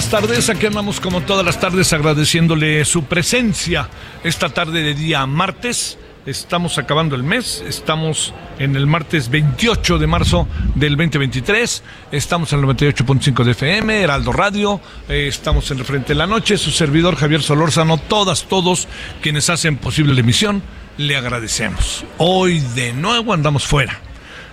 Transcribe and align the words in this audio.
Buenas 0.00 0.22
tardes, 0.22 0.48
aquí 0.48 0.64
andamos 0.64 0.98
como 0.98 1.20
todas 1.20 1.44
las 1.44 1.60
tardes 1.60 1.92
agradeciéndole 1.92 2.86
su 2.86 3.04
presencia 3.04 3.86
esta 4.24 4.48
tarde 4.48 4.82
de 4.82 4.94
día 4.94 5.26
martes. 5.26 5.98
Estamos 6.24 6.78
acabando 6.78 7.16
el 7.16 7.22
mes, 7.22 7.62
estamos 7.68 8.32
en 8.58 8.76
el 8.76 8.86
martes 8.86 9.28
28 9.28 9.98
de 9.98 10.06
marzo 10.06 10.48
del 10.74 10.96
2023, 10.96 11.82
estamos 12.12 12.50
en 12.54 12.60
el 12.60 12.64
98.5 12.64 13.44
de 13.44 13.50
FM, 13.50 14.00
Heraldo 14.00 14.32
Radio, 14.32 14.80
eh, 15.06 15.26
estamos 15.28 15.70
en 15.70 15.80
el 15.80 15.84
Frente 15.84 16.14
de 16.14 16.18
la 16.18 16.26
Noche, 16.26 16.56
su 16.56 16.70
servidor 16.70 17.16
Javier 17.16 17.42
Solórzano, 17.42 17.98
todas, 17.98 18.44
todos 18.44 18.88
quienes 19.20 19.50
hacen 19.50 19.76
posible 19.76 20.14
la 20.14 20.20
emisión, 20.20 20.62
le 20.96 21.14
agradecemos. 21.14 22.06
Hoy 22.16 22.60
de 22.74 22.94
nuevo 22.94 23.34
andamos 23.34 23.66
fuera. 23.66 24.00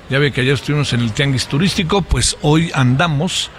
Ya 0.10 0.20
ve 0.20 0.34
que 0.34 0.42
ayer 0.42 0.56
estuvimos 0.56 0.92
en 0.92 1.00
el 1.00 1.14
Tianguis 1.14 1.48
Turístico, 1.48 2.02
pues 2.02 2.36
hoy 2.42 2.70
andamos 2.74 3.50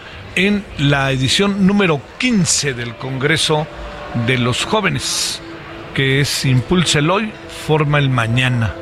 en 0.47 0.64
la 0.78 1.11
edición 1.11 1.67
número 1.67 2.00
15 2.19 2.72
del 2.72 2.94
Congreso 2.94 3.67
de 4.25 4.39
los 4.39 4.64
Jóvenes, 4.64 5.42
que 5.94 6.20
es 6.20 6.44
Impulsa 6.44 7.00
el 7.00 7.11
Hoy, 7.11 7.33
Forma 7.67 7.99
el 7.99 8.09
Mañana. 8.09 8.72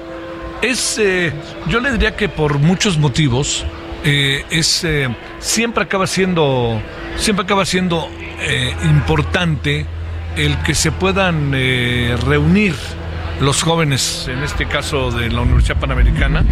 Es, 0.61 0.99
eh, 0.99 1.33
yo 1.67 1.81
le 1.81 1.93
diría 1.93 2.15
que 2.15 2.29
por 2.29 2.59
muchos 2.59 2.99
motivos, 2.99 3.65
eh, 4.05 4.45
es, 4.51 4.85
eh, 4.85 5.09
siempre 5.39 5.85
acaba 5.85 6.07
siendo, 6.07 6.79
siempre 7.17 7.45
acaba 7.45 7.65
siendo 7.65 8.07
importante 8.85 9.87
el 10.37 10.59
que 10.59 10.75
se 10.75 10.93
puedan 10.93 11.53
reunir 11.53 12.75
los 13.41 13.63
jóvenes, 13.63 14.29
en 14.29 14.43
este 14.43 14.67
caso 14.67 15.11
de 15.11 15.31
la 15.31 15.43
Universidad 15.43 15.79
Panamericana, 15.79 16.45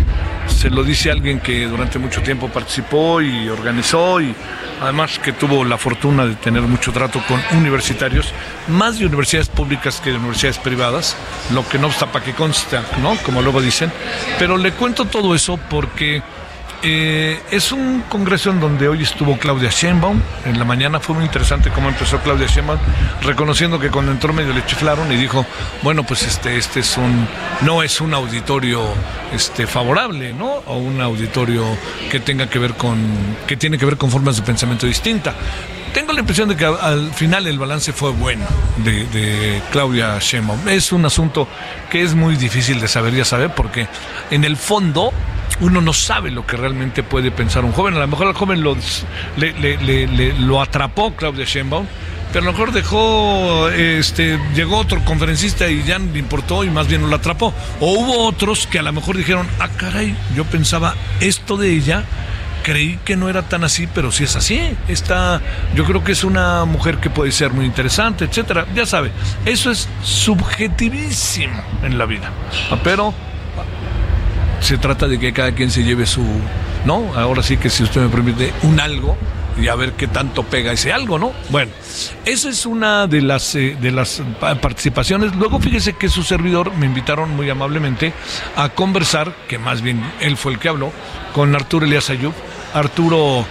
se 0.47 0.69
lo 0.71 0.83
dice 0.85 1.11
alguien 1.11 1.41
que 1.41 1.67
durante 1.67 1.99
mucho 1.99 2.23
tiempo 2.23 2.49
participó 2.49 3.23
y 3.23 3.49
organizó 3.49 4.21
y 4.21 4.35
además 4.81 5.19
que 5.19 5.33
tuvo 5.33 5.65
la 5.65 5.79
fortuna 5.79 6.27
de 6.27 6.35
tener 6.35 6.63
mucho 6.63 6.93
trato 6.93 7.23
con 7.27 7.41
universitarios, 7.59 8.33
más 8.69 8.99
de 8.99 9.07
universidades 9.07 9.49
públicas 9.49 10.01
que 10.01 10.11
de 10.11 10.19
universidades 10.19 10.59
privadas, 10.59 11.17
lo 11.53 11.67
que 11.67 11.79
no 11.79 11.87
obsta 11.87 12.13
para 12.13 12.25
que 12.25 12.35
consta, 12.35 12.85
¿no? 13.01 13.17
Como 13.25 13.41
luego 13.41 13.63
dicen. 13.63 13.91
Pero 14.39 14.59
le 14.59 14.73
cuento 14.73 15.07
todo 15.07 15.35
eso 15.35 15.59
porque 15.71 16.23
eh, 16.85 17.41
es 17.51 17.73
un 17.73 18.03
congreso 18.09 18.51
en 18.51 18.61
donde 18.61 18.89
hoy 18.89 19.03
estuvo 19.03 19.39
Claudia 19.39 19.71
Sheinbaum. 19.71 20.21
En 20.45 20.59
la 20.59 20.65
mañana 20.65 21.01
fue 21.01 21.15
muy 21.15 21.25
interesante 21.25 21.71
cómo 21.71 21.89
empezó 21.89 22.19
Claudia 22.21 22.47
Sheinbaum, 22.47 22.79
reconociendo 23.23 23.81
que 23.81 23.91
cuando 23.91 24.13
entró 24.13 24.33
medio 24.33 24.53
le 24.53 24.65
chiflaron 24.67 25.11
y 25.11 25.17
dijo, 25.17 25.47
bueno, 25.83 26.05
pues 26.05 26.23
este, 26.25 26.57
este 26.57 26.81
es 26.81 26.97
un, 26.97 27.27
no 27.63 27.83
es 27.83 28.01
un 28.01 28.13
auditorio 28.15 28.83
este, 29.33 29.67
favorable, 29.67 30.33
¿no? 30.35 30.47
O 30.67 30.77
un 30.77 31.01
auditorio 31.01 31.65
que 32.11 32.21
tenga 32.21 32.49
que 32.49 32.59
ver 32.59 32.75
con, 32.75 32.99
que 33.47 33.57
tiene 33.57 33.79
que 33.79 33.87
ver 33.87 33.97
con 33.97 34.11
formas 34.11 34.37
de 34.37 34.43
pensamiento 34.43 34.87
distinta. 34.87 35.35
Tengo 35.95 36.13
la 36.13 36.21
impresión 36.21 36.49
de 36.49 36.57
que 36.57 36.65
al- 36.67 36.79
al 36.81 37.13
final 37.13 37.47
el 37.47 37.59
balance 37.59 37.93
fue 37.93 38.11
bueno 38.11 38.45
de, 38.85 39.07
de 39.07 39.63
Claudia 39.71 40.19
Sheinbaum. 40.19 40.69
Es 40.69 40.93
un 40.93 41.05
asunto 41.07 41.49
que 41.89 42.03
es 42.03 42.15
muy 42.15 42.37
difícil 42.37 42.81
de 42.81 42.89
saber, 42.89 43.15
ya 43.15 43.25
sabe, 43.25 43.49
porque 43.49 43.87
en 44.31 44.45
el 44.45 44.57
fondo 44.57 45.13
uno 45.61 45.81
no 45.81 45.93
sabe 45.93 46.31
lo 46.31 46.47
que 46.47 46.57
realmente 46.57 47.03
puede 47.03 47.31
pensar 47.31 47.65
un 47.65 47.73
joven. 47.73 47.95
A 47.95 48.01
lo 48.01 48.09
mejor 48.09 48.27
al 48.27 48.35
joven 48.35 48.63
lo, 48.63 50.63
atrapó 50.63 51.15
Claudia 51.15 51.45
Sheinbaum, 51.45 51.87
pero 52.33 52.43
a 52.43 52.47
lo 52.47 52.53
mejor 52.53 52.73
dejó, 52.73 53.69
este, 53.71 54.39
llegó 54.55 54.79
otro 54.79 55.05
conferencista 55.05 55.69
y 55.69 55.83
ya 55.85 55.99
no 55.99 56.13
le 56.13 56.19
importó 56.19 56.65
y 56.65 56.71
más 56.71 56.89
bien 56.89 57.09
lo 57.09 57.17
atrapó. 57.17 57.55
O 57.81 57.93
hubo 57.93 58.27
otros 58.27 58.67
que 58.67 58.79
a 58.79 58.83
lo 58.83 58.93
mejor 58.93 59.17
dijeron, 59.17 59.47
ah, 59.61 59.69
caray, 59.77 60.17
yo 60.35 60.45
pensaba 60.45 60.95
esto 61.21 61.57
de 61.57 61.73
ella 61.73 62.05
creí 62.65 62.99
que 63.05 63.15
no 63.15 63.29
era 63.29 63.43
tan 63.43 63.63
así, 63.63 63.87
pero 63.87 64.11
sí 64.11 64.25
es 64.25 64.35
así. 64.35 64.59
Está, 64.89 65.41
yo 65.77 65.85
creo 65.85 66.03
que 66.03 66.13
es 66.13 66.25
una 66.25 66.65
mujer 66.65 66.97
que 66.97 67.11
puede 67.11 67.31
ser 67.31 67.53
muy 67.53 67.67
interesante, 67.67 68.25
etcétera. 68.25 68.67
Ya 68.75 68.87
sabe, 68.87 69.13
eso 69.45 69.71
es 69.71 69.89
subjetivísimo 70.03 71.63
en 71.85 71.99
la 71.99 72.07
vida. 72.07 72.31
Ah, 72.73 72.79
Pero 72.83 73.15
se 74.65 74.79
trata 74.79 75.07
de 75.07 75.19
que 75.19 75.33
cada 75.33 75.53
quien 75.53 75.71
se 75.71 75.83
lleve 75.85 76.07
su, 76.07 76.25
¿no? 76.85 77.13
Ahora 77.15 77.43
sí 77.43 77.57
que 77.57 77.69
si 77.71 77.83
usted 77.83 78.01
me 78.01 78.09
permite, 78.09 78.53
un 78.63 78.81
algo 78.81 79.17
y 79.61 79.69
a 79.69 79.75
ver 79.77 79.93
qué 79.93 80.09
tanto 80.09 80.43
pega 80.43 80.73
ese 80.73 80.93
algo, 80.93 81.19
¿no? 81.19 81.33
Bueno, 81.51 81.71
esa 82.25 82.49
es 82.49 82.67
una 82.67 83.07
de 83.07 83.23
las 83.23 83.55
eh, 83.55 83.77
de 83.81 83.93
las 83.93 84.23
pa- 84.41 84.55
participaciones. 84.57 85.35
Luego 85.37 85.61
fíjese 85.61 85.93
que 85.93 86.09
su 86.09 86.23
servidor 86.25 86.75
me 86.75 86.87
invitaron 86.87 87.31
muy 87.37 87.49
amablemente 87.51 88.13
a 88.57 88.71
conversar, 88.71 89.33
que 89.49 89.59
más 89.59 89.81
bien 89.83 90.03
él 90.21 90.37
fue 90.37 90.53
el 90.53 90.59
que 90.59 90.69
habló, 90.71 90.91
con 91.35 91.55
Arturo 91.55 91.87
Elías 91.87 92.11
Ayub. 92.11 92.33
Arturo, 92.73 93.47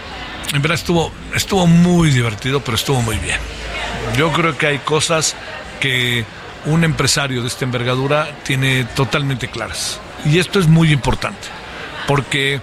en 0.51 0.61
verdad 0.61 0.75
estuvo 0.75 1.11
estuvo 1.35 1.67
muy 1.67 2.09
divertido, 2.09 2.59
pero 2.61 2.75
estuvo 2.75 3.01
muy 3.01 3.17
bien. 3.19 3.37
Yo 4.17 4.31
creo 4.31 4.57
que 4.57 4.67
hay 4.67 4.79
cosas 4.79 5.35
que 5.79 6.25
un 6.65 6.83
empresario 6.83 7.41
de 7.41 7.47
esta 7.47 7.63
envergadura 7.65 8.27
tiene 8.43 8.83
totalmente 8.95 9.47
claras. 9.47 9.99
Y 10.25 10.39
esto 10.39 10.59
es 10.59 10.67
muy 10.67 10.91
importante, 10.91 11.47
porque 12.07 12.61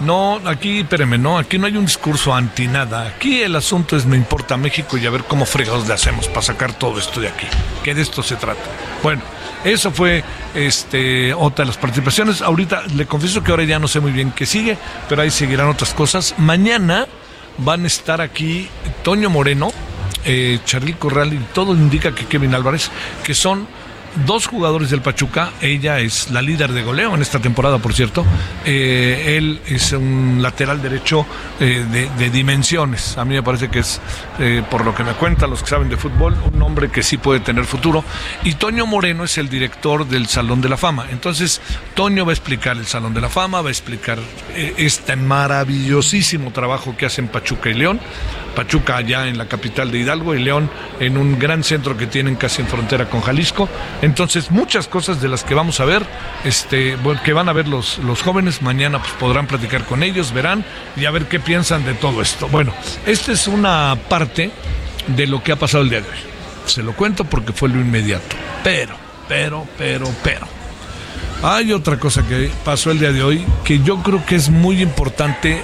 no, 0.00 0.40
aquí, 0.46 0.80
espéreme, 0.80 1.18
no, 1.18 1.36
aquí 1.36 1.58
no 1.58 1.66
hay 1.66 1.76
un 1.76 1.84
discurso 1.84 2.34
anti 2.34 2.66
nada. 2.66 3.06
Aquí 3.06 3.42
el 3.42 3.54
asunto 3.54 3.96
es 3.96 4.06
me 4.06 4.16
importa 4.16 4.56
México 4.56 4.96
y 4.96 5.06
a 5.06 5.10
ver 5.10 5.24
cómo 5.24 5.44
fregados 5.44 5.86
le 5.86 5.94
hacemos 5.94 6.26
para 6.28 6.42
sacar 6.42 6.72
todo 6.72 6.98
esto 6.98 7.20
de 7.20 7.28
aquí. 7.28 7.46
Que 7.84 7.94
de 7.94 8.00
esto 8.00 8.22
se 8.22 8.36
trata. 8.36 8.62
Bueno, 9.02 9.22
eso 9.62 9.90
fue 9.90 10.24
este 10.54 11.34
otra 11.34 11.64
de 11.64 11.68
las 11.68 11.76
participaciones. 11.76 12.40
Ahorita 12.40 12.84
le 12.94 13.04
confieso 13.04 13.44
que 13.44 13.50
ahora 13.50 13.64
ya 13.64 13.78
no 13.78 13.88
sé 13.88 14.00
muy 14.00 14.10
bien 14.10 14.32
qué 14.32 14.46
sigue, 14.46 14.78
pero 15.08 15.20
ahí 15.20 15.30
seguirán 15.30 15.68
otras 15.68 15.92
cosas. 15.92 16.34
Mañana 16.38 17.06
van 17.58 17.84
a 17.84 17.86
estar 17.86 18.22
aquí 18.22 18.70
Toño 19.02 19.28
Moreno, 19.28 19.70
eh, 20.24 20.60
Charly 20.64 20.94
Corral 20.94 21.34
y 21.34 21.38
todo 21.52 21.74
indica 21.74 22.14
que 22.14 22.24
Kevin 22.24 22.54
Álvarez, 22.54 22.90
que 23.22 23.34
son 23.34 23.68
dos 24.26 24.46
jugadores 24.46 24.90
del 24.90 25.02
Pachuca. 25.02 25.50
Ella 25.60 26.00
es 26.00 26.30
la 26.30 26.42
líder 26.42 26.72
de 26.72 26.82
goleo 26.82 27.14
en 27.14 27.22
esta 27.22 27.38
temporada, 27.38 27.78
por 27.78 27.94
cierto. 27.94 28.24
Eh, 28.64 29.36
él 29.36 29.60
es 29.66 29.92
un 29.92 30.38
lateral 30.40 30.82
derecho 30.82 31.26
eh, 31.58 31.84
de, 31.90 32.30
dimensiones. 32.30 33.16
A 33.18 33.24
mí 33.24 33.34
me 33.34 33.42
parece 33.42 33.68
que 33.68 33.80
es, 33.80 34.00
eh, 34.38 34.62
por 34.70 34.84
lo 34.84 34.94
que 34.94 35.04
me 35.04 35.12
cuentan 35.12 35.50
los 35.50 35.62
que 35.62 35.70
saben 35.70 35.88
de 35.88 35.96
fútbol, 35.96 36.36
un 36.52 36.62
hombre 36.62 36.90
que 36.90 37.02
sí 37.02 37.16
puede 37.16 37.40
tener 37.40 37.64
futuro. 37.64 38.04
Y 38.44 38.54
Toño 38.54 38.86
Moreno 38.86 39.24
es 39.24 39.38
el 39.38 39.48
director 39.48 40.06
del 40.06 40.26
Salón 40.26 40.60
de 40.60 40.68
la 40.68 40.76
Fama. 40.76 41.06
Entonces, 41.10 41.60
Toño 41.94 42.24
va 42.24 42.32
a 42.32 42.34
explicar 42.34 42.76
el 42.76 42.86
Salón 42.86 43.14
de 43.14 43.20
la 43.20 43.28
Fama, 43.28 43.62
va 43.62 43.68
a 43.68 43.72
explicar 43.72 44.18
este 44.54 45.16
maravillosísimo 45.16 46.52
trabajo 46.52 46.96
que 46.96 47.06
hacen 47.06 47.28
Pachuca 47.28 47.70
y 47.70 47.74
León. 47.74 48.00
Pachuca 48.54 48.96
allá 48.96 49.28
en 49.28 49.38
la 49.38 49.46
capital 49.46 49.90
de 49.90 49.98
Hidalgo 49.98 50.34
y 50.34 50.42
León 50.42 50.70
en 50.98 51.16
un 51.16 51.38
gran 51.38 51.62
centro 51.62 51.96
que 51.96 52.06
tienen 52.06 52.36
casi 52.36 52.62
en 52.62 52.68
frontera 52.68 53.08
con 53.08 53.20
Jalisco. 53.20 53.68
Entonces, 54.02 54.50
muchas 54.50 54.88
cosas 54.88 55.20
de 55.20 55.28
las 55.28 55.44
que 55.44 55.54
vamos 55.54 55.80
a 55.80 55.84
ver, 55.84 56.06
este, 56.44 56.96
que 57.24 57.32
van 57.32 57.48
a 57.48 57.52
ver 57.52 57.68
los, 57.68 57.98
los 57.98 58.22
jóvenes, 58.22 58.62
mañana 58.62 58.98
pues, 58.98 59.12
podrán 59.12 59.46
platicar 59.46 59.84
con 59.84 60.02
ellos, 60.02 60.32
verán 60.32 60.64
y 60.96 61.04
a 61.04 61.10
ver 61.10 61.26
qué 61.26 61.38
piensan 61.38 61.84
de 61.84 61.94
todo 61.94 62.22
esto. 62.22 62.48
Bueno, 62.48 62.72
esta 63.06 63.32
es 63.32 63.46
una 63.46 63.96
parte 64.08 64.50
de 65.06 65.26
lo 65.26 65.42
que 65.42 65.52
ha 65.52 65.56
pasado 65.56 65.84
el 65.84 65.90
día 65.90 66.00
de 66.00 66.08
hoy. 66.08 66.18
Se 66.66 66.82
lo 66.82 66.94
cuento 66.94 67.24
porque 67.24 67.52
fue 67.52 67.68
lo 67.68 67.80
inmediato. 67.80 68.36
Pero, 68.64 68.94
pero, 69.28 69.66
pero, 69.76 70.10
pero. 70.22 70.46
Hay 71.42 71.72
otra 71.72 71.98
cosa 71.98 72.26
que 72.26 72.50
pasó 72.64 72.90
el 72.90 72.98
día 72.98 73.12
de 73.12 73.22
hoy 73.22 73.44
que 73.64 73.80
yo 73.80 74.02
creo 74.02 74.24
que 74.24 74.36
es 74.36 74.50
muy 74.50 74.82
importante, 74.82 75.62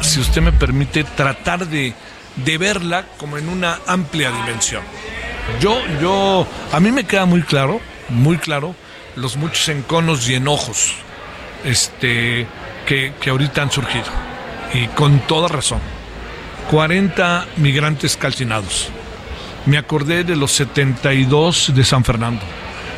si 0.00 0.20
usted 0.20 0.42
me 0.42 0.52
permite, 0.52 1.04
tratar 1.04 1.66
de 1.66 1.94
de 2.36 2.58
verla 2.58 3.04
como 3.16 3.38
en 3.38 3.48
una 3.48 3.78
amplia 3.86 4.30
dimensión. 4.30 4.82
Yo, 5.60 5.80
yo, 6.00 6.46
a 6.72 6.80
mí 6.80 6.90
me 6.92 7.04
queda 7.04 7.26
muy 7.26 7.42
claro, 7.42 7.80
muy 8.08 8.38
claro, 8.38 8.74
los 9.16 9.36
muchos 9.36 9.68
enconos 9.68 10.28
y 10.28 10.34
enojos 10.34 10.94
este, 11.64 12.46
que, 12.86 13.12
que 13.20 13.30
ahorita 13.30 13.62
han 13.62 13.70
surgido. 13.70 14.06
Y 14.72 14.88
con 14.88 15.20
toda 15.20 15.48
razón. 15.48 15.80
40 16.70 17.46
migrantes 17.58 18.16
calcinados. 18.16 18.88
Me 19.66 19.78
acordé 19.78 20.24
de 20.24 20.34
los 20.34 20.52
72 20.52 21.72
de 21.74 21.84
San 21.84 22.04
Fernando. 22.04 22.42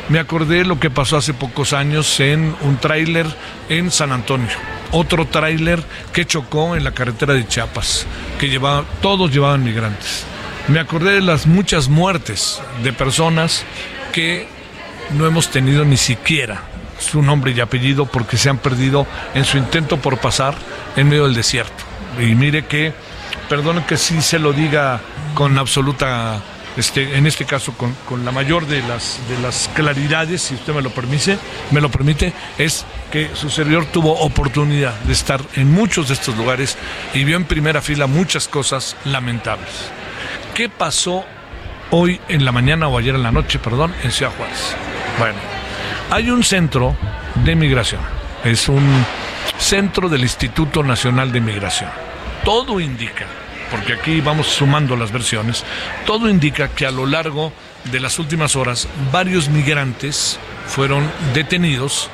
Me 0.09 0.19
acordé 0.19 0.63
lo 0.63 0.79
que 0.79 0.89
pasó 0.89 1.17
hace 1.17 1.33
pocos 1.33 1.73
años 1.73 2.19
en 2.19 2.55
un 2.61 2.77
tráiler 2.77 3.27
en 3.69 3.91
San 3.91 4.11
Antonio 4.11 4.55
otro 4.91 5.25
tráiler 5.25 5.83
que 6.13 6.25
chocó 6.25 6.75
en 6.75 6.83
la 6.83 6.91
carretera 6.91 7.33
de 7.33 7.47
Chiapas, 7.47 8.05
que 8.39 8.49
llevaba, 8.49 8.85
todos 9.01 9.31
llevaban 9.31 9.63
migrantes. 9.63 10.25
Me 10.67 10.81
acordé 10.81 11.13
de 11.13 11.21
las 11.21 11.47
muchas 11.47 11.87
muertes 11.87 12.61
de 12.83 12.91
personas 12.91 13.63
que 14.11 14.47
no 15.17 15.25
hemos 15.25 15.49
tenido 15.49 15.85
ni 15.85 15.95
siquiera 15.95 16.61
su 16.99 17.21
nombre 17.21 17.53
y 17.55 17.61
apellido 17.61 18.05
porque 18.05 18.35
se 18.37 18.49
han 18.49 18.57
perdido 18.57 19.07
en 19.33 19.45
su 19.45 19.57
intento 19.57 19.97
por 19.97 20.17
pasar 20.17 20.55
en 20.97 21.07
medio 21.07 21.23
del 21.23 21.35
desierto. 21.35 21.85
Y 22.19 22.35
mire 22.35 22.65
que, 22.65 22.93
perdone 23.47 23.85
que 23.85 23.95
sí 23.95 24.21
se 24.21 24.39
lo 24.39 24.51
diga 24.51 24.99
con 25.35 25.57
absoluta 25.57 26.41
este, 26.75 27.17
en 27.17 27.25
este 27.25 27.45
caso 27.45 27.73
con, 27.73 28.25
la 28.25 28.31
mayor 28.31 28.67
de 28.67 28.81
las, 28.81 29.19
de 29.29 29.39
las 29.39 29.69
claridades, 29.73 30.41
si 30.41 30.55
usted 30.55 30.73
me 30.73 30.81
lo 30.81 30.89
permite, 30.89 31.37
me 31.71 31.79
lo 31.79 31.89
permite, 31.89 32.33
es 32.57 32.85
que 33.11 33.31
su 33.33 33.49
servidor 33.49 33.85
tuvo 33.85 34.19
oportunidad 34.19 34.93
de 35.01 35.13
estar 35.13 35.41
en 35.55 35.71
muchos 35.71 36.09
de 36.09 36.15
estos 36.15 36.35
lugares 36.35 36.77
y 37.13 37.23
vio 37.23 37.37
en 37.37 37.45
primera 37.45 37.81
fila 37.81 38.05
muchas 38.05 38.47
cosas 38.47 38.97
lamentables. 39.05 39.91
¿Qué 40.57 40.69
pasó 40.69 41.23
hoy 41.91 42.19
en 42.29 42.43
la 42.43 42.51
mañana 42.51 42.87
o 42.87 42.97
ayer 42.97 43.13
en 43.13 43.21
la 43.21 43.31
noche, 43.31 43.59
perdón, 43.59 43.93
en 44.01 44.11
Ciudad 44.11 44.31
Juárez? 44.35 44.75
Bueno, 45.19 45.37
hay 46.09 46.31
un 46.31 46.43
centro 46.43 46.97
de 47.45 47.55
migración, 47.55 48.01
es 48.43 48.67
un 48.67 49.05
centro 49.59 50.09
del 50.09 50.21
Instituto 50.21 50.81
Nacional 50.81 51.31
de 51.31 51.41
Migración. 51.41 51.91
Todo 52.43 52.79
indica 52.79 53.27
porque 53.69 53.93
aquí 53.93 54.19
vamos 54.19 54.47
sumando 54.47 54.95
las 54.95 55.11
versiones, 55.11 55.63
todo 56.07 56.27
indica 56.27 56.69
que 56.69 56.87
a 56.87 56.91
lo 56.91 57.05
largo 57.05 57.53
de 57.91 57.99
las 57.99 58.17
últimas 58.17 58.55
horas 58.55 58.87
varios 59.11 59.49
migrantes 59.49 60.39
fueron 60.65 61.07
detenidos, 61.35 62.09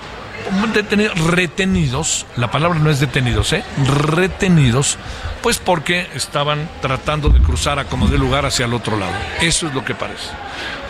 detenidos 0.74 1.20
retenidos, 1.20 2.26
la 2.36 2.52
palabra 2.52 2.80
no 2.80 2.90
es 2.90 3.00
detenidos, 3.00 3.54
¿eh? 3.54 3.64
retenidos, 3.86 4.98
pues 5.42 5.58
porque 5.58 6.08
estaban 6.16 6.70
tratando 6.82 7.30
de 7.30 7.40
cruzar 7.40 7.80
a 7.80 7.86
como 7.86 8.08
de 8.08 8.18
lugar 8.18 8.46
hacia 8.46 8.66
el 8.66 8.74
otro 8.74 8.98
lado. 8.98 9.14
Eso 9.42 9.68
es 9.68 9.74
lo 9.74 9.84
que 9.84 9.96
parece. 9.96 10.30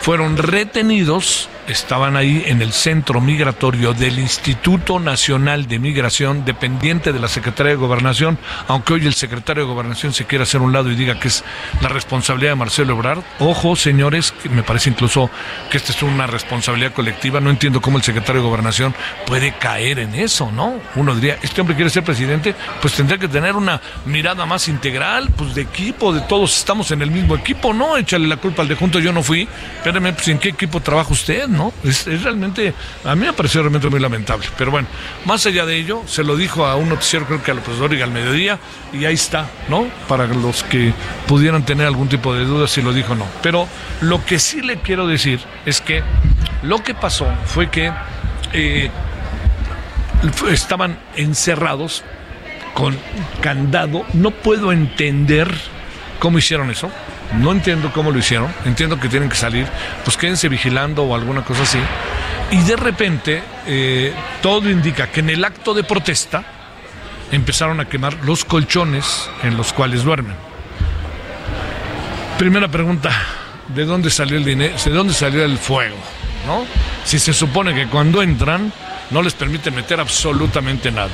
Fueron 0.00 0.36
retenidos 0.36 1.48
estaban 1.68 2.16
ahí 2.16 2.42
en 2.46 2.62
el 2.62 2.72
centro 2.72 3.20
migratorio 3.20 3.94
del 3.94 4.18
Instituto 4.18 5.00
Nacional 5.00 5.66
de 5.66 5.78
Migración, 5.78 6.44
dependiente 6.44 7.12
de 7.12 7.18
la 7.18 7.28
Secretaría 7.28 7.70
de 7.70 7.76
Gobernación, 7.76 8.38
aunque 8.68 8.94
hoy 8.94 9.06
el 9.06 9.14
secretario 9.14 9.64
de 9.64 9.68
Gobernación 9.68 10.12
se 10.12 10.26
quiera 10.26 10.44
hacer 10.44 10.60
un 10.60 10.72
lado 10.72 10.90
y 10.90 10.94
diga 10.94 11.18
que 11.18 11.28
es 11.28 11.44
la 11.80 11.88
responsabilidad 11.88 12.52
de 12.52 12.56
Marcelo 12.56 12.94
Ebrard. 12.94 13.22
Ojo, 13.38 13.76
señores, 13.76 14.32
que 14.32 14.48
me 14.48 14.62
parece 14.62 14.90
incluso 14.90 15.30
que 15.70 15.76
esta 15.76 15.92
es 15.92 16.02
una 16.02 16.26
responsabilidad 16.26 16.92
colectiva. 16.92 17.40
No 17.40 17.50
entiendo 17.50 17.80
cómo 17.80 17.98
el 17.98 18.04
secretario 18.04 18.42
de 18.42 18.48
Gobernación 18.48 18.94
puede 19.26 19.54
caer 19.54 19.98
en 19.98 20.14
eso, 20.14 20.50
¿no? 20.52 20.74
Uno 20.96 21.14
diría, 21.14 21.38
este 21.42 21.60
hombre 21.60 21.76
quiere 21.76 21.90
ser 21.90 22.04
presidente, 22.04 22.54
pues 22.80 22.94
tendría 22.94 23.18
que 23.18 23.28
tener 23.28 23.56
una 23.56 23.80
mirada 24.04 24.46
más 24.46 24.68
integral, 24.68 25.30
pues 25.36 25.54
de 25.54 25.62
equipo, 25.62 26.12
de 26.12 26.20
todos 26.22 26.56
estamos 26.56 26.90
en 26.90 27.02
el 27.02 27.10
mismo 27.10 27.34
equipo, 27.36 27.72
¿no? 27.72 27.96
Échale 27.96 28.26
la 28.26 28.36
culpa 28.36 28.62
al 28.62 28.68
de 28.68 28.74
junto, 28.74 28.98
yo 28.98 29.12
no 29.12 29.22
fui. 29.22 29.48
Espérame, 29.76 30.14
pues 30.14 30.28
¿en 30.28 30.38
qué 30.38 30.50
equipo 30.50 30.80
trabaja 30.80 31.12
usted? 31.12 31.46
¿no? 31.48 31.72
Es, 31.82 32.06
realmente, 32.22 32.74
a 33.04 33.14
mí 33.14 33.26
me 33.26 33.32
pareció 33.32 33.60
realmente 33.62 33.88
muy 33.88 34.00
lamentable. 34.00 34.46
Pero 34.56 34.70
bueno, 34.70 34.88
más 35.24 35.44
allá 35.46 35.66
de 35.66 35.76
ello, 35.76 36.02
se 36.06 36.24
lo 36.24 36.36
dijo 36.36 36.66
a 36.66 36.76
un 36.76 36.88
noticiero, 36.88 37.26
creo 37.26 37.42
que 37.42 37.50
a 37.50 37.54
profesora 37.54 37.94
y 37.94 38.02
al 38.02 38.10
mediodía, 38.10 38.58
y 38.92 39.04
ahí 39.04 39.14
está, 39.14 39.48
¿no? 39.68 39.86
Para 40.08 40.26
los 40.26 40.62
que 40.64 40.92
pudieran 41.26 41.64
tener 41.64 41.86
algún 41.86 42.08
tipo 42.08 42.34
de 42.34 42.44
duda 42.44 42.68
si 42.68 42.82
lo 42.82 42.92
dijo 42.92 43.12
o 43.12 43.16
no. 43.16 43.26
Pero 43.42 43.68
lo 44.00 44.24
que 44.24 44.38
sí 44.38 44.62
le 44.62 44.78
quiero 44.78 45.06
decir 45.06 45.40
es 45.66 45.80
que 45.80 46.02
lo 46.62 46.82
que 46.82 46.94
pasó 46.94 47.26
fue 47.46 47.70
que 47.70 47.92
eh, 48.52 48.90
estaban 50.50 50.98
encerrados 51.16 52.04
con 52.74 52.96
candado. 53.40 54.04
No 54.12 54.30
puedo 54.30 54.72
entender 54.72 55.52
cómo 56.18 56.38
hicieron 56.38 56.70
eso. 56.70 56.90
No 57.40 57.52
entiendo 57.52 57.92
cómo 57.92 58.10
lo 58.10 58.18
hicieron, 58.18 58.52
entiendo 58.64 58.98
que 58.98 59.08
tienen 59.08 59.28
que 59.28 59.36
salir, 59.36 59.66
pues 60.04 60.16
quédense 60.16 60.48
vigilando 60.48 61.02
o 61.02 61.14
alguna 61.14 61.44
cosa 61.44 61.62
así. 61.64 61.78
Y 62.50 62.58
de 62.62 62.76
repente 62.76 63.42
eh, 63.66 64.12
todo 64.40 64.70
indica 64.70 65.10
que 65.10 65.20
en 65.20 65.30
el 65.30 65.44
acto 65.44 65.74
de 65.74 65.82
protesta 65.82 66.44
empezaron 67.32 67.80
a 67.80 67.86
quemar 67.86 68.14
los 68.24 68.44
colchones 68.44 69.28
en 69.42 69.56
los 69.56 69.72
cuales 69.72 70.04
duermen. 70.04 70.36
Primera 72.38 72.68
pregunta, 72.68 73.10
¿de 73.74 73.84
dónde 73.84 74.10
salió 74.10 74.36
el 74.36 74.44
dinero? 74.44 74.74
¿De 74.84 74.90
dónde 74.90 75.14
salió 75.14 75.44
el 75.44 75.58
fuego? 75.58 75.96
¿No? 76.46 76.64
Si 77.04 77.18
se 77.18 77.32
supone 77.32 77.74
que 77.74 77.88
cuando 77.88 78.22
entran 78.22 78.72
no 79.10 79.22
les 79.22 79.34
permiten 79.34 79.74
meter 79.74 79.98
absolutamente 79.98 80.90
nada. 80.90 81.10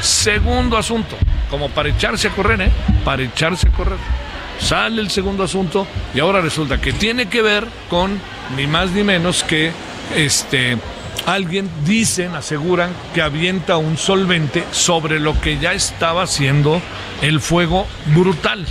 Segundo 0.00 0.76
asunto, 0.76 1.16
como 1.48 1.70
para 1.70 1.88
echarse 1.88 2.28
a 2.28 2.30
correr, 2.30 2.60
¿eh? 2.62 2.70
Para 3.04 3.22
echarse 3.22 3.68
a 3.68 3.70
correr 3.70 4.23
sale 4.58 5.00
el 5.00 5.10
segundo 5.10 5.44
asunto 5.44 5.86
y 6.14 6.20
ahora 6.20 6.40
resulta 6.40 6.80
que 6.80 6.92
tiene 6.92 7.26
que 7.26 7.42
ver 7.42 7.66
con 7.88 8.18
ni 8.56 8.66
más 8.66 8.90
ni 8.90 9.02
menos 9.02 9.44
que 9.44 9.72
este 10.14 10.78
alguien 11.26 11.70
dicen, 11.84 12.34
aseguran 12.34 12.90
que 13.14 13.22
avienta 13.22 13.76
un 13.76 13.96
solvente 13.96 14.64
sobre 14.72 15.20
lo 15.20 15.40
que 15.40 15.58
ya 15.58 15.72
estaba 15.72 16.22
haciendo 16.22 16.80
el 17.22 17.40
fuego 17.40 17.86
brutal. 18.06 18.66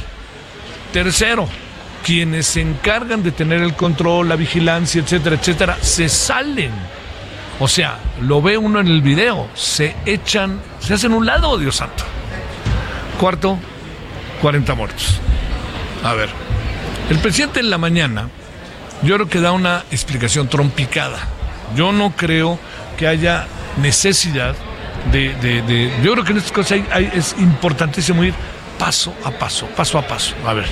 Tercero, 0.91 1.47
quienes 2.03 2.45
se 2.47 2.61
encargan 2.61 3.23
de 3.23 3.31
tener 3.31 3.61
el 3.61 3.73
control, 3.73 4.29
la 4.29 4.35
vigilancia, 4.35 5.01
etcétera, 5.01 5.35
etcétera, 5.35 5.77
se 5.81 6.09
salen. 6.09 6.71
O 7.59 7.67
sea, 7.67 7.97
lo 8.21 8.41
ve 8.41 8.57
uno 8.57 8.79
en 8.79 8.87
el 8.87 9.01
video, 9.01 9.47
se 9.55 9.95
echan, 10.05 10.59
se 10.79 10.93
hacen 10.93 11.13
un 11.13 11.25
lado, 11.25 11.57
Dios 11.57 11.77
santo. 11.77 12.03
Cuarto, 13.19 13.57
40 14.41 14.75
muertos. 14.75 15.19
A 16.03 16.13
ver, 16.13 16.29
el 17.09 17.19
presidente 17.19 17.59
en 17.59 17.69
la 17.69 17.77
mañana, 17.77 18.29
yo 19.03 19.15
creo 19.15 19.29
que 19.29 19.39
da 19.39 19.51
una 19.51 19.83
explicación 19.91 20.49
trompicada. 20.49 21.17
Yo 21.75 21.91
no 21.91 22.13
creo 22.15 22.59
que 22.97 23.07
haya 23.07 23.47
necesidad 23.81 24.55
de... 25.11 25.93
yo 26.03 26.13
creo 26.13 26.23
que 26.23 26.31
en 26.31 26.37
estas 26.37 26.51
cosas 26.51 26.79
es 27.13 27.35
importantísimo 27.39 28.23
ir 28.23 28.33
paso 28.77 29.13
a 29.23 29.31
paso, 29.31 29.67
paso 29.67 29.97
a 29.97 30.07
paso. 30.07 30.35
A 30.45 30.53
ver, 30.53 30.65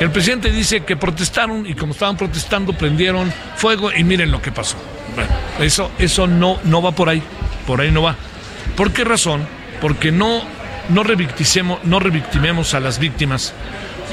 el 0.00 0.10
presidente 0.10 0.50
dice 0.50 0.84
que 0.84 0.96
protestaron 0.96 1.66
y 1.66 1.74
como 1.74 1.92
estaban 1.92 2.16
protestando 2.16 2.72
prendieron 2.72 3.32
fuego 3.56 3.92
y 3.92 4.04
miren 4.04 4.30
lo 4.30 4.42
que 4.42 4.52
pasó. 4.52 4.76
Bueno, 5.14 5.30
eso, 5.60 5.90
eso 5.98 6.26
no, 6.26 6.58
no 6.64 6.82
va 6.82 6.92
por 6.92 7.08
ahí, 7.08 7.22
por 7.66 7.80
ahí 7.80 7.90
no 7.90 8.02
va. 8.02 8.16
¿Por 8.76 8.92
qué 8.92 9.04
razón? 9.04 9.46
Porque 9.80 10.12
no, 10.12 10.42
no, 10.90 11.02
revictimemos, 11.02 11.82
no 11.84 11.98
revictimemos 11.98 12.74
a 12.74 12.80
las 12.80 12.98
víctimas 12.98 13.54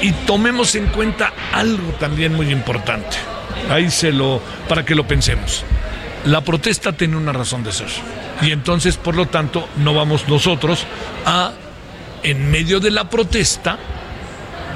y 0.00 0.12
tomemos 0.26 0.74
en 0.74 0.86
cuenta 0.86 1.32
algo 1.52 1.92
también 1.92 2.34
muy 2.34 2.50
importante. 2.50 3.16
Ahí 3.70 3.90
se 3.90 4.12
lo, 4.12 4.40
para 4.68 4.84
que 4.84 4.94
lo 4.94 5.06
pensemos. 5.06 5.64
la 6.24 6.40
protesta 6.40 6.92
tiene 6.92 7.16
una 7.16 7.32
razón 7.32 7.62
de 7.62 7.72
ser. 7.72 7.88
Y 8.42 8.50
entonces, 8.50 8.96
por 8.96 9.14
lo 9.14 9.26
tanto, 9.26 9.68
no 9.76 9.94
vamos 9.94 10.28
nosotros 10.28 10.86
a, 11.26 11.52
en 12.22 12.50
medio 12.50 12.80
de 12.80 12.90
la 12.90 13.08
protesta, 13.08 13.78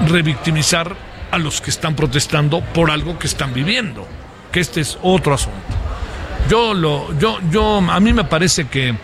revictimizar 0.06 0.94
a 1.30 1.38
los 1.38 1.60
que 1.60 1.70
están 1.70 1.94
protestando 1.94 2.60
por 2.60 2.90
algo 2.90 3.18
que 3.18 3.26
están 3.26 3.52
viviendo. 3.52 4.06
Que 4.52 4.60
este 4.60 4.80
es 4.80 4.98
otro 5.02 5.34
asunto. 5.34 5.58
Yo 6.48 6.72
lo, 6.72 7.18
yo, 7.18 7.38
yo, 7.50 7.78
a 7.78 8.00
mí 8.00 8.12
me 8.12 8.24
parece 8.24 8.68
que 8.68 8.94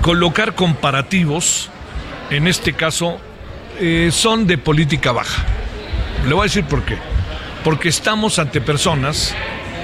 colocar 0.00 0.54
comparativos, 0.54 1.68
en 2.30 2.48
este 2.48 2.72
caso, 2.72 3.20
eh, 3.80 4.10
son 4.12 4.46
de 4.46 4.58
política 4.58 5.10
baja. 5.10 5.42
Le 6.26 6.34
voy 6.34 6.42
a 6.42 6.44
decir 6.44 6.64
por 6.64 6.84
qué. 6.84 6.98
Porque 7.64 7.88
estamos 7.88 8.38
ante 8.38 8.60
personas 8.60 9.34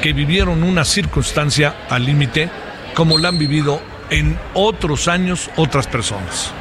que 0.03 0.13
vivieron 0.13 0.63
una 0.63 0.85
circunstancia 0.85 1.75
al 1.89 2.05
límite 2.05 2.51
como 2.95 3.19
la 3.19 3.29
han 3.29 3.39
vivido 3.39 3.81
en 4.11 4.39
otros 4.53 5.09
años 5.09 5.51
otras 5.57 5.87
personas. 5.87 6.53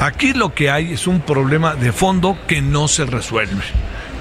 Aquí 0.00 0.32
lo 0.32 0.54
que 0.54 0.70
hay 0.70 0.92
es 0.92 1.08
un 1.08 1.20
problema 1.20 1.74
de 1.74 1.92
fondo 1.92 2.38
que 2.46 2.62
no 2.62 2.86
se 2.86 3.04
resuelve, 3.04 3.64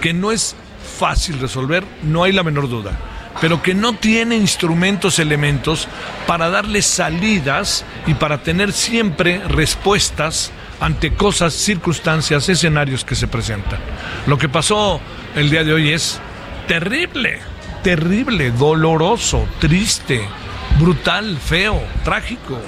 que 0.01 0.13
no 0.13 0.31
es 0.31 0.55
fácil 0.97 1.39
resolver, 1.39 1.83
no 2.01 2.23
hay 2.23 2.31
la 2.31 2.43
menor 2.43 2.67
duda, 2.67 2.91
pero 3.39 3.61
que 3.61 3.75
no 3.75 3.93
tiene 3.93 4.35
instrumentos, 4.35 5.19
elementos 5.19 5.87
para 6.25 6.49
darle 6.49 6.81
salidas 6.81 7.85
y 8.07 8.15
para 8.15 8.41
tener 8.41 8.73
siempre 8.73 9.39
respuestas 9.47 10.51
ante 10.79 11.13
cosas, 11.13 11.53
circunstancias, 11.53 12.50
escenarios 12.50 13.03
que 13.03 13.15
se 13.15 13.27
presentan. 13.27 13.79
Lo 14.25 14.38
que 14.38 14.50
pasó 14.50 15.00
el 15.36 15.50
día 15.50 15.63
de 15.63 15.74
hoy 15.74 15.91
es 15.91 16.19
terrible, 16.67 17.39
terrible, 17.84 18.51
doloroso, 18.51 19.48
triste, 19.60 20.27
brutal, 20.79 21.38
feo, 21.38 21.81
trágico. 22.03 22.60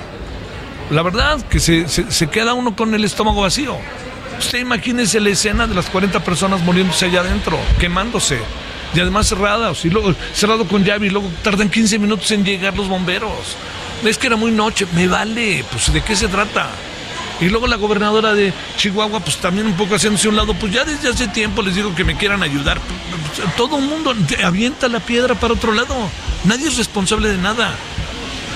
La 0.90 1.04
verdad 1.04 1.40
que 1.48 1.60
se, 1.60 2.30
queda 2.30 2.54
uno 2.54 2.76
con 2.76 2.94
el 2.96 3.04
estómago 3.04 3.42
vacío. 3.42 3.78
Usted 4.40 4.60
imagínese 4.60 5.20
la 5.20 5.30
escena 5.30 5.68
de 5.68 5.76
las 5.76 5.90
40 5.90 6.24
personas 6.24 6.62
muriéndose 6.62 7.06
allá 7.06 7.22
adentro, 7.22 7.60
quemándose. 7.80 8.40
Y 8.96 9.00
además 9.00 9.28
cerradas, 9.28 9.86
y 9.86 9.92
luego 9.92 10.16
cerrado 10.34 10.68
con 10.68 10.84
llave, 10.84 11.08
y 11.08 11.10
luego 11.12 11.30
tardan 11.44 11.70
15 11.70 12.00
minutos 12.00 12.32
en 12.32 12.44
llegar 12.44 12.76
los 12.76 12.88
bomberos. 12.88 13.56
Es 14.04 14.18
que 14.18 14.28
era 14.28 14.36
muy 14.36 14.52
noche, 14.52 14.88
me 14.96 15.08
vale, 15.08 15.64
pues 15.70 15.94
¿de 15.94 16.02
qué 16.02 16.16
se 16.16 16.28
trata? 16.28 16.70
Y 17.42 17.50
luego 17.50 17.68
la 17.68 17.78
gobernadora 17.78 18.34
de 18.34 18.54
Chihuahua, 18.78 19.22
pues 19.22 19.38
también 19.38 19.68
un 19.68 19.74
poco 19.74 19.96
haciéndose 19.96 20.28
un 20.28 20.36
lado, 20.36 20.54
pues 20.54 20.74
ya 20.74 20.84
desde 20.84 21.10
hace 21.10 21.28
tiempo 21.28 21.62
les 21.62 21.76
digo 21.76 21.96
que 21.96 22.04
me 22.04 22.18
quieran 22.18 22.44
ayudar. 22.44 22.80
Todo 23.56 23.78
el 23.78 23.86
mundo 23.86 24.14
avienta 24.44 24.88
la 24.88 25.00
piedra 25.00 25.36
para 25.36 25.54
otro 25.54 25.74
lado. 25.74 25.96
Nadie 26.44 26.68
es 26.68 26.78
responsable 26.78 27.30
de 27.30 27.38
nada. 27.38 27.74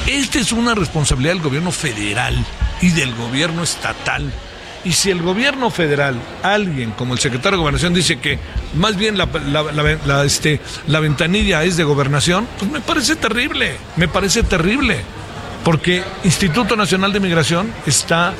Esta 0.08 0.40
es 0.40 0.52
una 0.52 0.76
responsabilidad 0.76 1.34
del 1.34 1.44
gobierno 1.44 1.72
federal 1.72 2.36
y 2.82 2.90
del 2.90 3.16
gobierno 3.16 3.64
estatal. 3.64 4.32
Y 4.86 4.92
si 4.92 5.10
el 5.10 5.22
gobierno 5.22 5.70
federal, 5.72 6.20
alguien 6.42 6.92
como 6.92 7.14
el 7.14 7.20
secretario 7.20 7.58
de 7.58 7.62
Gobernación 7.62 7.94
dice 7.94 8.20
que 8.20 8.38
más 8.76 8.98
bien 8.98 9.18
la, 9.18 9.30
la, 10.06 10.26
este, 10.26 10.60
la 10.88 11.00
ventanilla 11.00 11.64
es 11.64 11.78
de 11.78 11.86
gobernación, 11.86 12.46
pues 12.60 12.70
me 12.70 12.82
parece 12.82 13.16
terrible, 13.16 13.78
me 13.96 14.10
parece 14.10 14.44
terrible. 14.44 15.00
Porque 15.64 16.04
Instituto 16.26 16.76
Nacional 16.76 17.14
de 17.14 17.22
Migración 17.22 17.74
está 17.86 18.34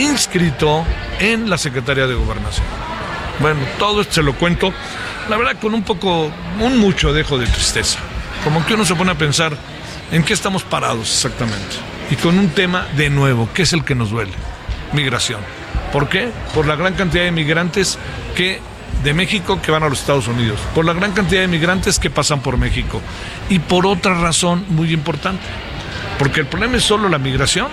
inscrito 0.00 0.84
en 1.18 1.48
la 1.48 1.58
Secretaría 1.58 2.06
de 2.06 2.14
Gobernación. 2.14 2.66
Bueno, 3.38 3.60
todo 3.78 4.02
esto 4.02 4.14
se 4.14 4.22
lo 4.22 4.34
cuento, 4.34 4.72
la 5.28 5.36
verdad 5.36 5.56
con 5.60 5.74
un 5.74 5.82
poco, 5.82 6.30
un 6.60 6.78
mucho 6.78 7.12
dejo 7.12 7.38
de 7.38 7.46
tristeza. 7.46 7.98
Como 8.44 8.64
que 8.64 8.74
uno 8.74 8.84
se 8.84 8.94
pone 8.94 9.12
a 9.12 9.18
pensar 9.18 9.56
en 10.12 10.22
qué 10.22 10.32
estamos 10.32 10.62
parados 10.62 11.10
exactamente. 11.10 11.76
Y 12.10 12.16
con 12.16 12.38
un 12.38 12.48
tema 12.50 12.86
de 12.96 13.10
nuevo, 13.10 13.48
que 13.54 13.62
es 13.62 13.72
el 13.72 13.84
que 13.84 13.94
nos 13.94 14.10
duele, 14.10 14.32
migración. 14.92 15.40
¿Por 15.92 16.08
qué? 16.08 16.30
Por 16.54 16.66
la 16.66 16.76
gran 16.76 16.94
cantidad 16.94 17.24
de 17.24 17.32
migrantes 17.32 17.98
que 18.34 18.60
de 19.02 19.14
México 19.14 19.60
que 19.62 19.70
van 19.70 19.82
a 19.82 19.88
los 19.88 20.00
Estados 20.00 20.28
Unidos, 20.28 20.60
por 20.74 20.84
la 20.84 20.92
gran 20.92 21.12
cantidad 21.12 21.40
de 21.40 21.48
migrantes 21.48 21.98
que 21.98 22.10
pasan 22.10 22.40
por 22.40 22.58
México 22.58 23.00
y 23.48 23.58
por 23.58 23.86
otra 23.86 24.14
razón 24.14 24.64
muy 24.68 24.92
importante, 24.92 25.42
porque 26.20 26.40
el 26.40 26.46
problema 26.46 26.76
es 26.76 26.84
solo 26.84 27.08
la 27.08 27.16
migración, 27.16 27.68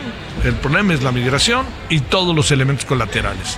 el 0.46 0.54
problema 0.54 0.94
es 0.94 1.04
la 1.04 1.12
migración 1.12 1.66
y 1.90 2.00
todos 2.00 2.34
los 2.34 2.50
elementos 2.50 2.86
colaterales. 2.86 3.58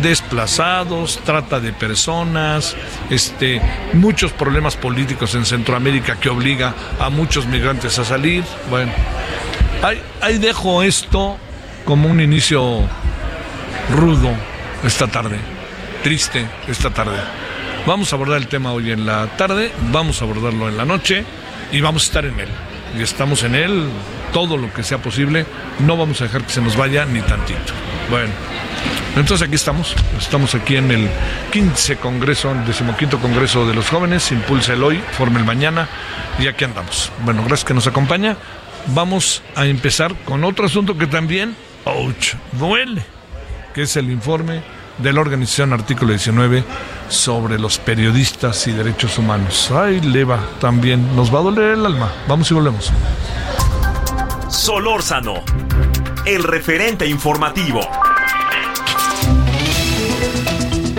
Desplazados, 0.00 1.18
trata 1.24 1.58
de 1.58 1.72
personas, 1.72 2.76
este, 3.10 3.60
muchos 3.94 4.30
problemas 4.30 4.76
políticos 4.76 5.34
en 5.34 5.44
Centroamérica 5.44 6.20
que 6.20 6.28
obliga 6.28 6.72
a 7.00 7.10
muchos 7.10 7.46
migrantes 7.46 7.98
a 7.98 8.04
salir. 8.04 8.44
Bueno, 8.70 8.92
ahí, 9.82 10.00
ahí 10.20 10.38
dejo 10.38 10.84
esto 10.84 11.36
como 11.84 12.08
un 12.08 12.20
inicio 12.20 12.82
rudo 13.90 14.30
esta 14.84 15.08
tarde, 15.08 15.38
triste 16.04 16.46
esta 16.68 16.90
tarde. 16.90 17.18
Vamos 17.88 18.12
a 18.12 18.14
abordar 18.14 18.38
el 18.38 18.46
tema 18.46 18.70
hoy 18.70 18.92
en 18.92 19.04
la 19.04 19.26
tarde, 19.36 19.72
vamos 19.90 20.22
a 20.22 20.26
abordarlo 20.26 20.68
en 20.68 20.76
la 20.76 20.84
noche 20.84 21.24
y 21.72 21.80
vamos 21.80 22.04
a 22.04 22.06
estar 22.06 22.24
en 22.24 22.38
él. 22.38 22.67
Y 22.96 23.02
estamos 23.02 23.42
en 23.42 23.54
él 23.54 23.88
todo 24.32 24.56
lo 24.56 24.72
que 24.72 24.82
sea 24.82 24.98
posible. 24.98 25.46
No 25.80 25.96
vamos 25.96 26.20
a 26.20 26.24
dejar 26.24 26.42
que 26.42 26.52
se 26.52 26.60
nos 26.60 26.76
vaya 26.76 27.04
ni 27.04 27.20
tantito. 27.20 27.72
Bueno, 28.10 28.32
entonces 29.16 29.46
aquí 29.46 29.56
estamos. 29.56 29.94
Estamos 30.18 30.54
aquí 30.54 30.76
en 30.76 30.90
el 30.90 31.08
15 31.52 31.96
Congreso, 31.96 32.52
el 32.52 32.64
15 32.64 33.18
Congreso 33.18 33.66
de 33.66 33.74
los 33.74 33.88
Jóvenes. 33.88 34.30
Impulsa 34.32 34.72
el 34.72 34.82
hoy, 34.82 35.02
forma 35.12 35.38
el 35.38 35.44
mañana. 35.44 35.88
Y 36.38 36.46
aquí 36.46 36.64
andamos. 36.64 37.12
Bueno, 37.24 37.42
gracias 37.42 37.64
que 37.64 37.74
nos 37.74 37.86
acompaña. 37.86 38.36
Vamos 38.88 39.42
a 39.54 39.66
empezar 39.66 40.14
con 40.24 40.44
otro 40.44 40.66
asunto 40.66 40.96
que 40.96 41.06
también, 41.06 41.54
ouch, 41.84 42.34
duele, 42.52 43.02
que 43.74 43.82
es 43.82 43.96
el 43.96 44.10
informe 44.10 44.62
de 44.98 45.12
la 45.12 45.20
organización 45.20 45.72
Artículo 45.72 46.10
19 46.10 46.64
sobre 47.08 47.58
los 47.58 47.78
periodistas 47.78 48.66
y 48.66 48.72
derechos 48.72 49.18
humanos. 49.18 49.70
Ay, 49.70 50.00
leva, 50.00 50.40
también 50.60 51.14
nos 51.16 51.34
va 51.34 51.40
a 51.40 51.42
doler 51.42 51.72
el 51.72 51.86
alma. 51.86 52.12
Vamos 52.26 52.50
y 52.50 52.54
volvemos. 52.54 52.92
Solórzano, 54.48 55.42
el 56.26 56.42
referente 56.42 57.06
informativo. 57.06 57.80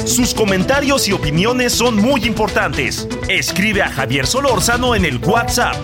Sus 0.06 0.34
comentarios 0.34 1.08
y 1.08 1.14
opiniones 1.14 1.74
son 1.74 1.96
muy 1.96 2.26
importantes. 2.26 3.08
Escribe 3.28 3.84
a 3.84 3.90
Javier 3.90 4.26
Solórzano 4.26 4.96
en 4.96 5.06
el 5.06 5.18
WhatsApp 5.18 5.76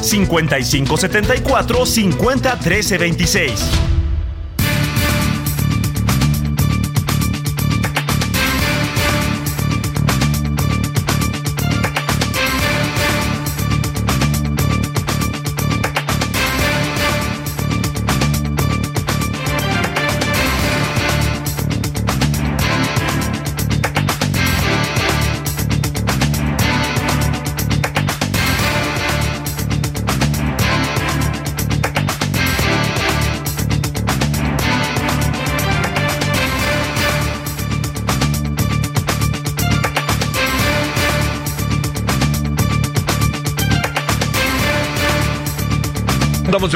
5574 0.00 1.86
50 1.86 2.58
26. 2.98 3.93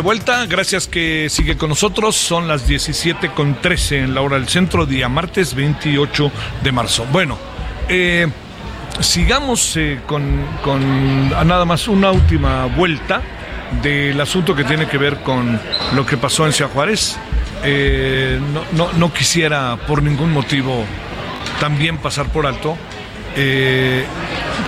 Vuelta, 0.00 0.46
gracias 0.46 0.86
que 0.86 1.28
sigue 1.30 1.56
con 1.56 1.70
nosotros. 1.70 2.16
Son 2.16 2.46
las 2.46 2.66
17 2.66 3.30
con 3.30 3.60
13 3.60 4.00
en 4.00 4.14
la 4.14 4.20
hora 4.20 4.36
del 4.36 4.48
centro, 4.48 4.86
día 4.86 5.08
martes 5.08 5.54
28 5.54 6.30
de 6.62 6.72
marzo. 6.72 7.06
Bueno, 7.10 7.38
eh, 7.88 8.28
sigamos 9.00 9.76
eh, 9.76 10.00
con, 10.06 11.28
nada 11.30 11.64
más 11.64 11.88
una 11.88 12.10
última 12.10 12.66
vuelta 12.66 13.22
del 13.82 14.20
asunto 14.20 14.54
que 14.54 14.64
tiene 14.64 14.86
que 14.86 14.98
ver 14.98 15.22
con 15.22 15.60
lo 15.94 16.06
que 16.06 16.16
pasó 16.16 16.46
en 16.46 16.52
Ciudad 16.52 16.70
Juárez. 16.70 17.16
Eh, 17.64 18.38
no, 18.72 19.12
quisiera 19.12 19.76
por 19.86 20.02
ningún 20.02 20.32
motivo 20.32 20.84
también 21.60 21.98
pasar 21.98 22.26
por 22.26 22.46
alto 22.46 22.76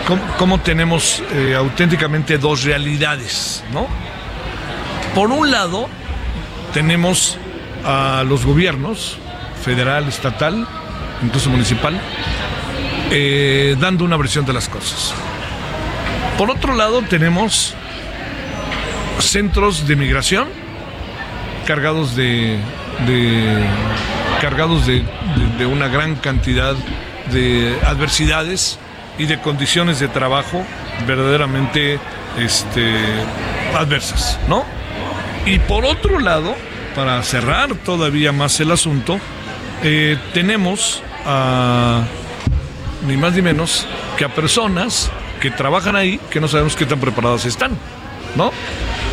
cómo, 0.06 0.22
cómo, 0.38 0.60
tenemos 0.60 1.22
auténticamente 1.56 2.38
dos 2.38 2.64
realidades, 2.64 3.64
¿no? 3.72 3.86
Por 5.14 5.30
un 5.30 5.50
lado, 5.50 5.88
tenemos 6.72 7.36
a 7.84 8.24
los 8.26 8.44
gobiernos, 8.44 9.18
federal, 9.62 10.08
estatal, 10.08 10.66
incluso 11.22 11.50
municipal, 11.50 12.00
eh, 13.10 13.76
dando 13.80 14.04
una 14.04 14.16
versión 14.16 14.46
de 14.46 14.52
las 14.52 14.68
cosas. 14.68 15.12
Por 16.38 16.50
otro 16.50 16.74
lado, 16.74 17.02
tenemos 17.02 17.74
centros 19.18 19.86
de 19.86 19.96
migración 19.96 20.48
cargados 21.66 22.16
de, 22.16 22.58
cargados 24.40 24.86
de, 24.86 25.04
una 25.66 25.88
gran 25.88 26.16
cantidad 26.16 26.74
de 27.30 27.78
adversidades 27.84 28.78
y 29.18 29.26
de 29.26 29.38
condiciones 29.40 30.00
de 30.00 30.08
trabajo 30.08 30.64
verdaderamente 31.06 31.98
este, 32.38 32.94
adversas, 33.76 34.38
¿no? 34.48 34.64
Y 35.46 35.58
por 35.60 35.84
otro 35.84 36.18
lado, 36.18 36.54
para 36.94 37.22
cerrar 37.22 37.74
todavía 37.76 38.32
más 38.32 38.60
el 38.60 38.70
asunto, 38.70 39.18
eh, 39.82 40.18
tenemos 40.34 41.02
a 41.24 42.02
ni 43.06 43.16
más 43.16 43.32
ni 43.32 43.42
menos 43.42 43.86
que 44.18 44.24
a 44.24 44.28
personas 44.28 45.10
que 45.40 45.50
trabajan 45.50 45.96
ahí 45.96 46.20
que 46.30 46.40
no 46.40 46.48
sabemos 46.48 46.76
qué 46.76 46.84
tan 46.84 47.00
preparadas 47.00 47.46
están, 47.46 47.72
¿no? 48.36 48.52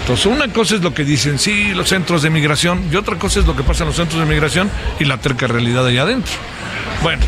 Entonces, 0.01 0.25
una 0.25 0.47
cosa 0.53 0.75
es 0.75 0.81
lo 0.81 0.93
que 0.93 1.03
dicen, 1.03 1.39
sí, 1.39 1.73
los 1.73 1.89
centros 1.89 2.21
de 2.21 2.29
migración, 2.29 2.89
y 2.91 2.95
otra 2.95 3.17
cosa 3.17 3.39
es 3.39 3.45
lo 3.45 3.55
que 3.55 3.63
pasa 3.63 3.83
en 3.83 3.87
los 3.87 3.95
centros 3.97 4.19
de 4.19 4.25
migración 4.25 4.69
y 4.99 5.05
la 5.05 5.17
terca 5.17 5.47
realidad 5.47 5.85
allá 5.85 6.03
adentro. 6.03 6.33
Bueno, 7.01 7.23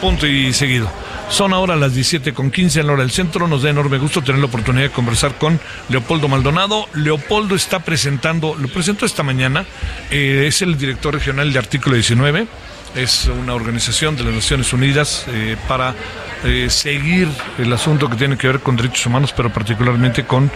punto 0.00 0.26
y 0.26 0.52
seguido. 0.52 0.88
Son 1.28 1.52
ahora 1.52 1.76
las 1.76 1.94
17 1.94 2.34
con 2.34 2.50
15 2.50 2.80
en 2.80 2.86
la 2.86 2.92
hora 2.92 3.02
del 3.02 3.10
centro. 3.10 3.48
Nos 3.48 3.62
da 3.62 3.70
enorme 3.70 3.98
gusto 3.98 4.22
tener 4.22 4.40
la 4.40 4.46
oportunidad 4.46 4.84
de 4.84 4.90
conversar 4.90 5.36
con 5.38 5.58
Leopoldo 5.88 6.28
Maldonado. 6.28 6.86
Leopoldo 6.94 7.54
está 7.54 7.80
presentando, 7.80 8.54
lo 8.54 8.68
presentó 8.68 9.06
esta 9.06 9.22
mañana, 9.22 9.64
eh, 10.10 10.44
es 10.46 10.62
el 10.62 10.76
director 10.76 11.14
regional 11.14 11.52
de 11.52 11.58
Artículo 11.58 11.94
19 11.94 12.46
es 12.94 13.26
una 13.26 13.54
organización 13.54 14.16
de 14.16 14.24
las 14.24 14.34
Naciones 14.34 14.72
Unidas 14.72 15.24
eh, 15.28 15.56
para 15.66 15.94
eh, 16.44 16.68
seguir 16.68 17.28
el 17.58 17.72
asunto 17.72 18.08
que 18.08 18.16
tiene 18.16 18.36
que 18.36 18.46
ver 18.46 18.60
con 18.60 18.76
derechos 18.76 19.06
humanos, 19.06 19.32
pero 19.34 19.50
particularmente 19.50 20.24
con 20.24 20.50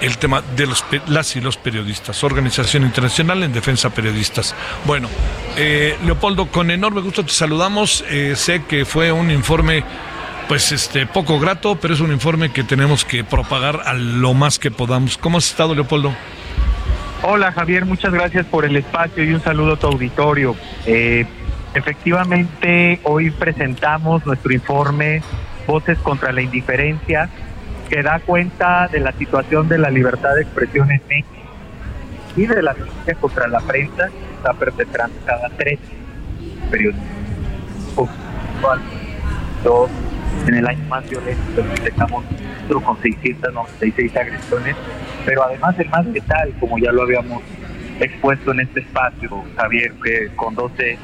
el 0.00 0.18
tema 0.18 0.42
de 0.56 0.66
los, 0.66 0.84
las 1.06 1.36
y 1.36 1.40
los 1.40 1.56
periodistas, 1.56 2.22
Organización 2.24 2.84
Internacional 2.84 3.42
en 3.42 3.52
Defensa 3.52 3.90
Periodistas. 3.90 4.54
Bueno, 4.84 5.08
eh, 5.56 5.96
Leopoldo, 6.04 6.46
con 6.46 6.70
enorme 6.70 7.00
gusto 7.00 7.24
te 7.24 7.32
saludamos. 7.32 8.04
sé 8.34 8.64
que 8.68 8.84
fue 8.84 9.12
un 9.12 9.30
informe 9.30 9.84
pues 10.48 10.70
este 10.72 11.06
poco 11.06 11.40
grato, 11.40 11.76
pero 11.76 11.94
es 11.94 12.00
un 12.00 12.12
informe 12.12 12.52
que 12.52 12.62
tenemos 12.62 13.04
que 13.04 13.24
propagar 13.24 13.80
a 13.84 13.94
lo 13.94 14.34
más 14.34 14.58
que 14.58 14.70
podamos. 14.70 15.18
¿Cómo 15.18 15.38
has 15.38 15.48
estado, 15.48 15.74
Leopoldo? 15.74 16.14
Hola 17.22 17.50
Javier, 17.50 17.84
muchas 17.84 18.12
gracias 18.12 18.46
por 18.46 18.64
el 18.64 18.76
espacio 18.76 19.24
y 19.24 19.32
un 19.32 19.40
saludo 19.40 19.72
a 19.72 19.76
tu 19.76 19.86
auditorio. 19.86 20.54
Eh, 20.86 21.26
Efectivamente, 21.76 23.00
hoy 23.02 23.30
presentamos 23.30 24.24
nuestro 24.24 24.50
informe 24.50 25.20
Voces 25.66 25.98
contra 25.98 26.32
la 26.32 26.40
Indiferencia, 26.40 27.28
que 27.88 28.02
da 28.02 28.20
cuenta 28.20 28.88
de 28.88 29.00
la 29.00 29.12
situación 29.12 29.68
de 29.68 29.78
la 29.78 29.90
libertad 29.90 30.34
de 30.34 30.42
expresión 30.42 30.90
en 30.90 31.00
México 31.08 31.28
y 32.36 32.46
de 32.46 32.62
la 32.62 32.74
violencia 32.74 33.14
contra 33.14 33.48
la 33.48 33.60
prensa 33.60 34.08
que 34.08 34.34
está 34.34 34.52
perpetrando 34.52 35.16
cada 35.24 35.48
tres 35.50 35.78
periodos. 36.70 37.00
En 40.46 40.54
el 40.54 40.66
año 40.66 40.84
más 40.88 41.08
violento 41.08 41.62
dejamos 41.82 42.24
con 42.84 43.00
696 43.00 44.16
agresiones, 44.16 44.76
pero 45.24 45.44
además 45.44 45.78
el 45.78 45.88
más 45.88 46.06
letal, 46.06 46.52
como 46.60 46.78
ya 46.78 46.92
lo 46.92 47.02
habíamos 47.02 47.42
expuesto 48.00 48.52
en 48.52 48.60
este 48.60 48.80
espacio, 48.80 49.44
Javier, 49.56 49.92
que 50.04 50.28
con 50.36 50.54
12 50.54 50.98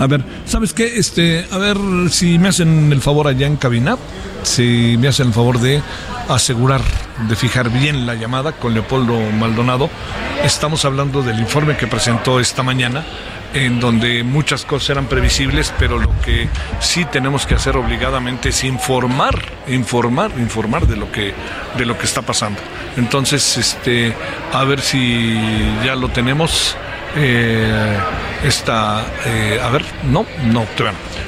a 0.00 0.06
ver, 0.06 0.22
¿sabes 0.46 0.72
qué? 0.72 0.98
Este, 0.98 1.46
a 1.50 1.58
ver 1.58 1.76
si 2.10 2.38
me 2.38 2.48
hacen 2.48 2.92
el 2.92 3.00
favor 3.00 3.28
allá 3.28 3.46
en 3.46 3.56
cabina, 3.56 3.96
si 4.42 4.96
me 4.98 5.08
hacen 5.08 5.28
el 5.28 5.32
favor 5.32 5.60
de 5.60 5.82
asegurar, 6.28 6.80
de 7.28 7.36
fijar 7.36 7.70
bien 7.70 8.06
la 8.06 8.14
llamada 8.14 8.52
con 8.52 8.74
Leopoldo 8.74 9.18
Maldonado. 9.38 9.90
Estamos 10.44 10.84
hablando 10.84 11.22
del 11.22 11.38
informe 11.38 11.76
que 11.76 11.86
presentó 11.86 12.40
esta 12.40 12.62
mañana 12.62 13.04
en 13.54 13.80
donde 13.80 14.22
muchas 14.22 14.64
cosas 14.64 14.90
eran 14.90 15.06
previsibles, 15.06 15.72
pero 15.78 15.98
lo 15.98 16.10
que 16.22 16.48
sí 16.80 17.04
tenemos 17.04 17.46
que 17.46 17.54
hacer 17.54 17.76
obligadamente 17.76 18.48
es 18.48 18.64
informar, 18.64 19.42
informar, 19.68 20.30
informar 20.38 20.86
de 20.86 20.96
lo 20.96 21.12
que 21.12 21.34
de 21.76 21.84
lo 21.84 21.98
que 21.98 22.06
está 22.06 22.22
pasando. 22.22 22.60
Entonces, 22.96 23.56
este, 23.58 24.14
a 24.52 24.64
ver 24.64 24.80
si 24.80 25.38
ya 25.84 25.94
lo 25.94 26.08
tenemos 26.08 26.76
eh, 27.16 27.98
esta, 28.44 29.06
eh, 29.24 29.60
a 29.62 29.68
ver, 29.70 29.84
no, 30.04 30.26
no, 30.44 30.66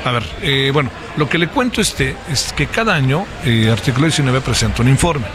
a 0.04 0.10
ver, 0.10 0.24
eh, 0.42 0.70
bueno, 0.72 0.90
lo 1.16 1.28
que 1.28 1.38
le 1.38 1.48
cuento 1.48 1.80
este 1.80 2.16
es 2.30 2.52
que 2.52 2.66
cada 2.66 2.94
año 2.94 3.24
eh, 3.44 3.70
Artículo 3.70 4.06
19 4.06 4.40
presenta 4.40 4.82
un 4.82 4.88
informe. 4.88 5.26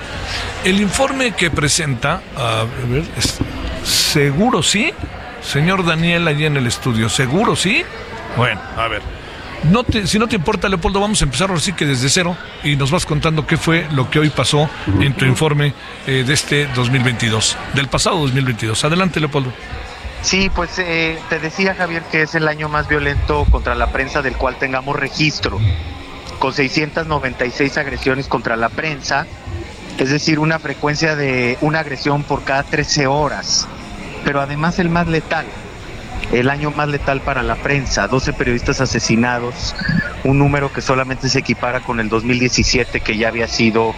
El 0.64 0.80
informe 0.82 1.32
que 1.32 1.50
presenta, 1.50 2.22
a 2.36 2.66
ver, 2.88 3.04
seguro 3.84 4.62
sí, 4.62 4.94
señor 5.42 5.86
Daniel 5.86 6.28
allí 6.28 6.46
en 6.46 6.58
el 6.58 6.68
estudio, 6.68 7.10
seguro 7.10 7.56
sí. 7.56 7.84
Bueno, 8.38 8.60
a 8.78 8.88
ver. 8.88 9.02
No 9.64 9.84
te, 9.84 10.08
si 10.08 10.18
no 10.18 10.28
te 10.28 10.38
importa, 10.38 10.70
Leopoldo, 10.70 11.02
vamos 11.02 11.22
a 11.22 11.26
empezar 11.26 11.52
así 11.52 11.74
que 11.74 11.86
desde 11.86 12.10
cero 12.10 12.38
y 12.64 12.76
nos 12.78 12.92
vas 12.92 13.06
contando 13.06 13.46
qué 13.46 13.58
fue 13.58 13.88
lo 13.92 14.10
que 14.10 14.20
hoy 14.20 14.30
pasó 14.30 14.70
en 15.02 15.14
tu 15.14 15.26
informe 15.26 15.74
eh, 16.08 16.24
de 16.26 16.34
este 16.34 16.68
2022, 16.76 17.58
del 17.74 17.88
pasado 17.88 18.20
2022. 18.20 18.86
Adelante, 18.86 19.20
Leopoldo. 19.20 19.52
Sí, 20.22 20.50
pues 20.54 20.78
eh, 20.80 21.18
te 21.30 21.40
decía 21.40 21.76
Javier 21.76 22.04
que 22.04 22.24
es 22.24 22.36
el 22.36 22.48
año 22.48 22.68
más 22.68 22.88
violento 22.88 23.46
contra 23.50 23.74
la 23.74 23.92
prensa 23.92 24.22
del 24.22 24.36
cual 24.36 24.58
tengamos 24.58 24.96
registro, 24.96 25.60
con 26.40 26.54
696 26.54 27.78
agresiones 27.78 28.28
contra 28.28 28.58
la 28.58 28.70
prensa, 28.70 29.26
es 29.98 30.10
decir, 30.10 30.40
una 30.40 30.60
frecuencia 30.60 31.16
de 31.16 31.58
una 31.62 31.80
agresión 31.80 32.24
por 32.24 32.44
cada 32.44 32.64
13 32.64 33.08
horas, 33.08 33.68
pero 34.26 34.42
además 34.42 34.78
el 34.80 34.90
más 34.90 35.08
letal, 35.08 35.46
el 36.32 36.50
año 36.50 36.72
más 36.72 36.90
letal 36.90 37.22
para 37.22 37.42
la 37.42 37.56
prensa, 37.56 38.08
12 38.08 38.34
periodistas 38.34 38.82
asesinados, 38.82 39.74
un 40.24 40.40
número 40.40 40.72
que 40.72 40.82
solamente 40.82 41.30
se 41.30 41.40
equipara 41.40 41.82
con 41.82 42.00
el 42.00 42.10
2017 42.10 43.02
que 43.02 43.18
ya 43.18 43.30
había 43.30 43.48
sido 43.48 43.94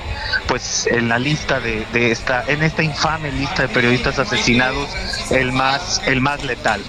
pues 0.47 0.87
en 0.87 1.09
la 1.09 1.19
lista 1.19 1.59
de, 1.59 1.85
esta 2.11 2.43
en 2.47 2.63
esta 2.63 2.83
infame 2.83 3.31
lista 3.31 3.63
de 3.63 3.69
periodistas 3.69 4.19
asesinados 4.19 4.89
el 5.31 5.51
más 5.51 6.01
el 6.05 6.21
más 6.21 6.43
letal. 6.43 6.81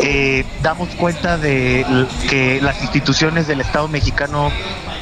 Eh, 0.00 0.44
damos 0.62 0.88
cuenta 0.90 1.38
de 1.38 1.84
que 2.28 2.60
las 2.60 2.80
instituciones 2.82 3.46
del 3.46 3.60
Estado 3.60 3.88
mexicano 3.88 4.50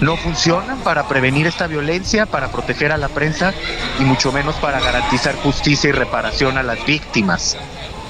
no 0.00 0.16
funcionan 0.16 0.78
para 0.78 1.08
prevenir 1.08 1.46
esta 1.46 1.66
violencia, 1.66 2.26
para 2.26 2.48
proteger 2.48 2.92
a 2.92 2.96
la 2.96 3.08
prensa 3.08 3.54
y 3.98 4.04
mucho 4.04 4.32
menos 4.32 4.54
para 4.56 4.80
garantizar 4.80 5.34
justicia 5.36 5.88
y 5.88 5.92
reparación 5.92 6.58
a 6.58 6.62
las 6.62 6.84
víctimas. 6.84 7.56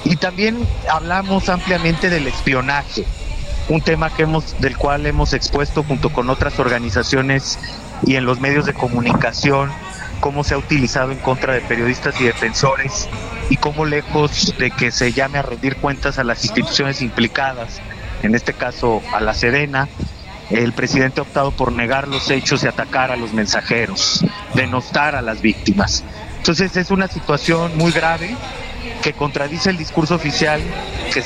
Y 0.03 0.15
también 0.15 0.67
hablamos 0.89 1.49
ampliamente 1.49 2.09
del 2.09 2.27
espionaje, 2.27 3.05
un 3.69 3.81
tema 3.81 4.09
que 4.09 4.23
hemos, 4.23 4.59
del 4.59 4.77
cual 4.77 5.05
hemos 5.05 5.33
expuesto 5.33 5.83
junto 5.83 6.09
con 6.11 6.29
otras 6.29 6.59
organizaciones 6.59 7.59
y 8.05 8.15
en 8.15 8.25
los 8.25 8.39
medios 8.39 8.65
de 8.65 8.73
comunicación, 8.73 9.71
cómo 10.19 10.43
se 10.43 10.53
ha 10.53 10.57
utilizado 10.57 11.11
en 11.11 11.19
contra 11.19 11.53
de 11.53 11.61
periodistas 11.61 12.19
y 12.19 12.25
defensores 12.25 13.09
y 13.49 13.57
cómo 13.57 13.85
lejos 13.85 14.55
de 14.57 14.71
que 14.71 14.91
se 14.91 15.13
llame 15.13 15.39
a 15.39 15.41
rendir 15.41 15.77
cuentas 15.77 16.17
a 16.19 16.23
las 16.23 16.43
instituciones 16.43 17.01
implicadas, 17.01 17.81
en 18.23 18.35
este 18.35 18.53
caso 18.53 19.01
a 19.13 19.21
la 19.21 19.33
Sedena, 19.33 19.87
el 20.49 20.71
presidente 20.73 21.19
ha 21.19 21.23
optado 21.23 21.51
por 21.51 21.71
negar 21.73 22.07
los 22.07 22.29
hechos 22.31 22.63
y 22.63 22.67
atacar 22.67 23.11
a 23.11 23.17
los 23.17 23.33
mensajeros, 23.33 24.23
denostar 24.53 25.15
a 25.15 25.21
las 25.21 25.41
víctimas. 25.41 26.03
Entonces 26.37 26.75
es 26.77 26.89
una 26.89 27.07
situación 27.07 27.77
muy 27.77 27.91
grave 27.91 28.35
que 29.07 29.13
contradice 29.13 29.69
el 29.69 29.77
discurso 29.77 30.15
oficial 30.15 30.61
que 31.13 31.23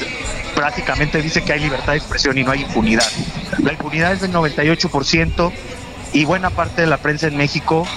prácticamente 0.54 1.20
dice 1.20 1.44
que 1.44 1.54
hay 1.54 1.62
libertad 1.62 1.94
de 1.94 1.98
expresión 1.98 2.38
y 2.38 2.44
no 2.44 2.52
hay 2.52 2.62
impunidad. 2.62 3.08
La 3.64 3.72
impunidad 3.72 4.14
es 4.14 4.22
del 4.22 4.32
98% 4.32 5.52
y 6.14 6.26
buena 6.26 6.52
parte 6.52 6.82
de 6.82 6.88
la 6.88 6.98
prensa 6.98 7.26
en 7.26 7.38
México, 7.38 7.88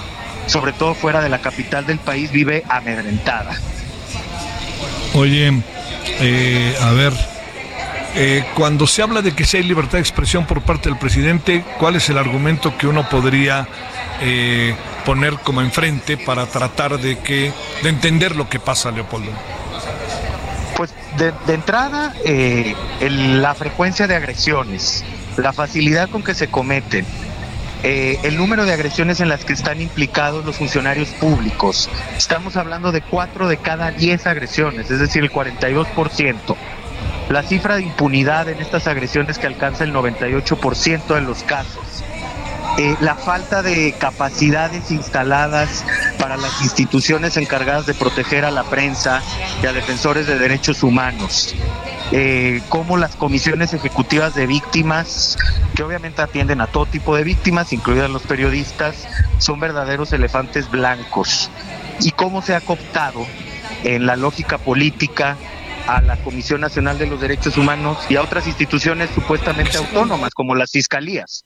sobre 0.46 0.72
todo 0.72 0.94
fuera 0.94 1.20
de 1.20 1.28
la 1.28 1.40
capital 1.40 1.84
del 1.84 1.98
país, 1.98 2.32
vive 2.32 2.64
amedrentada. 2.66 3.60
Oye, 5.12 5.52
eh, 6.18 6.74
a 6.80 6.92
ver, 6.92 7.12
eh, 8.14 8.42
cuando 8.54 8.86
se 8.86 9.02
habla 9.02 9.20
de 9.20 9.32
que 9.32 9.44
si 9.44 9.58
hay 9.58 9.64
libertad 9.64 9.98
de 9.98 10.00
expresión 10.00 10.46
por 10.46 10.62
parte 10.62 10.88
del 10.88 10.96
presidente, 10.98 11.62
¿cuál 11.78 11.96
es 11.96 12.08
el 12.08 12.16
argumento 12.16 12.78
que 12.78 12.86
uno 12.86 13.06
podría 13.06 13.68
eh, 14.22 14.74
poner 15.04 15.34
como 15.40 15.60
enfrente 15.60 16.16
para 16.16 16.46
tratar 16.46 16.98
de 16.98 17.18
que 17.18 17.52
de 17.82 17.88
entender 17.90 18.34
lo 18.34 18.48
que 18.48 18.58
pasa, 18.58 18.90
Leopoldo? 18.90 19.30
Pues 20.76 20.92
de, 21.18 21.54
entrada, 21.54 22.12
eh, 22.24 22.74
la 23.00 23.54
frecuencia 23.54 24.06
de 24.06 24.16
agresiones, 24.16 25.04
la 25.36 25.52
facilidad 25.52 26.08
con 26.10 26.22
que 26.22 26.34
se 26.34 26.48
cometen, 26.48 27.06
eh, 27.84 28.18
el 28.22 28.38
número 28.38 28.64
de 28.64 28.72
agresiones 28.72 29.20
en 29.20 29.28
las 29.28 29.44
que 29.44 29.52
están 29.52 29.80
implicados 29.80 30.44
los 30.44 30.56
funcionarios 30.56 31.10
públicos. 31.10 31.90
Estamos 32.16 32.56
hablando 32.56 32.92
de 32.92 33.02
4 33.02 33.46
de 33.46 33.58
cada 33.58 33.90
10 33.90 34.26
agresiones, 34.26 34.90
es 34.90 34.98
decir, 34.98 35.22
el 35.22 35.30
42%. 35.30 36.56
La 37.28 37.42
cifra 37.42 37.76
de 37.76 37.82
impunidad 37.82 38.48
en 38.48 38.60
estas 38.60 38.86
agresiones 38.86 39.38
que 39.38 39.46
alcanza 39.46 39.84
el 39.84 39.92
98% 39.92 41.14
de 41.14 41.20
los 41.20 41.42
casos. 41.42 42.02
Eh, 42.78 42.96
la 43.00 43.14
falta 43.14 43.62
de 43.62 43.94
capacidades 43.98 44.90
instaladas 44.90 45.84
para 46.24 46.38
las 46.38 46.62
instituciones 46.62 47.36
encargadas 47.36 47.84
de 47.84 47.92
proteger 47.92 48.46
a 48.46 48.50
la 48.50 48.64
prensa 48.64 49.22
y 49.62 49.66
a 49.66 49.74
defensores 49.74 50.26
de 50.26 50.38
derechos 50.38 50.82
humanos. 50.82 51.54
Eh, 52.12 52.62
como 52.70 52.96
las 52.96 53.14
comisiones 53.14 53.74
ejecutivas 53.74 54.34
de 54.34 54.46
víctimas, 54.46 55.36
que 55.76 55.82
obviamente 55.82 56.22
atienden 56.22 56.62
a 56.62 56.66
todo 56.66 56.86
tipo 56.86 57.14
de 57.14 57.24
víctimas, 57.24 57.74
incluidas 57.74 58.08
los 58.08 58.22
periodistas, 58.22 59.06
son 59.36 59.60
verdaderos 59.60 60.14
elefantes 60.14 60.70
blancos. 60.70 61.50
Y 62.00 62.12
cómo 62.12 62.40
se 62.40 62.54
ha 62.54 62.62
cooptado 62.62 63.26
en 63.82 64.06
la 64.06 64.16
lógica 64.16 64.56
política 64.56 65.36
a 65.86 66.00
la 66.00 66.16
Comisión 66.16 66.62
Nacional 66.62 66.96
de 66.96 67.06
los 67.06 67.20
Derechos 67.20 67.58
Humanos 67.58 67.98
y 68.08 68.16
a 68.16 68.22
otras 68.22 68.46
instituciones 68.46 69.10
supuestamente 69.14 69.76
autónomas, 69.76 70.32
como 70.32 70.54
las 70.54 70.70
fiscalías. 70.70 71.44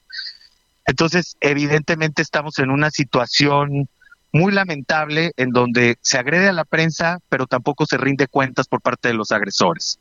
Entonces, 0.87 1.37
evidentemente 1.41 2.23
estamos 2.23 2.61
en 2.61 2.71
una 2.71 2.93
situación 2.93 3.89
muy 4.33 4.53
lamentable 4.53 5.33
en 5.37 5.51
donde 5.51 5.97
se 6.01 6.19
agrede 6.19 6.49
a 6.49 6.53
la 6.53 6.65
prensa, 6.65 7.19
pero 7.29 7.47
tampoco 7.47 7.87
se 7.87 7.97
rinde 7.97 8.27
cuentas 8.27 8.69
por 8.69 8.81
parte 8.81 9.09
de 9.09 9.15
los 9.15 9.33
agresores. 9.33 9.99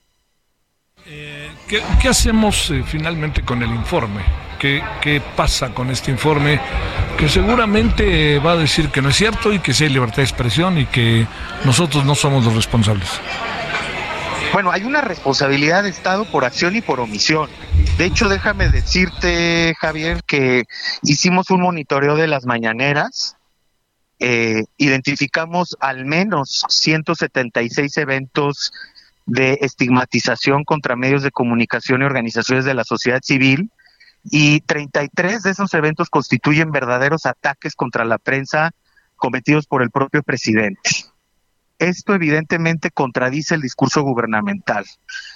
Eh, 1.05 1.49
¿qué, 1.67 2.09
hacemos 2.09 2.69
eh, 2.69 2.83
finalmente 2.85 3.41
con 3.43 3.63
el 3.63 3.69
informe? 3.69 4.21
¿Qué, 4.59 4.83
¿Qué, 5.01 5.21
pasa 5.21 5.73
con 5.73 5.89
este 5.89 6.11
informe? 6.11 6.59
Que 7.17 7.29
seguramente 7.29 8.39
va 8.39 8.53
a 8.53 8.57
decir 8.57 8.89
que 8.89 9.01
no 9.01 9.09
es 9.09 9.15
cierto 9.15 9.53
y 9.53 9.59
que 9.59 9.73
sí 9.73 9.85
hay 9.85 9.91
libertad 9.91 10.17
de 10.17 10.23
expresión 10.23 10.77
y 10.77 10.85
que 10.87 11.25
nosotros 11.63 12.03
no 12.03 12.13
somos 12.13 12.43
los 12.43 12.53
responsables. 12.53 13.09
Bueno, 14.51 14.71
hay 14.71 14.83
una 14.83 15.01
responsabilidad 15.01 15.83
de 15.83 15.89
Estado 15.89 16.25
por 16.25 16.43
acción 16.43 16.75
y 16.75 16.81
por 16.81 16.99
omisión. 16.99 17.49
De 17.97 18.05
hecho, 18.05 18.27
déjame 18.27 18.69
decirte, 18.69 19.75
Javier, 19.79 20.23
que 20.25 20.65
hicimos 21.03 21.49
un 21.51 21.61
monitoreo 21.61 22.15
de 22.15 22.27
las 22.27 22.45
mañaneras 22.45 23.36
eh, 24.19 24.63
identificamos 24.77 25.77
al 25.79 26.05
menos 26.05 26.65
176 26.69 27.97
eventos 27.97 28.71
de 29.25 29.59
estigmatización 29.61 30.63
contra 30.63 30.95
medios 30.95 31.21
de 31.21 31.31
comunicación 31.31 32.01
y 32.01 32.05
organizaciones 32.05 32.65
de 32.65 32.73
la 32.73 32.83
sociedad 32.83 33.19
civil 33.21 33.71
y 34.23 34.61
33 34.61 35.43
de 35.43 35.51
esos 35.51 35.73
eventos 35.73 36.09
constituyen 36.09 36.71
verdaderos 36.71 37.25
ataques 37.25 37.75
contra 37.75 38.05
la 38.05 38.17
prensa 38.17 38.71
cometidos 39.15 39.67
por 39.67 39.83
el 39.83 39.91
propio 39.91 40.23
presidente. 40.23 40.89
Esto 41.79 42.15
evidentemente 42.15 42.89
contradice 42.89 43.53
el 43.53 43.61
discurso 43.61 44.01
gubernamental, 44.01 44.85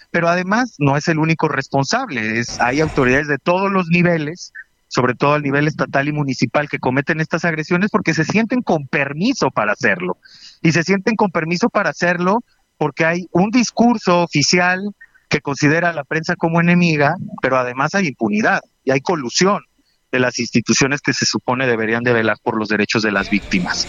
pero 0.09 0.27
además 0.27 0.75
no 0.79 0.97
es 0.97 1.07
el 1.07 1.19
único 1.19 1.47
responsable, 1.47 2.39
es, 2.39 2.59
hay 2.59 2.81
autoridades 2.81 3.27
de 3.27 3.37
todos 3.37 3.71
los 3.71 3.87
niveles 3.89 4.51
sobre 4.91 5.15
todo 5.15 5.35
al 5.35 5.41
nivel 5.41 5.69
estatal 5.69 6.09
y 6.09 6.11
municipal, 6.11 6.67
que 6.67 6.77
cometen 6.77 7.21
estas 7.21 7.45
agresiones 7.45 7.89
porque 7.91 8.13
se 8.13 8.25
sienten 8.25 8.61
con 8.61 8.87
permiso 8.87 9.49
para 9.49 9.71
hacerlo. 9.71 10.17
Y 10.61 10.73
se 10.73 10.83
sienten 10.83 11.15
con 11.15 11.31
permiso 11.31 11.69
para 11.69 11.91
hacerlo 11.91 12.43
porque 12.77 13.05
hay 13.05 13.27
un 13.31 13.51
discurso 13.51 14.21
oficial 14.21 14.93
que 15.29 15.39
considera 15.39 15.91
a 15.91 15.93
la 15.93 16.03
prensa 16.03 16.35
como 16.35 16.59
enemiga, 16.59 17.15
pero 17.41 17.57
además 17.57 17.95
hay 17.95 18.07
impunidad 18.07 18.59
y 18.83 18.91
hay 18.91 18.99
colusión 18.99 19.63
de 20.11 20.19
las 20.19 20.39
instituciones 20.39 20.99
que 20.99 21.13
se 21.13 21.25
supone 21.25 21.67
deberían 21.67 22.03
de 22.03 22.11
velar 22.11 22.35
por 22.43 22.57
los 22.57 22.67
derechos 22.67 23.01
de 23.01 23.13
las 23.13 23.29
víctimas. 23.29 23.87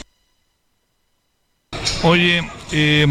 Oye, 2.05 2.49
eh, 2.71 3.09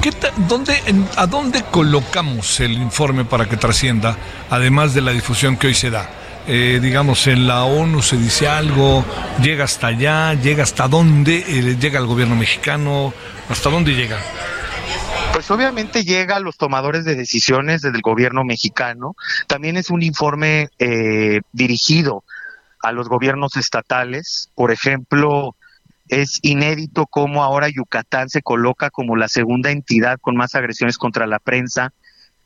¿qué 0.00 0.10
dónde, 0.48 0.80
¿a 1.16 1.26
dónde 1.26 1.64
colocamos 1.70 2.60
el 2.60 2.72
informe 2.72 3.26
para 3.26 3.46
que 3.46 3.58
trascienda, 3.58 4.16
además 4.48 4.94
de 4.94 5.02
la 5.02 5.10
difusión 5.10 5.58
que 5.58 5.66
hoy 5.66 5.74
se 5.74 5.90
da? 5.90 6.19
Eh, 6.46 6.80
digamos, 6.82 7.26
en 7.26 7.46
la 7.46 7.64
ONU 7.64 8.02
se 8.02 8.16
dice 8.16 8.48
algo, 8.48 9.04
llega 9.42 9.64
hasta 9.64 9.88
allá, 9.88 10.34
llega 10.34 10.62
hasta 10.62 10.88
dónde, 10.88 11.44
eh, 11.46 11.76
llega 11.78 11.98
el 11.98 12.06
gobierno 12.06 12.34
mexicano, 12.34 13.12
hasta 13.48 13.70
dónde 13.70 13.94
llega. 13.94 14.18
Pues 15.32 15.50
obviamente 15.50 16.02
llega 16.02 16.36
a 16.36 16.40
los 16.40 16.56
tomadores 16.56 17.04
de 17.04 17.14
decisiones 17.14 17.82
desde 17.82 17.96
el 17.96 18.02
gobierno 18.02 18.42
mexicano. 18.44 19.14
También 19.46 19.76
es 19.76 19.90
un 19.90 20.02
informe 20.02 20.68
eh, 20.78 21.40
dirigido 21.52 22.24
a 22.82 22.92
los 22.92 23.08
gobiernos 23.08 23.56
estatales. 23.56 24.50
Por 24.54 24.72
ejemplo, 24.72 25.54
es 26.08 26.40
inédito 26.42 27.06
cómo 27.06 27.44
ahora 27.44 27.68
Yucatán 27.68 28.28
se 28.28 28.42
coloca 28.42 28.90
como 28.90 29.14
la 29.14 29.28
segunda 29.28 29.70
entidad 29.70 30.18
con 30.20 30.36
más 30.36 30.54
agresiones 30.54 30.98
contra 30.98 31.26
la 31.26 31.38
prensa 31.38 31.92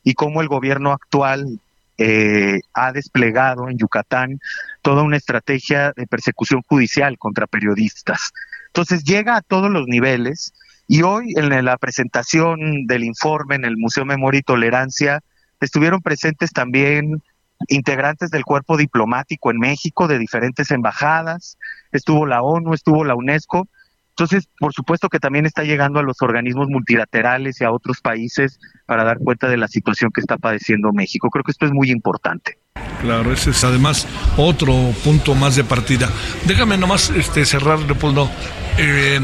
y 0.03 0.13
cómo 0.13 0.41
el 0.41 0.47
gobierno 0.47 0.91
actual 0.91 1.59
eh, 1.97 2.59
ha 2.73 2.91
desplegado 2.91 3.69
en 3.69 3.77
Yucatán 3.77 4.39
toda 4.81 5.03
una 5.03 5.17
estrategia 5.17 5.93
de 5.95 6.07
persecución 6.07 6.61
judicial 6.67 7.17
contra 7.17 7.47
periodistas. 7.47 8.31
Entonces 8.67 9.03
llega 9.03 9.37
a 9.37 9.41
todos 9.41 9.71
los 9.71 9.87
niveles 9.87 10.53
y 10.87 11.01
hoy 11.01 11.33
en 11.35 11.65
la 11.65 11.77
presentación 11.77 12.85
del 12.85 13.03
informe 13.03 13.55
en 13.55 13.65
el 13.65 13.77
Museo 13.77 14.05
Memoria 14.05 14.39
y 14.39 14.43
Tolerancia 14.43 15.21
estuvieron 15.61 16.01
presentes 16.01 16.51
también 16.51 17.23
integrantes 17.69 18.29
del 18.29 18.43
cuerpo 18.43 18.77
diplomático 18.77 19.49
en 19.49 19.59
México 19.59 20.07
de 20.07 20.19
diferentes 20.19 20.71
embajadas, 20.71 21.57
estuvo 21.91 22.25
la 22.25 22.41
ONU, 22.41 22.73
estuvo 22.73 23.03
la 23.03 23.15
UNESCO 23.15 23.67
entonces, 24.17 24.47
por 24.57 24.71
supuesto 24.71 25.09
que 25.09 25.19
también 25.19 25.45
está 25.45 25.63
llegando 25.63 25.99
a 25.99 26.03
los 26.03 26.21
organismos 26.21 26.69
multilaterales 26.69 27.59
y 27.59 27.65
a 27.65 27.71
otros 27.71 27.99
países 27.99 28.59
para 28.85 29.03
dar 29.03 29.17
cuenta 29.17 29.49
de 29.49 29.57
la 29.57 29.67
situación 29.67 30.09
que 30.13 30.21
está 30.21 30.37
padeciendo 30.37 30.93
México. 30.93 31.29
Creo 31.29 31.43
que 31.43 31.51
esto 31.51 31.65
es 31.65 31.73
muy 31.73 31.91
importante. 31.91 32.57
Claro, 33.01 33.33
ese 33.33 33.49
es 33.49 33.61
además 33.65 34.07
otro 34.37 34.73
punto 35.03 35.35
más 35.35 35.57
de 35.57 35.65
partida. 35.65 36.07
Déjame 36.45 36.77
nomás 36.77 37.09
este, 37.09 37.45
cerrar, 37.45 37.79
Leopoldo. 37.79 38.29
Eh, 38.77 39.19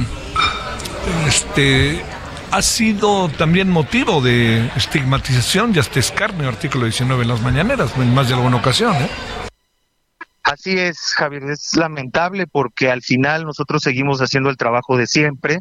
este, 1.25 2.03
ha 2.51 2.61
sido 2.61 3.29
también 3.29 3.69
motivo 3.69 4.19
de 4.19 4.69
estigmatización 4.75 5.71
y 5.73 5.79
hasta 5.79 6.01
escarnio, 6.01 6.49
artículo 6.49 6.83
19 6.83 7.21
en 7.21 7.29
las 7.29 7.41
mañaneras, 7.41 7.93
en 7.95 8.13
más 8.13 8.27
de 8.27 8.33
alguna 8.33 8.57
ocasión. 8.57 8.93
¿eh? 8.97 9.09
Así 10.43 10.77
es, 10.77 11.13
Javier, 11.15 11.43
es 11.43 11.75
lamentable 11.75 12.47
porque 12.47 12.89
al 12.89 13.01
final 13.01 13.43
nosotros 13.43 13.83
seguimos 13.83 14.19
haciendo 14.21 14.49
el 14.49 14.57
trabajo 14.57 14.97
de 14.97 15.07
siempre. 15.07 15.59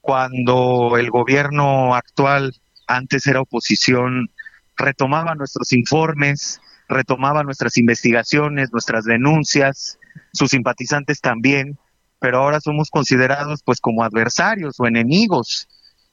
Cuando 0.00 0.96
el 0.98 1.10
gobierno 1.10 1.94
actual, 1.94 2.54
antes 2.86 3.26
era 3.26 3.40
oposición, 3.40 4.30
retomaba 4.76 5.34
nuestros 5.34 5.72
informes, 5.72 6.60
retomaba 6.88 7.42
nuestras 7.42 7.76
investigaciones, 7.76 8.70
nuestras 8.72 9.04
denuncias, 9.04 9.98
sus 10.32 10.50
simpatizantes 10.50 11.20
también, 11.20 11.78
pero 12.20 12.38
ahora 12.38 12.60
somos 12.60 12.90
considerados 12.90 13.62
pues 13.64 13.80
como 13.80 14.04
adversarios 14.04 14.76
o 14.78 14.86
enemigos. 14.86 15.68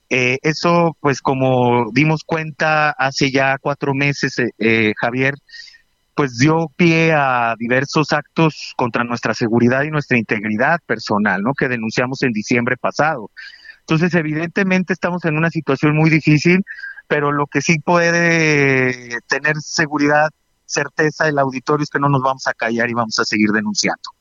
Eh, 0.10 0.40
eso 0.42 0.98
pues 1.00 1.22
como 1.22 1.92
dimos 1.94 2.24
cuenta 2.26 2.90
hace 2.92 3.32
ya 3.32 3.58
cuatro 3.60 3.94
meses, 3.94 4.40
eh, 4.40 4.52
eh 4.60 4.94
Javier, 5.00 5.36
pues 6.16 6.38
dio 6.38 6.68
pie 6.76 7.14
a 7.14 7.56
diversos 7.58 8.14
actos 8.14 8.74
contra 8.76 9.04
nuestra 9.04 9.34
seguridad 9.34 9.84
y 9.84 9.92
nuestra 9.92 10.18
integridad 10.18 10.80
personal, 10.86 11.42
¿no? 11.42 11.54
Que 11.54 11.68
denunciamos 11.68 12.22
en 12.24 12.32
diciembre 12.32 12.78
pasado. 12.78 13.32
Entonces, 13.82 14.14
evidentemente 14.16 14.94
estamos 14.94 15.26
en 15.26 15.38
una 15.38 15.50
situación 15.50 15.96
muy 15.96 16.10
difícil, 16.10 16.64
pero 17.08 17.32
lo 17.32 17.48
que 17.48 17.62
sí 17.62 17.80
puede 17.80 19.20
tener 19.28 19.58
seguridad, 19.58 20.30
certeza 20.66 21.28
el 21.28 21.40
auditorio 21.40 21.84
es 21.84 21.90
que 21.90 22.00
no 22.00 22.10
nos 22.10 22.22
vamos 22.22 22.48
a 22.48 22.54
callar 22.54 22.90
y 22.90 22.94
vamos 22.94 23.18
a 23.20 23.26
seguir 23.26 23.50
denunciando. 23.50 24.12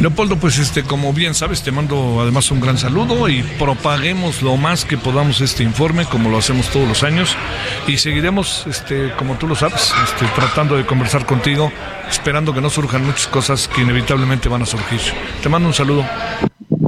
Leopoldo, 0.00 0.36
pues 0.36 0.58
este, 0.58 0.82
como 0.82 1.12
bien 1.12 1.34
sabes, 1.34 1.62
te 1.62 1.70
mando 1.70 2.20
además 2.20 2.50
un 2.50 2.60
gran 2.60 2.76
saludo 2.76 3.28
y 3.28 3.42
propaguemos 3.58 4.42
lo 4.42 4.56
más 4.56 4.84
que 4.84 4.98
podamos 4.98 5.40
este 5.40 5.62
informe, 5.62 6.06
como 6.06 6.28
lo 6.28 6.38
hacemos 6.38 6.68
todos 6.70 6.88
los 6.88 7.02
años, 7.02 7.36
y 7.86 7.98
seguiremos, 7.98 8.66
este, 8.68 9.12
como 9.16 9.36
tú 9.36 9.46
lo 9.46 9.54
sabes, 9.54 9.92
este, 10.04 10.26
tratando 10.34 10.76
de 10.76 10.84
conversar 10.84 11.24
contigo, 11.24 11.72
esperando 12.10 12.52
que 12.52 12.60
no 12.60 12.70
surjan 12.70 13.06
muchas 13.06 13.28
cosas 13.28 13.68
que 13.68 13.82
inevitablemente 13.82 14.48
van 14.48 14.62
a 14.62 14.66
surgir. 14.66 15.00
Te 15.42 15.48
mando 15.48 15.68
un 15.68 15.74
saludo. 15.74 16.04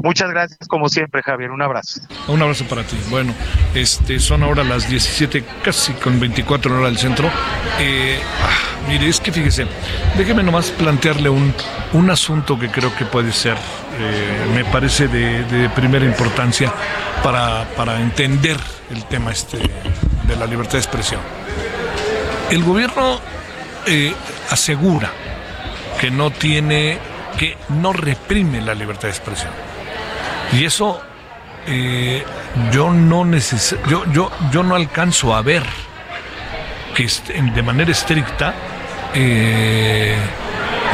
Muchas 0.04 0.28
gracias, 0.28 0.68
como 0.68 0.90
siempre, 0.90 1.22
Javier. 1.22 1.50
Un 1.50 1.62
abrazo. 1.62 2.02
Un 2.28 2.42
abrazo 2.42 2.66
para 2.66 2.82
ti. 2.82 2.94
Bueno, 3.08 3.32
este, 3.74 4.20
son 4.20 4.42
ahora 4.42 4.62
las 4.62 4.86
17, 4.86 5.42
casi 5.62 5.94
con 5.94 6.20
24 6.20 6.76
horas 6.76 6.90
del 6.90 6.98
centro. 6.98 7.30
Eh, 7.80 8.20
ah, 8.42 8.86
mire, 8.86 9.08
es 9.08 9.18
que 9.18 9.32
fíjese, 9.32 9.66
déjeme 10.18 10.42
nomás 10.42 10.70
plantearle 10.72 11.30
un, 11.30 11.54
un 11.94 12.10
asunto 12.10 12.58
que 12.58 12.68
creo 12.68 12.94
que 12.94 13.06
puede 13.06 13.32
ser, 13.32 13.56
eh, 13.98 14.46
me 14.54 14.66
parece 14.66 15.08
de, 15.08 15.70
primera 15.70 16.04
importancia 16.04 16.70
para, 17.22 17.64
para 17.74 17.98
entender 17.98 18.58
el 18.90 19.06
tema 19.06 19.32
este 19.32 19.56
de 19.56 20.36
la 20.36 20.44
libertad 20.44 20.74
de 20.74 20.80
expresión. 20.80 21.22
El 22.50 22.62
gobierno 22.62 23.20
eh, 23.86 24.12
asegura 24.50 25.10
que 25.98 26.10
no 26.10 26.30
tiene, 26.30 26.98
que 27.38 27.56
no 27.70 27.94
reprime 27.94 28.60
la 28.60 28.74
libertad 28.74 29.04
de 29.04 29.14
expresión. 29.14 29.73
Y 30.52 30.64
eso 30.64 31.00
eh, 31.66 32.22
yo 32.70 32.90
no 32.90 33.24
neces 33.24 33.76
yo, 33.88 34.04
yo, 34.12 34.30
yo 34.52 34.62
no 34.62 34.74
alcanzo 34.74 35.34
a 35.34 35.40
ver 35.40 35.62
que 36.94 37.08
de 37.54 37.62
manera 37.62 37.90
estricta 37.90 38.54
eh, 39.14 40.16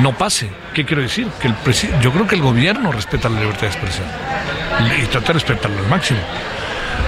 no 0.01 0.17
pase. 0.17 0.51
¿Qué 0.75 0.85
quiero 0.85 1.03
decir? 1.03 1.27
Que 1.41 1.49
el 1.49 1.55
yo 2.01 2.13
creo 2.13 2.27
que 2.27 2.37
el 2.37 2.43
gobierno 2.43 2.93
respeta 2.93 3.29
la 3.29 3.41
libertad 3.41 3.63
de 3.63 3.67
expresión 3.69 4.07
y 5.03 5.07
trata 5.07 5.29
de 5.29 5.33
respetarla 5.35 5.81
al 5.81 5.89
máximo. 5.89 6.21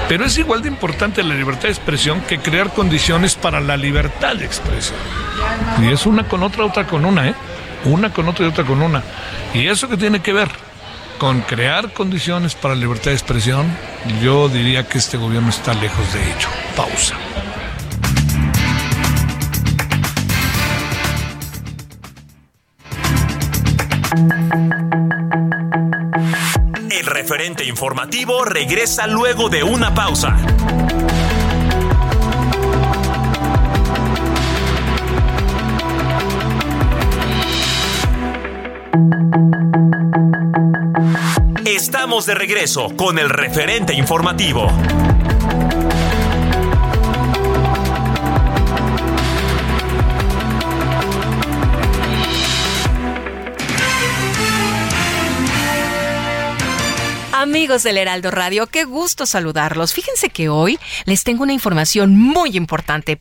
Pero 0.08 0.24
es 0.24 0.36
igual 0.36 0.62
de 0.62 0.68
importante 0.68 1.22
la 1.22 1.34
libertad 1.34 1.64
de 1.64 1.70
expresión 1.70 2.20
que 2.22 2.38
crear 2.38 2.70
condiciones 2.70 3.34
para 3.36 3.60
la 3.60 3.76
libertad 3.76 4.36
de 4.36 4.44
expresión. 4.44 4.98
Y 5.80 5.92
es 5.92 6.04
una 6.06 6.24
con 6.24 6.42
otra, 6.42 6.66
otra 6.66 6.86
con 6.86 7.04
una, 7.04 7.28
¿eh? 7.28 7.34
Una 7.84 8.12
con 8.12 8.28
otra 8.28 8.44
y 8.44 8.48
otra 8.48 8.64
con 8.64 8.82
una. 8.82 9.02
Y 9.54 9.68
eso 9.68 9.88
que 9.88 9.96
tiene 9.96 10.20
que 10.20 10.32
ver 10.32 10.48
con 11.22 11.40
crear 11.42 11.92
condiciones 11.92 12.56
para 12.56 12.74
libertad 12.74 13.12
de 13.12 13.12
expresión, 13.12 13.64
yo 14.20 14.48
diría 14.48 14.88
que 14.88 14.98
este 14.98 15.16
gobierno 15.16 15.50
está 15.50 15.72
lejos 15.72 16.12
de 16.12 16.20
ello. 16.20 16.48
Pausa. 16.74 17.16
El 26.90 27.06
referente 27.06 27.66
informativo 27.66 28.44
regresa 28.44 29.06
luego 29.06 29.48
de 29.48 29.62
una 29.62 29.94
pausa. 29.94 30.36
De 42.12 42.34
regreso 42.34 42.94
con 42.94 43.18
el 43.18 43.30
referente 43.30 43.94
informativo. 43.94 44.68
Amigos 57.32 57.82
del 57.82 57.96
Heraldo 57.96 58.30
Radio, 58.30 58.66
qué 58.66 58.84
gusto 58.84 59.24
saludarlos. 59.24 59.94
Fíjense 59.94 60.28
que 60.28 60.50
hoy 60.50 60.78
les 61.06 61.24
tengo 61.24 61.42
una 61.42 61.54
información 61.54 62.16
muy 62.16 62.58
importante 62.58 63.20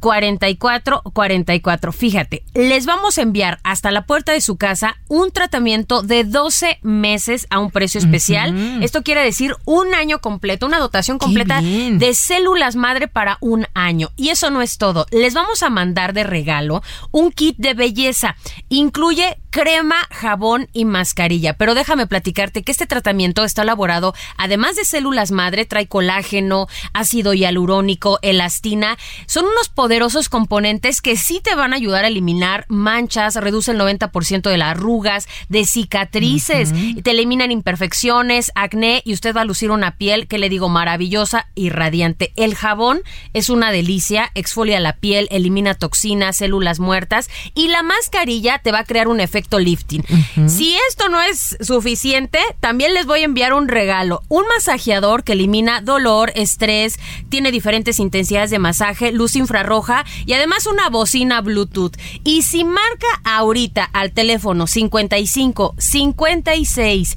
44 0.00 1.02
44. 1.12 1.92
Fíjate, 1.92 2.44
les 2.54 2.86
vamos 2.86 3.18
a 3.18 3.22
enviar 3.22 3.58
hasta 3.62 3.90
la 3.90 4.06
puerta 4.06 4.32
de 4.32 4.40
su 4.40 4.56
casa 4.56 4.96
un 5.08 5.30
tratamiento 5.30 6.02
de 6.02 6.24
12 6.24 6.78
meses 6.82 7.46
a 7.50 7.58
un 7.58 7.70
precio 7.70 7.98
especial. 7.98 8.82
Esto 8.82 9.02
quiere 9.02 9.22
decir 9.22 9.54
un 9.64 9.94
año 9.94 10.20
completo, 10.20 10.66
una 10.66 10.78
dotación 10.78 11.18
completa 11.18 11.60
de 11.60 12.14
células 12.14 12.76
madre 12.76 13.08
para 13.08 13.38
un 13.40 13.66
año. 13.74 14.10
Y 14.16 14.30
eso 14.30 14.50
no 14.50 14.62
es 14.62 14.78
todo. 14.78 15.06
Les 15.10 15.34
vamos 15.34 15.62
a 15.62 15.70
mandar 15.70 16.12
de 16.12 16.24
regalo 16.24 16.82
un 17.10 17.32
kit 17.32 17.56
de 17.58 17.74
belleza. 17.74 18.36
Incluye 18.68 19.38
crema, 19.50 19.96
jabón 20.10 20.68
y 20.72 20.84
mascarilla. 20.84 21.54
Pero 21.54 21.74
déjame 21.74 22.06
platicarte 22.06 22.62
que 22.62 22.72
este 22.72 22.86
tratamiento 22.86 23.44
está 23.44 23.62
elaborado, 23.62 24.14
además 24.36 24.76
de 24.76 24.84
células 24.84 25.30
madre, 25.30 25.64
trae 25.64 25.86
colágeno, 25.86 26.68
ácido 26.92 27.34
hialurónico, 27.34 28.18
elastina. 28.22 28.98
Son 29.26 29.44
unos 29.44 29.68
poderosos 29.68 30.28
componentes 30.28 31.00
que 31.00 31.16
sí 31.16 31.40
te 31.42 31.54
van 31.54 31.72
a 31.72 31.76
ayudar 31.76 32.04
a 32.04 32.08
eliminar 32.08 32.66
manchas, 32.68 33.36
reduce 33.36 33.72
el 33.72 33.78
90% 33.78 34.50
de 34.50 34.58
las 34.58 34.70
arrugas, 34.72 35.28
de 35.48 35.64
cicatrices, 35.64 36.72
te 37.02 37.10
eliminan 37.10 37.50
imperfecciones, 37.50 38.52
acné 38.54 39.02
y 39.04 39.14
usted 39.14 39.34
va 39.34 39.42
a 39.42 39.46
lucir 39.46 39.70
una 39.70 39.96
piel 39.96 40.28
que 40.28 40.38
le 40.38 40.48
digo 40.48 40.68
maravillosa 40.68 41.46
y 41.54 41.70
radiante. 41.70 42.32
El 42.36 42.54
jabón 42.54 43.00
es 43.32 43.50
una 43.50 43.72
delicia, 43.72 44.30
exfolia 44.34 44.80
la 44.80 44.96
piel, 44.96 45.28
elimina 45.30 45.74
toxinas, 45.74 46.36
células 46.36 46.80
muertas 46.80 47.30
y 47.54 47.68
la 47.68 47.82
mascarilla 47.82 48.58
te 48.58 48.72
va 48.72 48.80
a 48.80 48.84
crear 48.84 49.08
un 49.08 49.20
efecto 49.20 49.37
efecto 49.38 49.60
lifting. 49.60 50.04
Si 50.48 50.76
esto 50.88 51.08
no 51.08 51.20
es 51.20 51.56
suficiente, 51.60 52.40
también 52.58 52.92
les 52.92 53.06
voy 53.06 53.20
a 53.20 53.24
enviar 53.24 53.52
un 53.52 53.68
regalo, 53.68 54.22
un 54.28 54.44
masajeador 54.48 55.22
que 55.22 55.34
elimina 55.34 55.80
dolor, 55.80 56.32
estrés, 56.34 56.98
tiene 57.28 57.52
diferentes 57.52 58.00
intensidades 58.00 58.50
de 58.50 58.58
masaje, 58.58 59.12
luz 59.12 59.36
infrarroja 59.36 60.04
y 60.26 60.32
además 60.32 60.66
una 60.66 60.88
bocina 60.88 61.40
Bluetooth. 61.40 61.92
Y 62.24 62.42
si 62.42 62.64
marca 62.64 63.06
ahorita 63.22 63.84
al 63.84 64.12
teléfono 64.12 64.66
55 64.66 65.74
56 65.78 67.16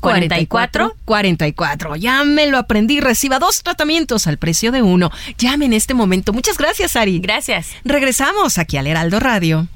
44 0.00 0.96
44. 1.04 1.96
Ya 1.96 2.24
me 2.24 2.46
lo 2.46 2.58
aprendí. 2.58 3.00
Reciba 3.00 3.38
dos 3.38 3.62
tratamientos 3.62 4.26
al 4.26 4.38
precio 4.38 4.72
de 4.72 4.82
uno. 4.82 5.10
Llame 5.38 5.66
en 5.66 5.72
este 5.72 5.94
momento. 5.94 6.32
Muchas 6.32 6.58
gracias, 6.58 6.96
Ari. 6.96 7.18
Gracias. 7.18 7.68
Regresamos 7.84 8.58
aquí 8.58 8.76
al 8.76 8.86
Heraldo 8.86 9.20
Radio. 9.20 9.68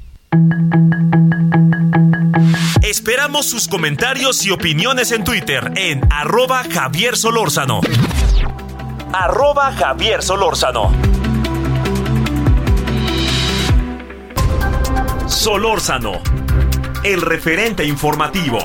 Esperamos 2.82 3.46
sus 3.46 3.68
comentarios 3.68 4.44
y 4.44 4.50
opiniones 4.50 5.12
en 5.12 5.24
Twitter 5.24 5.72
en 5.76 6.00
arroba 6.10 6.64
Javier 6.70 7.16
Solórzano. 7.16 7.80
Arroba 9.12 9.72
Javier 9.72 10.22
Solórzano. 10.22 10.92
Solórzano, 15.26 16.20
el 17.04 17.20
referente 17.20 17.84
informativo. 17.84 18.58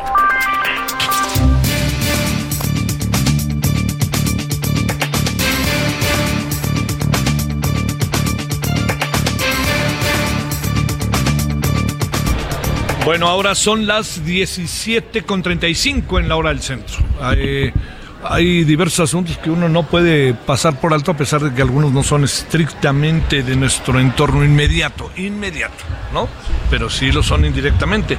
Bueno, 13.07 13.29
ahora 13.29 13.55
son 13.55 13.87
las 13.87 14.21
17.35 14.25 16.19
en 16.19 16.27
la 16.27 16.35
hora 16.35 16.49
del 16.49 16.61
centro. 16.61 16.97
Hay, 17.21 18.65
diversos 18.65 19.09
asuntos 19.09 19.37
que 19.37 19.49
uno 19.49 19.69
no 19.69 19.83
puede 19.83 20.33
pasar 20.33 20.81
por 20.81 20.93
alto 20.93 21.11
a 21.11 21.13
pesar 21.15 21.39
de 21.39 21.53
que 21.55 21.61
algunos 21.61 21.93
no 21.93 22.03
son 22.03 22.25
estrictamente 22.25 23.43
de 23.43 23.55
nuestro 23.55 24.01
entorno 24.01 24.43
inmediato, 24.43 25.09
inmediato, 25.15 25.85
¿no? 26.13 26.27
Pero 26.69 26.89
sí 26.89 27.13
lo 27.13 27.23
son 27.23 27.45
indirectamente. 27.45 28.17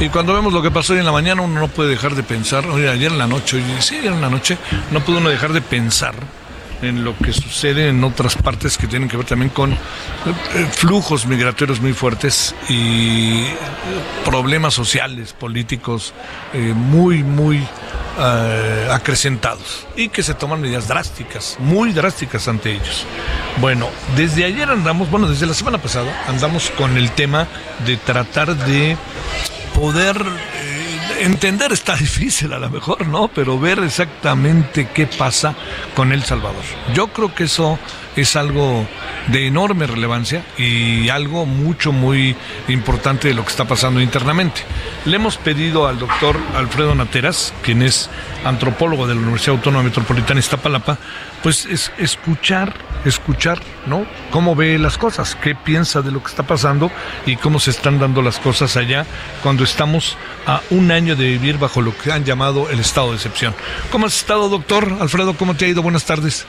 Y 0.00 0.08
cuando 0.08 0.32
vemos 0.32 0.54
lo 0.54 0.62
que 0.62 0.70
pasó 0.70 0.94
hoy 0.94 1.00
en 1.00 1.04
la 1.04 1.12
mañana 1.12 1.42
uno 1.42 1.60
no 1.60 1.68
puede 1.68 1.90
dejar 1.90 2.14
de 2.14 2.22
pensar, 2.22 2.64
oye, 2.68 2.88
ayer 2.88 3.12
en 3.12 3.18
la 3.18 3.26
noche, 3.26 3.58
oye, 3.58 3.82
sí, 3.82 3.96
ayer 3.96 4.14
en 4.14 4.22
la 4.22 4.30
noche, 4.30 4.56
no 4.92 5.00
puede 5.00 5.18
uno 5.18 5.28
dejar 5.28 5.52
de 5.52 5.60
pensar 5.60 6.14
en 6.82 7.04
lo 7.04 7.16
que 7.16 7.32
sucede 7.32 7.88
en 7.88 8.02
otras 8.04 8.36
partes 8.36 8.76
que 8.76 8.86
tienen 8.86 9.08
que 9.08 9.16
ver 9.16 9.26
también 9.26 9.50
con 9.50 9.72
eh, 9.72 9.76
flujos 10.72 11.26
migratorios 11.26 11.80
muy 11.80 11.92
fuertes 11.92 12.54
y 12.68 13.42
eh, 13.42 13.56
problemas 14.24 14.74
sociales, 14.74 15.32
políticos 15.32 16.12
eh, 16.52 16.74
muy, 16.74 17.22
muy 17.22 17.66
eh, 18.18 18.88
acrecentados 18.90 19.86
y 19.96 20.10
que 20.10 20.22
se 20.22 20.34
toman 20.34 20.60
medidas 20.60 20.86
drásticas, 20.86 21.56
muy 21.58 21.92
drásticas 21.92 22.46
ante 22.46 22.72
ellos. 22.72 23.06
Bueno, 23.58 23.88
desde 24.16 24.44
ayer 24.44 24.68
andamos, 24.68 25.10
bueno, 25.10 25.28
desde 25.28 25.46
la 25.46 25.54
semana 25.54 25.78
pasada 25.78 26.24
andamos 26.28 26.70
con 26.76 26.98
el 26.98 27.10
tema 27.12 27.48
de 27.86 27.96
tratar 27.96 28.54
de 28.54 28.98
poder 29.74 30.22
entender 31.22 31.72
está 31.72 31.94
difícil 31.96 32.52
a 32.52 32.58
lo 32.58 32.68
mejor, 32.70 33.06
¿no? 33.06 33.28
Pero 33.28 33.58
ver 33.58 33.78
exactamente 33.80 34.88
qué 34.92 35.06
pasa 35.06 35.54
con 35.94 36.12
El 36.12 36.22
Salvador. 36.24 36.64
Yo 36.94 37.08
creo 37.08 37.34
que 37.34 37.44
eso 37.44 37.78
es 38.16 38.36
algo 38.36 38.86
de 39.28 39.46
enorme 39.46 39.86
relevancia 39.86 40.44
y 40.58 41.08
algo 41.08 41.46
mucho, 41.46 41.92
muy 41.92 42.36
importante 42.68 43.28
de 43.28 43.34
lo 43.34 43.44
que 43.44 43.50
está 43.50 43.64
pasando 43.64 44.00
internamente. 44.00 44.62
Le 45.04 45.16
hemos 45.16 45.36
pedido 45.36 45.86
al 45.86 45.98
doctor 45.98 46.36
Alfredo 46.56 46.94
Nateras, 46.94 47.54
quien 47.62 47.82
es 47.82 48.10
antropólogo 48.44 49.06
de 49.06 49.14
la 49.14 49.20
Universidad 49.20 49.56
Autónoma 49.56 49.84
Metropolitana 49.84 50.40
Iztapalapa, 50.40 50.98
pues 51.42 51.66
es 51.66 51.92
escuchar, 51.98 52.74
escuchar, 53.04 53.60
¿no? 53.86 54.06
Cómo 54.30 54.54
ve 54.54 54.78
las 54.78 54.98
cosas, 54.98 55.36
qué 55.36 55.54
piensa 55.54 56.02
de 56.02 56.10
lo 56.10 56.22
que 56.22 56.30
está 56.30 56.42
pasando 56.42 56.90
y 57.26 57.36
cómo 57.36 57.60
se 57.60 57.70
están 57.70 57.98
dando 57.98 58.22
las 58.22 58.38
cosas 58.38 58.76
allá 58.76 59.06
cuando 59.42 59.64
estamos 59.64 60.16
a 60.46 60.60
un 60.70 60.90
año 60.90 61.16
de 61.16 61.26
vivir 61.26 61.58
bajo 61.58 61.80
lo 61.80 61.96
que 61.96 62.12
han 62.12 62.24
llamado 62.24 62.68
el 62.70 62.80
estado 62.80 63.10
de 63.10 63.16
excepción. 63.16 63.54
¿Cómo 63.90 64.06
has 64.06 64.16
estado, 64.16 64.48
doctor? 64.48 64.98
Alfredo, 65.00 65.34
¿cómo 65.36 65.54
te 65.54 65.64
ha 65.64 65.68
ido? 65.68 65.82
Buenas 65.82 66.04
tardes. 66.04 66.46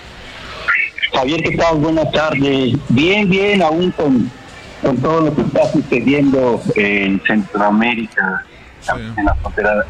Javier, 1.13 1.41
¿qué 1.43 1.57
tal? 1.57 1.77
Buenas 1.77 2.11
tardes. 2.11 2.75
Bien, 2.89 3.29
bien, 3.29 3.61
aún 3.61 3.91
con, 3.91 4.31
con 4.81 4.97
todo 4.97 5.21
lo 5.21 5.35
que 5.35 5.41
está 5.41 5.71
sucediendo 5.71 6.61
en 6.75 7.21
Centroamérica, 7.25 8.43
en 8.95 9.25
la 9.25 9.35
frontera. 9.35 9.85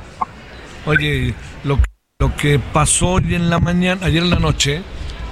Oye, 0.86 1.34
lo, 1.64 1.78
que- 1.78 1.84
lo 2.20 2.36
que 2.36 2.60
pasó 2.60 3.14
hoy 3.14 3.36
en 3.36 3.50
la 3.50 3.60
mañana, 3.60 4.06
ayer 4.06 4.24
en 4.24 4.30
la 4.30 4.40
noche, 4.40 4.82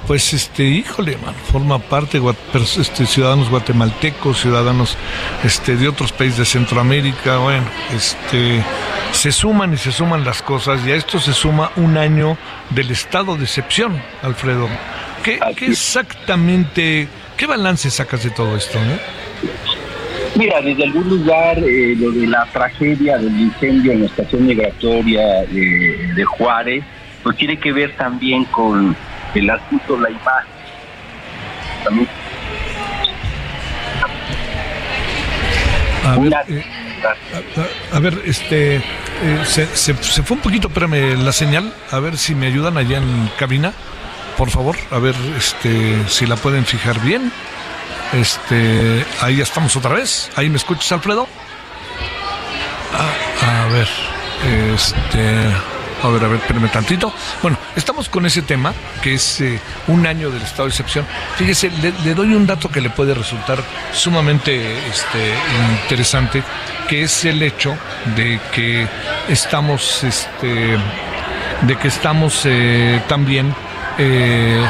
pues 0.08 0.34
este, 0.34 0.64
híjole, 0.64 1.18
man, 1.24 1.36
forma 1.52 1.78
parte 1.78 2.20
este, 2.78 3.06
ciudadanos 3.06 3.50
guatemaltecos, 3.50 4.40
ciudadanos 4.42 4.98
este, 5.44 5.76
de 5.76 5.88
otros 5.88 6.12
países 6.12 6.38
de 6.40 6.46
Centroamérica, 6.46 7.38
bueno, 7.38 7.66
este, 7.96 8.64
se 9.12 9.32
suman 9.32 9.74
y 9.74 9.78
se 9.78 9.92
suman 9.92 10.24
las 10.26 10.42
cosas 10.42 10.82
y 10.86 10.92
a 10.92 10.96
esto 10.96 11.20
se 11.20 11.34
suma 11.34 11.72
un 11.76 11.98
año 11.98 12.38
del 12.72 12.90
estado 12.92 13.36
de 13.38 13.44
excepción, 13.44 14.02
Alfredo. 14.24 14.68
¿Qué, 15.24 15.40
qué 15.56 15.66
exactamente, 15.68 17.08
qué 17.38 17.46
balance 17.46 17.90
sacas 17.92 18.24
de 18.24 18.30
todo 18.32 18.56
esto? 18.58 18.78
eh? 18.80 19.00
Mira, 20.36 20.62
desde 20.62 20.84
algún 20.84 21.10
lugar, 21.10 21.58
eh, 21.60 21.96
lo 21.98 22.12
de 22.12 22.26
la 22.28 22.46
tragedia 22.54 23.18
del 23.18 23.38
incendio 23.40 23.92
en 23.92 24.00
la 24.02 24.06
estación 24.08 24.48
migratoria 24.48 25.44
eh, 25.44 26.10
de 26.16 26.26
Juárez, 26.26 26.84
pues 27.24 27.36
tiene 27.38 27.58
que 27.60 27.72
ver 27.72 27.96
también 27.98 28.46
con 28.46 28.96
el 29.36 29.50
asunto, 29.50 29.98
la 30.00 30.10
imagen. 30.10 30.52
También 31.84 32.08
A 36.04 36.18
ver, 36.18 36.34
eh, 36.50 36.64
a, 37.92 37.96
a 37.96 38.00
ver, 38.00 38.22
este, 38.26 38.78
eh, 38.78 38.82
se, 39.44 39.66
se- 39.68 39.94
se 39.96 40.24
fue 40.24 40.36
un 40.38 40.42
poquito, 40.44 40.68
espérame, 40.68 41.16
la 41.24 41.32
señal, 41.32 41.74
a 41.92 42.00
ver 42.00 42.18
si 42.18 42.34
me 42.34 42.48
ayudan 42.48 42.78
allá 42.78 42.98
en 42.98 43.30
cabina, 43.38 43.74
por 44.38 44.50
favor, 44.50 44.76
a 44.92 45.00
ver, 45.00 45.16
este, 45.38 46.08
si 46.08 46.26
la 46.26 46.36
pueden 46.36 46.66
fijar 46.66 47.00
bien. 47.02 47.32
Este, 48.14 49.06
ahí 49.22 49.40
estamos 49.40 49.76
otra 49.76 49.96
vez. 49.96 50.30
Ahí 50.36 50.50
me 50.50 50.58
escuchas, 50.58 50.92
Alfredo. 50.92 51.28
Ah, 52.94 53.64
a 53.64 53.68
ver, 53.72 53.88
este, 54.74 55.46
a 56.04 56.10
ver, 56.10 56.24
a 56.24 56.28
ver, 56.28 56.40
espérame 56.40 56.70
tantito. 56.70 57.14
Bueno, 57.42 57.58
estamos 57.76 58.10
con 58.10 58.26
ese 58.26 58.42
tema 58.42 58.74
que 59.02 59.14
es 59.14 59.40
eh, 59.42 59.60
un 59.88 60.06
año 60.06 60.30
del 60.30 60.42
estado 60.42 60.64
de 60.64 60.70
excepción. 60.72 61.06
Fíjese, 61.38 61.70
le, 61.82 61.94
le 62.04 62.14
doy 62.14 62.34
un 62.34 62.46
dato 62.46 62.70
que 62.70 62.82
le 62.82 62.90
puede 62.90 63.14
resultar 63.14 63.60
sumamente 63.94 64.78
este, 64.88 65.34
interesante, 65.84 66.44
que 66.90 67.04
es 67.04 67.26
el 67.26 67.42
hecho 67.44 67.78
de 68.16 68.40
que 68.52 68.88
estamos, 69.30 70.04
este, 70.04 70.78
de 71.62 71.78
que 71.78 71.88
estamos 71.88 72.42
eh, 72.46 73.02
también 73.08 73.56
eh, 73.98 74.64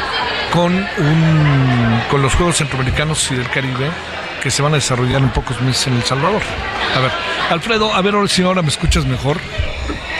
con 0.52 0.74
un, 0.74 2.02
con 2.10 2.22
los 2.22 2.34
Juegos 2.34 2.56
Centroamericanos 2.56 3.30
y 3.30 3.36
del 3.36 3.48
Caribe 3.48 3.90
que 4.42 4.50
se 4.50 4.60
van 4.62 4.72
a 4.72 4.76
desarrollar 4.76 5.22
en 5.22 5.30
pocos 5.30 5.60
meses 5.62 5.86
en 5.86 5.94
El 5.94 6.02
Salvador. 6.02 6.42
A 6.96 7.00
ver, 7.00 7.12
Alfredo, 7.50 7.94
a 7.94 8.00
ver 8.02 8.28
si 8.28 8.42
ahora 8.42 8.60
me 8.62 8.68
escuchas 8.68 9.06
mejor. 9.06 9.38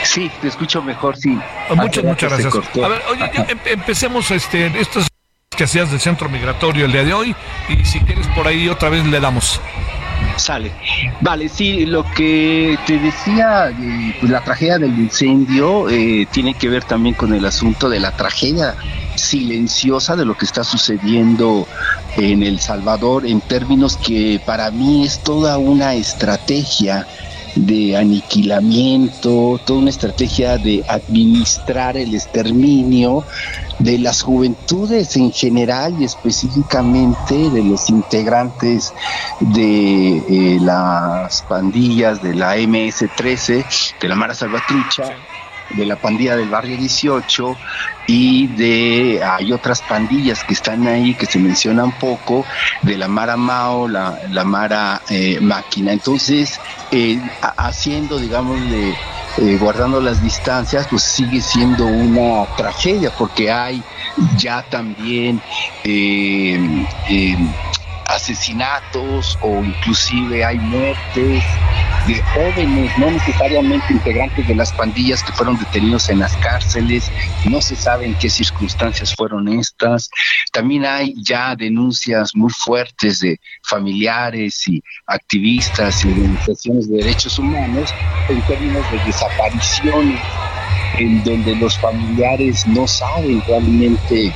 Sí, 0.03 0.31
te 0.41 0.47
escucho 0.47 0.81
mejor, 0.81 1.17
sí. 1.17 1.37
Muchas, 1.69 1.97
Hace 1.99 2.03
muchas 2.03 2.31
se 2.37 2.43
gracias. 2.43 2.83
A 2.83 2.87
ver, 2.87 3.01
oye, 3.11 3.31
ya 3.33 3.45
em- 3.49 3.59
empecemos 3.65 4.31
este, 4.31 4.67
estos 4.79 5.07
que 5.49 5.65
hacías 5.65 5.91
del 5.91 5.99
centro 5.99 6.29
migratorio 6.29 6.85
el 6.85 6.91
día 6.91 7.03
de 7.03 7.13
hoy 7.13 7.35
y 7.69 7.85
si 7.85 7.99
quieres 8.01 8.27
por 8.29 8.47
ahí 8.47 8.69
otra 8.69 8.89
vez 8.89 9.05
le 9.05 9.19
damos. 9.19 9.61
Sale. 10.37 10.73
Vale, 11.21 11.47
sí, 11.47 11.85
lo 11.85 12.03
que 12.15 12.77
te 12.85 12.99
decía, 12.99 13.71
pues 14.19 14.31
la 14.31 14.41
tragedia 14.43 14.77
del 14.77 14.97
incendio 14.97 15.89
eh, 15.89 16.27
tiene 16.31 16.53
que 16.55 16.69
ver 16.69 16.83
también 16.83 17.15
con 17.15 17.33
el 17.33 17.45
asunto 17.45 17.89
de 17.89 17.99
la 17.99 18.11
tragedia 18.11 18.75
silenciosa 19.15 20.15
de 20.15 20.25
lo 20.25 20.35
que 20.35 20.45
está 20.45 20.63
sucediendo 20.63 21.67
en 22.17 22.43
El 22.43 22.59
Salvador 22.59 23.25
en 23.25 23.41
términos 23.41 23.97
que 23.97 24.39
para 24.45 24.71
mí 24.71 25.05
es 25.05 25.19
toda 25.19 25.57
una 25.57 25.93
estrategia 25.95 27.07
de 27.55 27.95
aniquilamiento, 27.95 29.59
toda 29.65 29.79
una 29.79 29.89
estrategia 29.89 30.57
de 30.57 30.83
administrar 30.87 31.97
el 31.97 32.13
exterminio 32.13 33.23
de 33.79 33.99
las 33.99 34.21
juventudes 34.21 35.15
en 35.15 35.31
general 35.31 35.95
y 35.99 36.05
específicamente 36.05 37.49
de 37.49 37.63
los 37.63 37.89
integrantes 37.89 38.93
de 39.39 40.17
eh, 40.17 40.59
las 40.61 41.41
pandillas 41.43 42.21
de 42.21 42.33
la 42.35 42.57
MS-13, 42.57 43.95
de 43.99 44.07
la 44.07 44.15
Mara 44.15 44.33
Salvatrucha 44.33 45.19
de 45.73 45.85
la 45.85 45.95
pandilla 45.95 46.35
del 46.35 46.49
barrio 46.49 46.77
18 46.77 47.57
y 48.07 48.47
de 48.47 49.21
hay 49.23 49.51
otras 49.51 49.81
pandillas 49.81 50.43
que 50.43 50.53
están 50.53 50.87
ahí 50.87 51.13
que 51.15 51.25
se 51.25 51.39
mencionan 51.39 51.91
poco 51.99 52.45
de 52.81 52.97
la 52.97 53.07
Mara 53.07 53.37
Mao, 53.37 53.87
la, 53.87 54.19
la 54.29 54.43
Mara 54.43 55.01
eh, 55.09 55.39
Máquina. 55.39 55.93
Entonces, 55.93 56.59
eh, 56.91 57.19
haciendo, 57.57 58.19
digamos, 58.19 58.59
de, 58.69 58.89
eh, 59.37 59.57
guardando 59.57 60.01
las 60.01 60.21
distancias, 60.21 60.87
pues 60.89 61.03
sigue 61.03 61.41
siendo 61.41 61.85
una 61.85 62.45
tragedia 62.55 63.11
porque 63.17 63.51
hay 63.51 63.83
ya 64.37 64.63
también 64.69 65.41
asesinatos 68.05 69.37
o 69.41 69.63
inclusive 69.63 70.45
hay 70.45 70.57
muertes 70.59 71.43
de 72.07 72.21
jóvenes, 72.33 72.91
no 72.97 73.11
necesariamente 73.11 73.93
integrantes 73.93 74.47
de 74.47 74.55
las 74.55 74.71
pandillas 74.73 75.23
que 75.23 75.31
fueron 75.33 75.57
detenidos 75.57 76.09
en 76.09 76.19
las 76.19 76.35
cárceles, 76.37 77.09
no 77.45 77.61
se 77.61 77.75
sabe 77.75 78.05
en 78.05 78.15
qué 78.15 78.29
circunstancias 78.29 79.13
fueron 79.15 79.47
estas. 79.47 80.09
También 80.51 80.85
hay 80.85 81.13
ya 81.23 81.55
denuncias 81.55 82.31
muy 82.35 82.51
fuertes 82.51 83.19
de 83.19 83.39
familiares 83.63 84.67
y 84.67 84.81
activistas 85.07 86.03
y 86.03 86.09
organizaciones 86.09 86.89
de 86.89 86.97
derechos 86.97 87.39
humanos 87.39 87.93
en 88.29 88.41
términos 88.43 88.85
de 88.91 88.99
desapariciones 89.05 90.19
en 90.97 91.23
donde 91.23 91.55
los 91.55 91.77
familiares 91.79 92.67
no 92.67 92.87
saben 92.87 93.41
realmente 93.47 94.31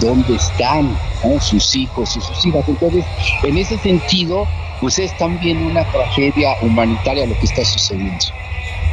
dónde 0.00 0.34
están 0.34 0.96
sus 1.40 1.74
hijos 1.76 2.16
y 2.16 2.20
sus 2.20 2.46
hijas. 2.46 2.64
Entonces, 2.68 3.04
en 3.44 3.56
ese 3.56 3.78
sentido, 3.78 4.46
pues 4.82 4.98
es 4.98 5.16
también 5.16 5.58
una 5.58 5.84
tragedia 5.84 6.56
humanitaria 6.60 7.24
lo 7.24 7.38
que 7.38 7.46
está 7.46 7.64
sucediendo. 7.64 8.24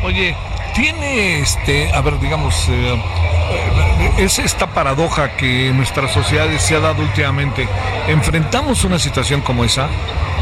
Oye, 0.03 0.35
tiene 0.75 1.39
este, 1.39 1.91
a 1.91 1.99
ver, 2.01 2.19
digamos, 2.19 2.69
eh, 2.69 2.93
eh, 2.93 4.11
es 4.19 4.37
esta 4.37 4.67
paradoja 4.67 5.35
que 5.35 5.71
nuestras 5.73 6.11
sociedades 6.11 6.61
se 6.61 6.75
ha 6.75 6.79
dado 6.79 7.01
últimamente. 7.01 7.67
Enfrentamos 8.07 8.83
una 8.83 8.99
situación 8.99 9.41
como 9.41 9.65
esa, 9.65 9.89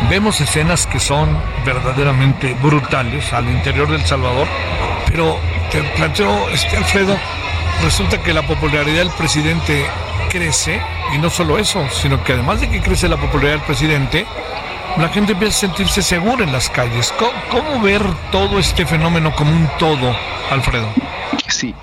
vemos 0.09 0.41
escenas 0.41 0.85
que 0.85 0.99
son 0.99 1.29
verdaderamente 1.65 2.53
brutales 2.61 3.31
al 3.31 3.49
interior 3.49 3.89
del 3.89 4.05
Salvador, 4.05 4.49
pero 5.07 5.39
te 5.71 5.81
planteo, 5.95 6.49
este 6.49 6.75
Alfredo, 6.75 7.17
resulta 7.85 8.21
que 8.21 8.33
la 8.33 8.45
popularidad 8.45 8.97
del 8.97 9.11
presidente 9.11 9.85
crece, 10.29 10.81
y 11.15 11.19
no 11.19 11.29
solo 11.29 11.57
eso, 11.57 11.87
sino 11.89 12.21
que 12.25 12.33
además 12.33 12.59
de 12.59 12.69
que 12.69 12.81
crece 12.81 13.07
la 13.07 13.15
popularidad 13.15 13.53
del 13.53 13.65
presidente, 13.65 14.27
la 14.97 15.09
gente 15.09 15.33
empieza 15.33 15.57
a 15.57 15.69
sentirse 15.69 16.01
segura 16.01 16.43
en 16.43 16.51
las 16.51 16.69
calles. 16.69 17.13
¿Cómo, 17.51 17.81
ver 17.81 18.01
todo 18.31 18.59
este 18.59 18.85
fenómeno 18.85 19.33
como 19.35 19.51
un 19.51 19.69
todo, 19.77 20.15
Alfredo? 20.49 20.87
Sí, 21.49 21.73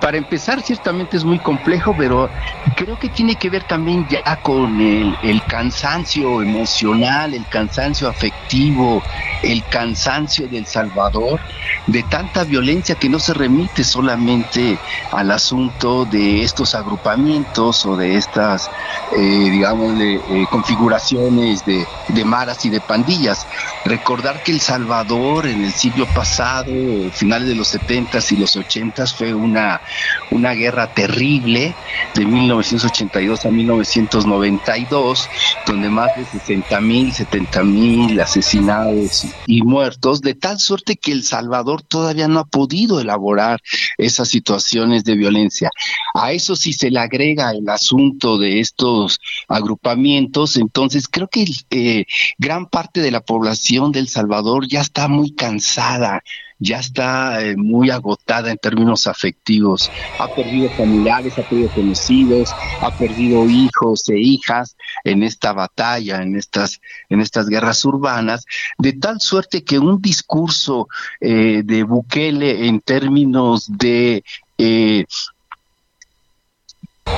para 0.00 0.16
empezar 0.16 0.62
ciertamente 0.62 1.16
es 1.16 1.24
muy 1.24 1.38
complejo, 1.38 1.94
pero 1.96 2.28
creo 2.76 2.98
que 2.98 3.08
tiene 3.08 3.36
que 3.36 3.50
ver 3.50 3.64
también 3.64 4.06
ya 4.08 4.36
con 4.42 4.80
el, 4.80 5.42
cansancio 5.48 6.42
emocional, 6.42 7.34
el 7.34 7.46
cansancio 7.48 8.08
afectivo, 8.08 9.02
el 9.42 9.62
cansancio 9.70 10.48
del 10.48 10.66
Salvador 10.66 11.40
de 11.86 12.02
tanta 12.04 12.44
violencia 12.44 12.94
que 12.94 13.08
no 13.08 13.18
se 13.18 13.34
remite 13.34 13.84
solamente 13.84 14.78
al 15.10 15.30
asunto 15.30 16.04
de 16.04 16.42
estos 16.42 16.74
agrupamientos 16.74 17.84
o 17.86 17.96
de 17.96 18.16
estas, 18.16 18.70
eh, 19.16 19.50
digamos, 19.50 19.94
eh, 20.00 20.46
configuraciones 20.50 21.64
de, 21.64 21.86
de, 22.08 22.24
maras 22.24 22.64
y 22.64 22.70
de 22.70 22.80
pandillas. 22.80 23.46
Recordar 23.84 24.42
que 24.42 24.52
El 24.52 24.60
Salvador 24.60 25.46
en 25.46 25.64
el 25.64 25.72
siglo 25.72 26.06
pasado, 26.06 26.72
finales 27.12 27.48
de 27.48 27.54
los 27.54 27.68
70 27.68 28.18
y 28.30 28.36
los 28.36 28.56
80 28.56 28.91
fue 29.16 29.34
una, 29.34 29.80
una 30.30 30.52
guerra 30.52 30.92
terrible 30.92 31.74
de 32.14 32.24
1982 32.26 33.46
a 33.46 33.50
1992, 33.50 35.28
donde 35.66 35.88
más 35.88 36.10
de 36.16 36.24
60 36.24 36.80
mil, 36.80 37.12
70 37.12 37.62
mil 37.64 38.20
asesinados 38.20 39.26
y 39.46 39.62
muertos, 39.62 40.20
de 40.20 40.34
tal 40.34 40.58
suerte 40.58 40.96
que 40.96 41.12
El 41.12 41.22
Salvador 41.22 41.82
todavía 41.82 42.28
no 42.28 42.40
ha 42.40 42.44
podido 42.44 43.00
elaborar 43.00 43.60
esas 43.98 44.28
situaciones 44.28 45.04
de 45.04 45.16
violencia. 45.16 45.70
A 46.14 46.32
eso 46.32 46.56
si 46.56 46.72
se 46.72 46.90
le 46.90 47.00
agrega 47.00 47.50
el 47.50 47.68
asunto 47.68 48.38
de 48.38 48.60
estos 48.60 49.18
agrupamientos, 49.48 50.56
entonces 50.56 51.08
creo 51.08 51.28
que 51.28 51.46
eh, 51.70 52.04
gran 52.38 52.66
parte 52.66 53.00
de 53.00 53.10
la 53.10 53.20
población 53.20 53.92
del 53.92 54.08
Salvador 54.08 54.68
ya 54.68 54.80
está 54.80 55.08
muy 55.08 55.32
cansada 55.34 56.22
ya 56.58 56.78
está 56.78 57.42
eh, 57.42 57.56
muy 57.56 57.90
agotada 57.90 58.50
en 58.50 58.58
términos 58.58 59.06
afectivos. 59.06 59.90
Ha 60.18 60.28
perdido 60.28 60.70
familiares, 60.70 61.38
ha 61.38 61.42
perdido 61.42 61.70
conocidos, 61.70 62.50
ha 62.80 62.90
perdido 62.90 63.48
hijos 63.48 64.08
e 64.08 64.18
hijas 64.18 64.76
en 65.04 65.22
esta 65.22 65.52
batalla, 65.52 66.22
en 66.22 66.36
estas, 66.36 66.80
en 67.08 67.20
estas 67.20 67.48
guerras 67.48 67.84
urbanas, 67.84 68.44
de 68.78 68.92
tal 68.92 69.20
suerte 69.20 69.64
que 69.64 69.78
un 69.78 70.00
discurso 70.00 70.88
eh, 71.20 71.62
de 71.64 71.82
Bukele 71.82 72.66
en 72.66 72.80
términos 72.80 73.66
de 73.68 74.22
eh, 74.58 75.04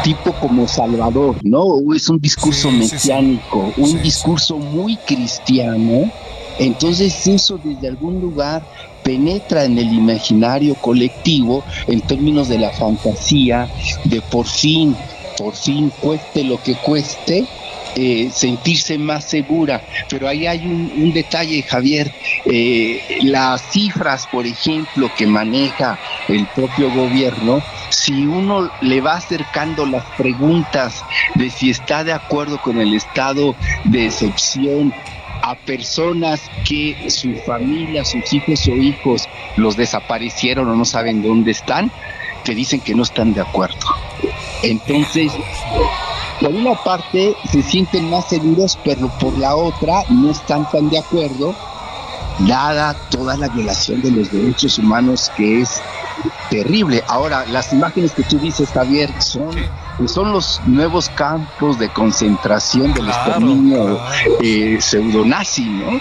tipo 0.03 0.33
como 0.41 0.67
Salvador, 0.67 1.37
¿no? 1.43 1.95
Es 1.95 2.09
un 2.09 2.19
discurso 2.19 2.71
mesiánico, 2.71 3.73
un 3.77 4.03
discurso 4.03 4.57
muy 4.57 4.97
cristiano. 4.97 6.11
Entonces 6.59 7.27
eso 7.27 7.59
desde 7.63 7.89
algún 7.89 8.21
lugar 8.21 8.63
penetra 9.05 9.65
en 9.65 9.79
el 9.79 9.93
imaginario 9.93 10.75
colectivo 10.75 11.63
en 11.87 12.01
términos 12.01 12.49
de 12.49 12.59
la 12.59 12.71
fantasía, 12.71 13.69
de 14.05 14.21
por 14.23 14.47
fin, 14.47 14.97
por 15.39 15.55
fin, 15.55 15.93
cueste 16.01 16.43
lo 16.43 16.61
que 16.61 16.75
cueste, 16.77 17.45
eh, 17.97 18.31
sentirse 18.33 18.99
más 18.99 19.25
segura. 19.25 19.81
Pero 20.09 20.27
ahí 20.27 20.47
hay 20.47 20.67
un, 20.67 21.13
detalle, 21.13 21.63
Javier. 21.63 22.11
Eh, 22.45 23.01
las 23.23 23.63
cifras, 23.71 24.27
por 24.27 24.47
ejemplo, 24.47 25.11
que 25.17 25.27
maneja 25.27 25.99
el 26.29 26.47
propio 26.49 26.91
gobierno, 26.91 27.63
si 27.91 28.27
uno 28.27 28.71
le 28.81 29.01
va 29.01 29.17
acercando 29.17 29.87
las 29.87 30.05
preguntas 30.17 31.05
de 31.37 31.51
si 31.51 31.71
está 31.71 32.03
de 32.03 32.13
acuerdo 32.13 32.61
con 32.61 32.81
el 32.81 32.95
estado 32.95 33.55
de 33.85 34.07
excepción 34.07 34.93
a 35.47 35.55
personas 35.55 36.41
que 36.67 37.11
su 37.11 37.35
familia, 37.47 38.03
sus 38.03 38.33
hijos 38.33 38.67
o 38.67 38.71
hijos 38.71 39.29
los 39.57 39.77
desaparecieron 39.77 40.71
o 40.71 40.75
no 40.75 40.87
saben 40.87 41.23
dónde 41.23 41.51
están, 41.51 41.93
te 42.45 42.55
dicen 42.55 42.81
que 42.81 42.95
no 42.95 43.03
están 43.03 43.35
de 43.35 43.43
acuerdo. 43.43 43.77
Entonces, 44.63 45.33
por 46.41 46.51
una 46.51 46.75
parte 46.83 47.35
se 47.53 47.63
sienten 47.63 48.09
más 48.09 48.27
seguros, 48.27 48.79
pero 48.85 49.09
por 49.19 49.37
la 49.37 49.55
otra 49.55 50.03
no 50.09 50.31
están 50.31 50.67
tan 50.71 50.89
de 50.89 50.99
acuerdo, 50.99 51.55
dada 52.49 52.95
toda 53.11 53.37
la 53.37 53.49
violación 53.49 54.01
de 54.01 54.13
los 54.13 54.33
derechos 54.33 54.79
humanos 54.79 55.31
que 55.37 55.61
es 55.61 55.83
terrible. 56.49 57.05
Ahora, 57.07 57.45
las 57.47 57.71
imágenes 57.71 58.13
que 58.13 58.23
tú 58.23 58.39
dices, 58.39 58.71
Javier, 58.71 59.11
son 59.21 59.55
pues 59.97 60.13
son 60.13 60.33
los 60.33 60.61
nuevos 60.65 61.09
campos 61.09 61.79
de 61.79 61.91
concentración 61.91 62.93
del 62.93 63.09
exterminio 63.09 64.01
eh, 64.41 64.77
pseudonazi, 64.81 65.71
¿no? 65.71 66.01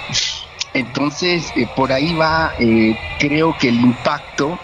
Entonces, 0.74 1.52
eh, 1.56 1.68
por 1.68 1.92
ahí 1.92 2.14
va, 2.14 2.52
eh, 2.58 2.96
creo 3.18 3.54
que 3.54 3.70
el 3.70 3.80
impacto 3.80 4.60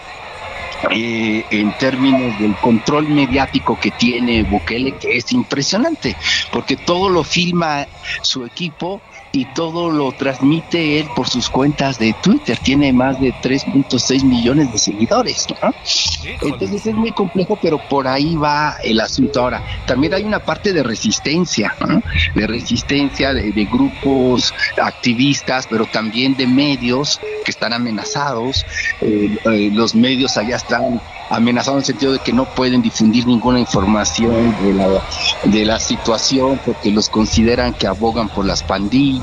eh, 0.90 1.44
en 1.50 1.72
términos 1.74 2.38
del 2.38 2.58
control 2.58 3.08
mediático 3.08 3.78
que 3.78 3.92
tiene 3.92 4.42
Bukele, 4.44 4.94
que 4.98 5.16
es 5.16 5.30
impresionante, 5.32 6.16
porque 6.50 6.76
todo 6.76 7.08
lo 7.08 7.22
filma 7.22 7.86
su 8.22 8.44
equipo 8.44 9.02
y 9.32 9.44
todo 9.46 9.90
lo 9.90 10.12
transmite 10.12 10.98
él 10.98 11.08
por 11.14 11.28
sus 11.28 11.48
cuentas 11.48 11.98
de 11.98 12.14
Twitter. 12.22 12.58
Tiene 12.58 12.92
más 12.92 13.20
de 13.20 13.32
3.6 13.32 14.24
millones 14.24 14.72
de 14.72 14.78
seguidores. 14.78 15.46
Entonces 16.40 16.86
es 16.86 16.94
muy 16.94 17.12
complejo, 17.12 17.58
pero 17.60 17.78
por 17.88 18.08
ahí 18.08 18.36
va 18.36 18.76
el 18.82 19.00
asunto. 19.00 19.40
Ahora, 19.40 19.62
también 19.86 20.14
hay 20.14 20.24
una 20.24 20.40
parte 20.40 20.72
de 20.72 20.82
resistencia, 20.82 21.74
de 22.34 22.46
resistencia 22.46 23.32
de, 23.32 23.50
grupos 23.70 24.52
activistas, 24.82 25.66
pero 25.68 25.86
también 25.86 26.34
de 26.36 26.46
medios 26.46 27.20
que 27.44 27.50
están 27.50 27.72
amenazados. 27.72 28.64
Eh, 29.00 29.36
eh, 29.44 29.70
los 29.72 29.94
medios 29.94 30.36
allá 30.36 30.56
están 30.56 31.00
amenazados 31.30 31.76
en 31.76 31.80
el 31.80 31.86
sentido 31.86 32.12
de 32.12 32.18
que 32.18 32.32
no 32.32 32.44
pueden 32.44 32.82
difundir 32.82 33.26
ninguna 33.26 33.60
información 33.60 34.54
de 34.62 34.74
la, 34.74 35.02
de 35.44 35.64
la 35.64 35.78
situación 35.78 36.60
porque 36.64 36.90
los 36.90 37.08
consideran 37.08 37.72
que 37.72 37.86
abogan 37.86 38.28
por 38.28 38.44
las 38.44 38.62
pandillas, 38.62 39.19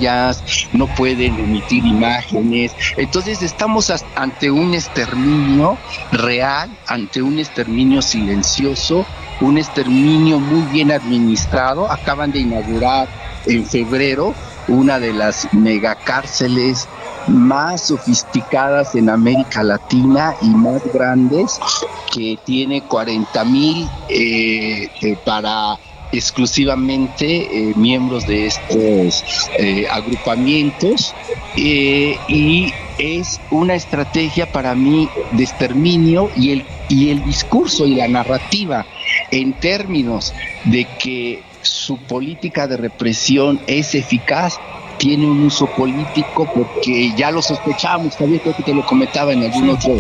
no 0.74 0.88
pueden 0.96 1.40
emitir 1.40 1.86
imágenes. 1.86 2.74
Entonces 2.96 3.42
estamos 3.42 3.92
ante 4.16 4.52
un 4.52 4.74
exterminio 4.74 5.78
real, 6.12 6.70
ante 6.88 7.22
un 7.22 7.40
exterminio 7.40 8.02
silencioso, 8.02 9.06
un 9.42 9.58
exterminio 9.58 10.40
muy 10.40 10.62
bien 10.72 10.92
administrado. 10.92 11.92
Acaban 11.92 12.32
de 12.32 12.40
inaugurar 12.40 13.08
en 13.46 13.66
febrero 13.66 14.34
una 14.68 15.00
de 15.00 15.14
las 15.14 15.48
megacárceles 15.54 16.88
más 17.28 17.88
sofisticadas 17.88 18.96
en 18.96 19.10
América 19.10 19.64
Latina 19.64 20.36
y 20.42 20.50
más 20.50 20.82
grandes, 20.94 21.60
que 22.14 22.38
tiene 22.46 22.82
40 22.82 23.44
mil 23.46 23.88
eh, 24.10 24.90
eh, 25.02 25.18
para 25.26 25.78
exclusivamente 26.12 27.70
eh, 27.70 27.74
miembros 27.76 28.26
de 28.26 28.46
estos 28.46 29.24
agrupamientos 29.90 31.16
y 31.56 32.74
es 32.98 33.40
una 33.50 33.76
estrategia 33.76 34.46
para 34.46 34.76
mí 34.76 35.12
de 35.32 35.44
exterminio 35.44 36.30
y 36.36 36.52
el, 36.52 36.68
y 36.88 37.10
el 37.10 37.24
discurso 37.24 37.86
y 37.86 37.96
la 37.96 38.08
narrativa 38.08 38.86
en 39.32 39.60
términos 39.60 40.34
de 40.64 40.88
que 40.98 41.44
su 41.62 41.98
política 42.06 42.68
de 42.68 42.78
represión 42.78 43.60
es 43.68 43.94
eficaz 43.96 44.60
tiene 44.98 45.26
un 45.26 45.44
uso 45.44 45.68
político 45.68 46.50
porque 46.54 47.14
ya 47.16 47.32
lo 47.32 47.42
sospechamos, 47.42 48.18
también 48.18 48.42
creo 48.42 48.56
que 48.56 48.64
te 48.64 48.74
lo 48.74 48.86
comentaba 48.86 49.34
en 49.34 49.44
alguna 49.44 49.74
otra 49.74 49.94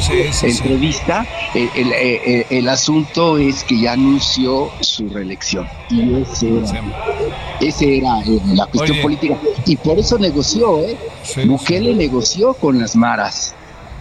entrevista, 0.44 1.26
el, 1.54 2.70
asunto 2.70 3.38
es 3.38 3.64
que 3.64 3.80
ya 3.80 3.94
anunció 3.94 4.70
su 4.82 5.08
reelección 5.10 5.68
y 5.90 6.22
ese 6.22 7.98
era, 7.98 8.22
era 8.22 8.46
la 8.54 8.66
cuestión 8.68 9.02
política 9.02 9.38
y 9.66 9.76
por 9.78 9.98
eso 9.98 10.18
negoció, 10.18 10.80
¿eh? 10.80 10.98
Bukele 11.46 11.94
negoció 11.96 12.54
con 12.54 12.80
las 12.80 12.96
maras. 12.96 13.56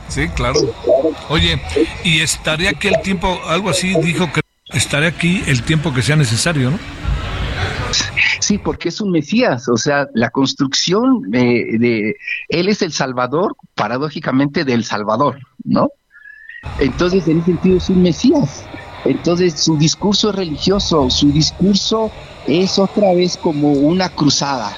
Sí, 0.09 0.29
claro. 0.29 0.61
Oye, 1.29 1.61
y 2.05 2.21
estaría 2.21 2.71
aquí 2.71 2.89
el 2.89 3.01
tiempo, 3.03 3.41
algo 3.47 3.71
así 3.71 3.95
dijo 4.01 4.31
que 4.33 4.41
estaría 4.73 5.09
aquí 5.09 5.43
el 5.47 5.63
tiempo 5.63 5.93
que 5.93 6.03
sea 6.03 6.17
necesario, 6.17 6.71
¿no? 6.71 6.79
Sí, 8.41 8.59
porque 8.59 8.89
es 8.89 9.01
un 9.01 9.11
Mesías, 9.11 9.69
o 9.69 9.77
sea, 9.77 10.09
la 10.15 10.31
construcción 10.31 11.23
de, 11.31 12.17
él 12.49 12.69
es 12.69 12.83
el 12.83 12.93
Salvador, 12.93 13.57
paradójicamente 13.75 14.65
del 14.65 14.85
Salvador, 14.85 15.39
¿no? 15.65 15.91
Entonces, 16.81 17.27
en 17.29 17.39
ese 17.39 17.47
sentido 17.53 17.77
es 17.79 17.89
un 17.89 18.03
Mesías. 18.03 18.65
Entonces, 19.05 19.63
su 19.63 19.77
discurso 19.77 20.31
es 20.31 20.37
religioso, 20.37 21.09
su 21.11 21.31
discurso 21.31 22.11
es 22.47 22.79
otra 22.79 23.15
vez 23.15 23.37
como 23.37 23.73
una 23.73 24.09
cruzada, 24.09 24.77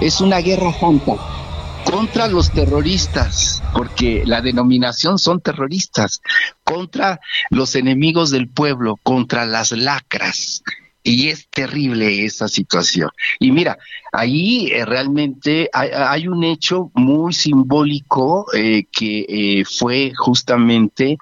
es 0.00 0.20
una 0.20 0.38
guerra 0.38 0.72
santa 0.72 1.14
contra 1.84 2.28
los 2.28 2.50
terroristas, 2.50 3.62
porque 3.72 4.22
la 4.24 4.40
denominación 4.40 5.18
son 5.18 5.40
terroristas, 5.40 6.22
contra 6.64 7.20
los 7.50 7.74
enemigos 7.76 8.30
del 8.30 8.48
pueblo, 8.48 8.98
contra 9.02 9.44
las 9.44 9.72
lacras, 9.72 10.62
y 11.04 11.28
es 11.28 11.46
terrible 11.50 12.24
esa 12.24 12.48
situación. 12.48 13.10
Y 13.38 13.52
mira, 13.52 13.78
ahí 14.10 14.68
eh, 14.72 14.84
realmente 14.86 15.68
hay, 15.72 16.26
un 16.26 16.42
hecho 16.42 16.90
muy 16.94 17.34
simbólico 17.34 18.46
eh, 18.54 18.84
que 18.90 19.26
eh, 19.28 19.64
fue 19.66 20.12
justamente 20.16 21.18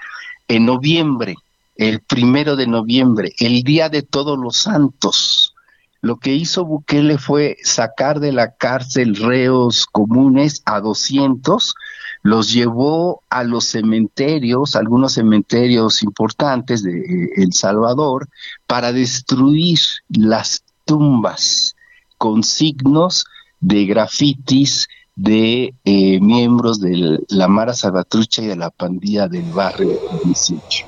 en 0.47 0.65
noviembre, 0.67 1.35
el 1.77 2.01
primero 2.01 2.55
de 2.55 2.69
noviembre, 2.69 3.33
el 3.41 3.65
Día 3.65 3.89
de 3.89 4.03
Todos 4.03 4.39
los 4.39 4.57
Santos. 4.57 5.55
Lo 6.01 6.17
que 6.17 6.33
hizo 6.33 6.65
Bukele 6.65 7.19
fue 7.19 7.57
sacar 7.63 8.21
de 8.21 8.33
la 8.33 8.55
cárcel 8.55 9.17
reos 9.17 9.87
comunes 9.91 10.63
a 10.65 10.81
200 10.81 11.75
los 12.23 12.53
llevó 12.53 13.23
a 13.31 13.43
los 13.43 13.65
cementerios, 13.65 14.77
algunos 14.77 15.15
cementerios 15.15 16.03
importantes 16.03 16.83
de 16.83 16.99
eh, 16.99 17.31
El 17.37 17.53
Salvador, 17.53 18.29
para 18.67 18.93
destruir 18.93 19.79
las 20.09 20.63
tumbas 20.85 21.75
con 22.19 22.45
signos 22.45 23.27
de 23.61 23.87
grafitis 23.87 24.89
de 25.17 25.75
eh, 25.85 26.21
miembros 26.21 26.81
de 26.81 27.19
la 27.29 27.49
Mara 27.49 27.75
Salvatrucha 27.75 28.43
y 28.43 28.47
de 28.47 28.57
la 28.57 28.71
pandilla 28.71 29.29
del 29.29 29.51
barrio 29.53 29.99
18. 30.25 30.87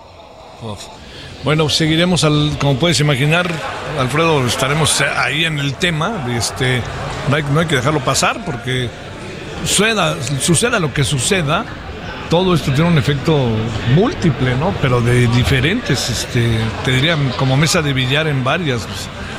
Bueno, 1.44 1.68
seguiremos, 1.68 2.24
al, 2.24 2.56
como 2.58 2.76
puedes 2.76 3.00
imaginar, 3.00 3.50
Alfredo, 3.98 4.46
estaremos 4.46 5.02
ahí 5.02 5.44
en 5.44 5.58
el 5.58 5.74
tema. 5.74 6.26
Este, 6.34 6.80
no 7.28 7.60
hay 7.60 7.66
que 7.66 7.76
dejarlo 7.76 8.00
pasar 8.00 8.44
porque 8.46 8.88
suceda, 9.64 10.16
suceda 10.40 10.78
lo 10.78 10.92
que 10.92 11.04
suceda, 11.04 11.64
todo 12.30 12.54
esto 12.54 12.72
tiene 12.72 12.90
un 12.90 12.98
efecto 12.98 13.48
múltiple, 13.94 14.56
¿no? 14.56 14.74
Pero 14.80 15.00
de 15.00 15.26
diferentes, 15.28 16.10
este, 16.10 16.58
te 16.84 16.90
diría, 16.90 17.16
como 17.36 17.56
mesa 17.56 17.82
de 17.82 17.92
billar 17.92 18.26
en 18.26 18.42
varias, 18.44 18.86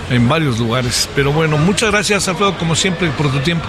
en 0.10 0.28
varios 0.28 0.60
lugares. 0.60 1.10
Pero 1.16 1.32
bueno, 1.32 1.58
muchas 1.58 1.92
gracias, 1.92 2.28
Alfredo, 2.28 2.58
como 2.58 2.76
siempre, 2.76 3.10
por 3.12 3.32
tu 3.32 3.40
tiempo. 3.40 3.68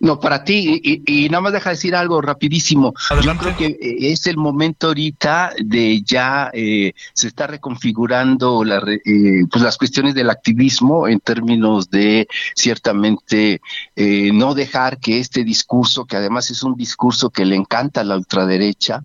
No, 0.00 0.20
para 0.20 0.44
ti, 0.44 0.80
y, 1.06 1.28
nada 1.28 1.40
más 1.40 1.52
deja 1.52 1.70
decir 1.70 1.96
algo 1.96 2.20
rapidísimo. 2.20 2.94
Yo 3.20 3.36
creo 3.36 3.56
que 3.56 3.66
eh, 3.66 4.12
es 4.12 4.26
el 4.28 4.36
momento 4.36 4.88
ahorita 4.88 5.54
de 5.58 6.02
ya 6.02 6.50
eh, 6.52 6.92
se 7.14 7.28
está 7.28 7.48
reconfigurando 7.48 8.62
la, 8.62 8.76
eh, 8.76 9.44
pues 9.50 9.62
las 9.62 9.76
cuestiones 9.76 10.14
del 10.14 10.30
activismo 10.30 11.08
en 11.08 11.18
términos 11.18 11.90
de 11.90 12.28
ciertamente 12.54 13.60
no 13.96 14.54
dejar 14.54 14.98
que 14.98 15.18
este 15.18 15.42
discurso, 15.42 16.04
que 16.04 16.16
además 16.16 16.50
es 16.50 16.62
un 16.62 16.76
discurso 16.76 17.30
que 17.30 17.44
le 17.44 17.56
encanta 17.56 18.02
a 18.02 18.04
la 18.04 18.16
ultraderecha, 18.16 19.02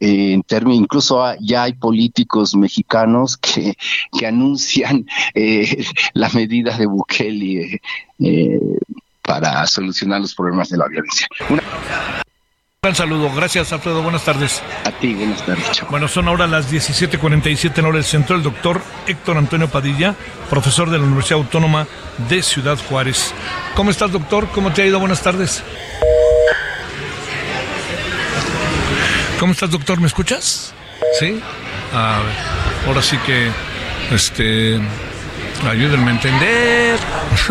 en 0.00 0.44
términos, 0.44 0.82
incluso 0.82 1.24
ya 1.40 1.64
hay 1.64 1.72
políticos 1.72 2.54
mexicanos 2.54 3.36
que, 3.36 3.74
que 4.16 4.26
anuncian 4.26 5.06
la 6.14 6.28
medida 6.30 6.78
de 6.78 6.86
Bukele 6.86 7.80
eh, 8.20 8.60
para 9.28 9.66
solucionar 9.66 10.22
los 10.22 10.34
problemas 10.34 10.70
de 10.70 10.78
la 10.78 10.88
violencia. 10.88 11.28
Un 11.50 11.60
gran 12.82 12.94
saludo. 12.94 13.30
Gracias, 13.34 13.70
Alfredo. 13.74 14.02
Buenas 14.02 14.24
tardes. 14.24 14.62
A 14.86 14.90
ti, 14.90 15.12
buenas 15.12 15.44
tardes. 15.44 15.82
Bueno, 15.90 16.08
son 16.08 16.28
ahora 16.28 16.46
las 16.46 16.70
17:47 16.72 17.80
en 17.80 17.84
hora 17.84 17.96
del 17.96 18.04
centro. 18.04 18.36
El 18.36 18.42
doctor 18.42 18.80
Héctor 19.06 19.36
Antonio 19.36 19.68
Padilla, 19.68 20.14
profesor 20.48 20.88
de 20.88 20.96
la 20.96 21.04
Universidad 21.04 21.40
Autónoma 21.40 21.86
de 22.30 22.42
Ciudad 22.42 22.78
Juárez. 22.88 23.34
¿Cómo 23.76 23.90
estás, 23.90 24.10
doctor? 24.10 24.48
¿Cómo 24.48 24.72
te 24.72 24.80
ha 24.80 24.86
ido? 24.86 24.98
Buenas 24.98 25.20
tardes. 25.20 25.62
¿Cómo 29.38 29.52
estás, 29.52 29.70
doctor? 29.70 30.00
¿Me 30.00 30.06
escuchas? 30.06 30.72
Sí. 31.20 31.38
A 31.92 32.22
ver, 32.24 32.88
ahora 32.88 33.02
sí 33.02 33.18
que, 33.18 33.50
este, 34.10 34.80
ayúdenme 35.68 36.12
a 36.12 36.14
entender. 36.14 36.98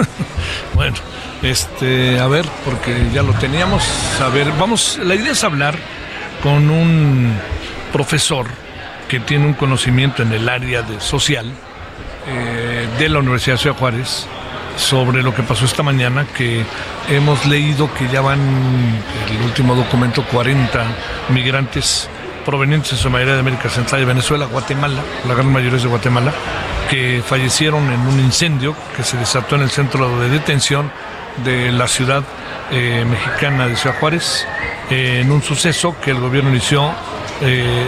bueno. 0.74 0.96
Este, 1.42 2.20
a 2.20 2.28
ver, 2.28 2.46
porque 2.66 3.10
ya 3.14 3.24
lo 3.24 3.34
teníamos. 3.34 3.84
A 4.22 4.30
ver, 4.30 4.52
vamos, 4.60 5.00
la 5.04 5.16
idea 5.16 5.32
es 5.32 5.44
hablar 5.44 5.76
con 6.42 6.70
un 6.70 7.34
profesor 7.92 8.48
que 9.08 9.20
tiene 9.20 9.46
un 9.46 9.54
conocimiento 9.54 10.24
en 10.24 10.34
el 10.34 10.50
área 10.50 10.82
de 10.82 11.00
social 11.00 11.52
eh, 12.28 12.88
de 13.00 13.10
la 13.10 13.20
Universidad 13.20 13.56
de 13.56 13.62
Ciudad 13.62 13.78
Juárez 13.78 14.28
sobre 14.76 15.24
lo 15.24 15.34
que 15.34 15.44
pasó 15.44 15.66
esta 15.66 15.82
mañana, 15.84 16.26
que 16.26 16.64
hemos 17.10 17.46
leído 17.46 17.92
que 17.94 18.08
ya 18.10 18.22
van, 18.22 18.40
el 19.30 19.42
último 19.44 19.76
documento, 19.76 20.24
40 20.24 20.86
migrantes 21.30 22.10
provenientes 22.46 22.92
en 22.94 22.98
su 22.98 23.10
mayoría 23.10 23.34
de 23.34 23.40
América 23.40 23.70
Central 23.70 24.02
y 24.02 24.06
Venezuela, 24.06 24.46
Guatemala, 24.46 25.02
la 25.28 25.34
gran 25.34 25.52
mayoría 25.52 25.78
es 25.78 25.84
de 25.84 25.90
Guatemala, 25.90 26.32
que 26.90 27.24
fallecieron 27.26 27.92
en 27.92 28.00
un 28.02 28.20
incendio 28.20 28.76
que 28.96 29.04
se 29.04 29.18
desató 29.18 29.56
en 29.56 29.64
el 29.64 29.70
centro 29.70 30.20
de 30.20 30.30
detención 30.30 30.92
de 31.44 31.72
la 31.72 31.88
ciudad 31.88 32.24
eh, 32.72 33.06
mexicana 33.08 33.68
de 33.68 33.76
Ciudad 33.76 33.98
Juárez 34.00 34.46
eh, 34.90 35.22
en 35.22 35.32
un 35.32 35.42
suceso 35.42 35.96
que 36.02 36.12
el 36.12 36.20
gobierno 36.20 36.50
inició, 36.50 36.92
eh, 37.42 37.88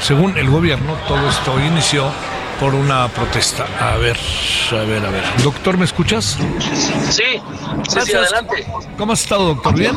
según 0.00 0.36
el 0.36 0.48
gobierno, 0.48 0.96
todo 1.08 1.28
esto 1.28 1.58
inició 1.60 2.10
por 2.60 2.74
una 2.74 3.08
protesta. 3.08 3.66
A 3.80 3.96
ver, 3.96 4.16
a 4.70 4.84
ver, 4.84 5.04
a 5.04 5.10
ver. 5.10 5.24
Doctor, 5.42 5.76
¿me 5.76 5.84
escuchas? 5.84 6.38
Sí, 7.10 7.40
sí, 7.88 8.12
adelante. 8.12 8.66
¿Cómo 8.96 9.12
has 9.12 9.22
estado, 9.22 9.46
doctor? 9.46 9.74
¿Bien? 9.74 9.94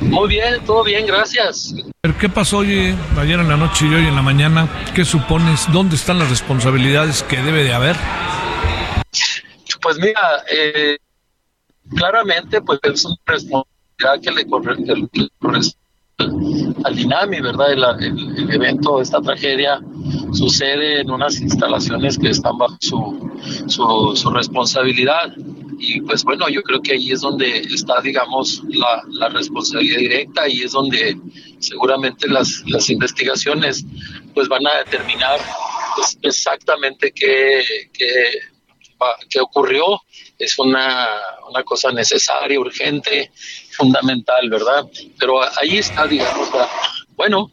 Muy 0.00 0.28
bien, 0.28 0.64
todo 0.64 0.84
bien, 0.84 1.06
gracias. 1.06 1.74
¿Qué 2.20 2.28
pasó 2.28 2.58
hoy, 2.58 2.96
ayer 3.18 3.40
en 3.40 3.48
la 3.48 3.56
noche 3.56 3.86
y 3.86 3.94
hoy 3.94 4.06
en 4.06 4.16
la 4.16 4.22
mañana? 4.22 4.68
¿Qué 4.94 5.04
supones? 5.04 5.66
¿Dónde 5.72 5.96
están 5.96 6.18
las 6.18 6.30
responsabilidades 6.30 7.22
que 7.22 7.36
debe 7.42 7.62
de 7.64 7.74
haber? 7.74 7.96
Pues 9.80 9.98
mira, 9.98 10.44
claramente 11.94 12.60
pues 12.62 12.80
es 12.82 13.04
una 13.04 13.16
responsabilidad 13.26 14.20
que 14.22 14.30
le 14.30 14.46
corresponde 14.46 15.86
al 16.84 16.98
INAMI, 16.98 17.40
¿verdad? 17.40 17.72
El, 17.72 18.38
el, 18.38 18.50
evento, 18.50 19.00
esta 19.00 19.20
tragedia 19.20 19.80
sucede 20.32 21.00
en 21.00 21.10
unas 21.10 21.40
instalaciones 21.40 22.18
que 22.18 22.30
están 22.30 22.56
bajo 22.58 22.76
su, 22.80 24.30
responsabilidad. 24.32 25.34
Y 25.78 26.00
pues 26.00 26.24
bueno, 26.24 26.48
yo 26.48 26.62
creo 26.62 26.80
que 26.80 26.92
ahí 26.92 27.10
es 27.10 27.20
donde 27.20 27.58
está, 27.58 28.00
digamos, 28.00 28.62
la, 28.68 29.28
responsabilidad 29.28 29.98
directa 29.98 30.48
y 30.48 30.62
es 30.62 30.72
donde 30.72 31.18
seguramente 31.58 32.28
las, 32.28 32.62
las 32.66 32.88
investigaciones 32.88 33.84
pues 34.34 34.48
van 34.48 34.66
a 34.66 34.78
determinar 34.84 35.38
pues, 35.96 36.18
exactamente 36.22 37.12
qué, 37.12 37.62
qué, 37.92 38.06
qué 39.28 39.40
ocurrió. 39.40 40.02
Es 40.38 40.58
una, 40.58 41.08
una 41.48 41.62
cosa 41.62 41.90
necesaria, 41.92 42.60
urgente, 42.60 43.30
fundamental, 43.76 44.48
¿verdad? 44.50 44.86
Pero 45.18 45.40
ahí 45.42 45.78
está, 45.78 46.06
digamos, 46.06 46.50
bueno, 47.16 47.50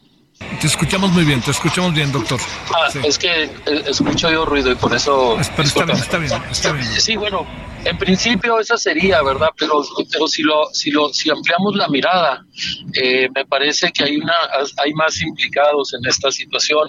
te 0.60 0.66
escuchamos 0.66 1.10
muy 1.12 1.24
bien, 1.24 1.40
te 1.40 1.50
escuchamos 1.50 1.94
bien, 1.94 2.12
doctor. 2.12 2.40
Ah, 2.74 2.90
sí. 2.90 3.00
es 3.04 3.18
que 3.18 3.50
escucho 3.86 4.30
yo 4.30 4.44
ruido 4.44 4.70
y 4.70 4.74
por 4.74 4.94
eso. 4.94 5.36
Pero 5.56 5.68
está 5.68 5.84
bien, 5.84 5.98
está 5.98 6.18
bien, 6.18 6.42
está 6.50 6.72
bien. 6.72 7.00
Sí, 7.00 7.16
bueno, 7.16 7.46
en 7.84 7.98
principio 7.98 8.58
esa 8.58 8.76
sería, 8.76 9.22
¿verdad? 9.22 9.48
Pero, 9.58 9.82
pero 10.10 10.26
si 10.26 10.42
lo, 10.42 10.68
si 10.72 10.90
lo, 10.90 11.12
si 11.12 11.30
ampliamos 11.30 11.76
la 11.76 11.88
mirada, 11.88 12.44
eh, 12.94 13.28
me 13.34 13.44
parece 13.44 13.92
que 13.92 14.04
hay 14.04 14.16
una, 14.16 14.34
hay 14.82 14.92
más 14.94 15.20
implicados 15.20 15.94
en 15.94 16.08
esta 16.08 16.30
situación, 16.30 16.88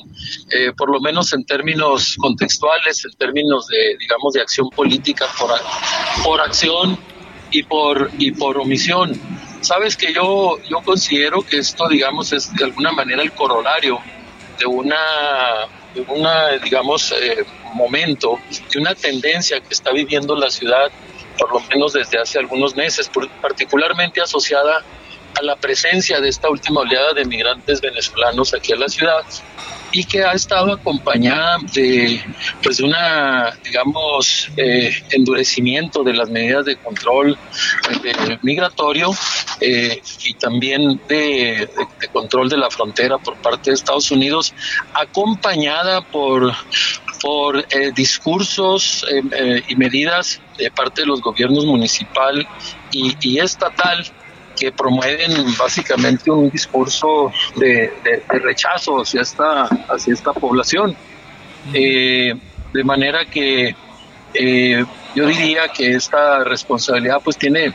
eh, 0.51 0.71
por 0.77 0.91
lo 0.91 0.99
menos 0.99 1.33
en 1.33 1.45
términos 1.45 2.15
contextuales, 2.17 3.03
en 3.05 3.11
términos 3.17 3.67
de, 3.67 3.97
digamos, 3.99 4.33
de 4.33 4.41
acción 4.41 4.69
política 4.69 5.25
por, 5.37 5.51
por 6.23 6.41
acción 6.41 6.97
y 7.51 7.63
por 7.63 8.09
y 8.17 8.31
por 8.31 8.57
omisión. 8.57 9.19
Sabes 9.61 9.97
que 9.97 10.13
yo, 10.13 10.57
yo 10.69 10.81
considero 10.83 11.41
que 11.41 11.57
esto, 11.57 11.87
digamos, 11.87 12.31
es 12.33 12.53
de 12.55 12.65
alguna 12.65 12.91
manera 12.91 13.23
el 13.23 13.31
corolario 13.31 13.99
de 14.59 14.65
una, 14.65 14.95
una 16.07 16.51
digamos, 16.57 17.11
eh, 17.11 17.45
momento, 17.73 18.39
de 18.71 18.79
una 18.79 18.95
tendencia 18.95 19.59
que 19.59 19.73
está 19.73 19.91
viviendo 19.91 20.35
la 20.35 20.49
ciudad, 20.49 20.91
por 21.37 21.51
lo 21.53 21.59
menos 21.61 21.93
desde 21.93 22.19
hace 22.19 22.39
algunos 22.39 22.75
meses, 22.75 23.09
particularmente 23.41 24.21
asociada 24.21 24.83
a 25.37 25.41
la 25.43 25.55
presencia 25.55 26.21
de 26.21 26.29
esta 26.29 26.49
última 26.49 26.81
oleada 26.81 27.13
de 27.13 27.25
migrantes 27.25 27.81
venezolanos 27.81 28.53
aquí 28.53 28.71
en 28.71 28.79
la 28.79 28.87
ciudad 28.87 29.23
y 29.95 30.03
que 30.03 30.25
ha 30.25 30.33
estado 30.33 30.73
acompañada 30.73 31.55
de 31.73 32.21
pues 32.61 32.77
de 32.77 32.83
una 32.83 33.57
digamos 33.63 34.49
eh, 34.57 34.91
endurecimiento 35.11 36.03
de 36.03 36.13
las 36.13 36.29
medidas 36.29 36.65
de 36.65 36.75
control 36.75 37.37
eh, 38.03 38.37
migratorio 38.41 39.11
eh, 39.61 40.01
y 40.25 40.33
también 40.33 40.99
de, 41.07 41.69
control 42.11 42.49
de 42.49 42.57
la 42.57 42.69
frontera 42.69 43.17
por 43.17 43.37
parte 43.37 43.71
de 43.71 43.75
Estados 43.75 44.11
Unidos 44.11 44.53
acompañada 44.93 46.01
por 46.01 46.53
por 47.21 47.57
eh, 47.57 47.91
discursos 47.95 49.05
y 49.67 49.75
medidas 49.77 50.41
de 50.57 50.69
parte 50.71 51.01
de 51.01 51.07
los 51.07 51.21
gobiernos 51.21 51.65
municipal 51.65 52.45
y 52.91 53.39
estatal 53.39 54.05
que 54.55 54.71
promueven 54.71 55.31
básicamente 55.57 56.31
un 56.31 56.49
discurso 56.49 57.31
de, 57.55 57.93
de, 58.03 58.23
de 58.31 58.39
rechazo 58.39 59.01
hacia 59.01 59.21
esta, 59.21 59.63
hacia 59.63 60.13
esta 60.13 60.33
población. 60.33 60.95
Eh, 61.73 62.33
de 62.73 62.83
manera 62.83 63.25
que 63.25 63.75
eh, 64.33 64.85
yo 65.15 65.27
diría 65.27 65.67
que 65.69 65.95
esta 65.95 66.43
responsabilidad 66.43 67.21
pues 67.23 67.37
tiene, 67.37 67.73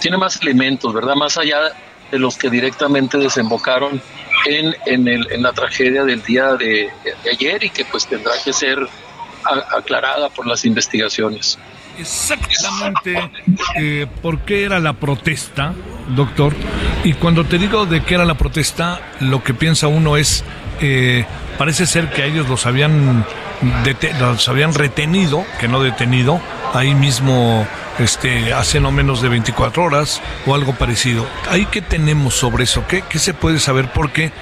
tiene 0.00 0.18
más 0.18 0.40
elementos, 0.42 0.92
¿verdad? 0.92 1.14
Más 1.14 1.38
allá 1.38 1.72
de 2.10 2.18
los 2.18 2.36
que 2.36 2.50
directamente 2.50 3.16
desembocaron 3.16 4.00
en, 4.46 4.74
en, 4.86 5.08
el, 5.08 5.26
en 5.32 5.42
la 5.42 5.52
tragedia 5.52 6.04
del 6.04 6.22
día 6.22 6.54
de, 6.54 6.90
de, 7.04 7.30
ayer 7.30 7.64
y 7.64 7.70
que 7.70 7.84
pues 7.86 8.06
tendrá 8.06 8.32
que 8.44 8.52
ser 8.52 8.78
a, 9.44 9.78
aclarada 9.78 10.28
por 10.28 10.46
las 10.46 10.64
investigaciones 10.64 11.58
exactamente 11.98 13.30
eh, 13.76 14.06
por 14.20 14.40
qué 14.40 14.64
era 14.64 14.80
la 14.80 14.94
protesta, 14.94 15.74
doctor. 16.08 16.54
Y 17.04 17.14
cuando 17.14 17.44
te 17.44 17.58
digo 17.58 17.86
de 17.86 18.02
qué 18.02 18.14
era 18.14 18.24
la 18.24 18.34
protesta, 18.34 19.00
lo 19.20 19.42
que 19.42 19.54
piensa 19.54 19.88
uno 19.88 20.16
es, 20.16 20.44
eh, 20.80 21.24
parece 21.58 21.86
ser 21.86 22.10
que 22.10 22.22
a 22.22 22.26
ellos 22.26 22.48
los 22.48 22.66
habían, 22.66 23.24
los 24.20 24.48
habían 24.48 24.74
retenido, 24.74 25.44
que 25.60 25.68
no 25.68 25.82
detenido, 25.82 26.40
ahí 26.74 26.94
mismo 26.94 27.66
este, 27.98 28.52
hace 28.52 28.80
no 28.80 28.90
menos 28.90 29.22
de 29.22 29.28
24 29.28 29.84
horas 29.84 30.20
o 30.46 30.54
algo 30.54 30.74
parecido. 30.74 31.26
¿Ahí 31.50 31.66
qué 31.66 31.82
tenemos 31.82 32.34
sobre 32.34 32.64
eso? 32.64 32.84
¿Qué, 32.88 33.02
qué 33.02 33.18
se 33.18 33.34
puede 33.34 33.58
saber? 33.58 33.90
Porque 33.92 34.32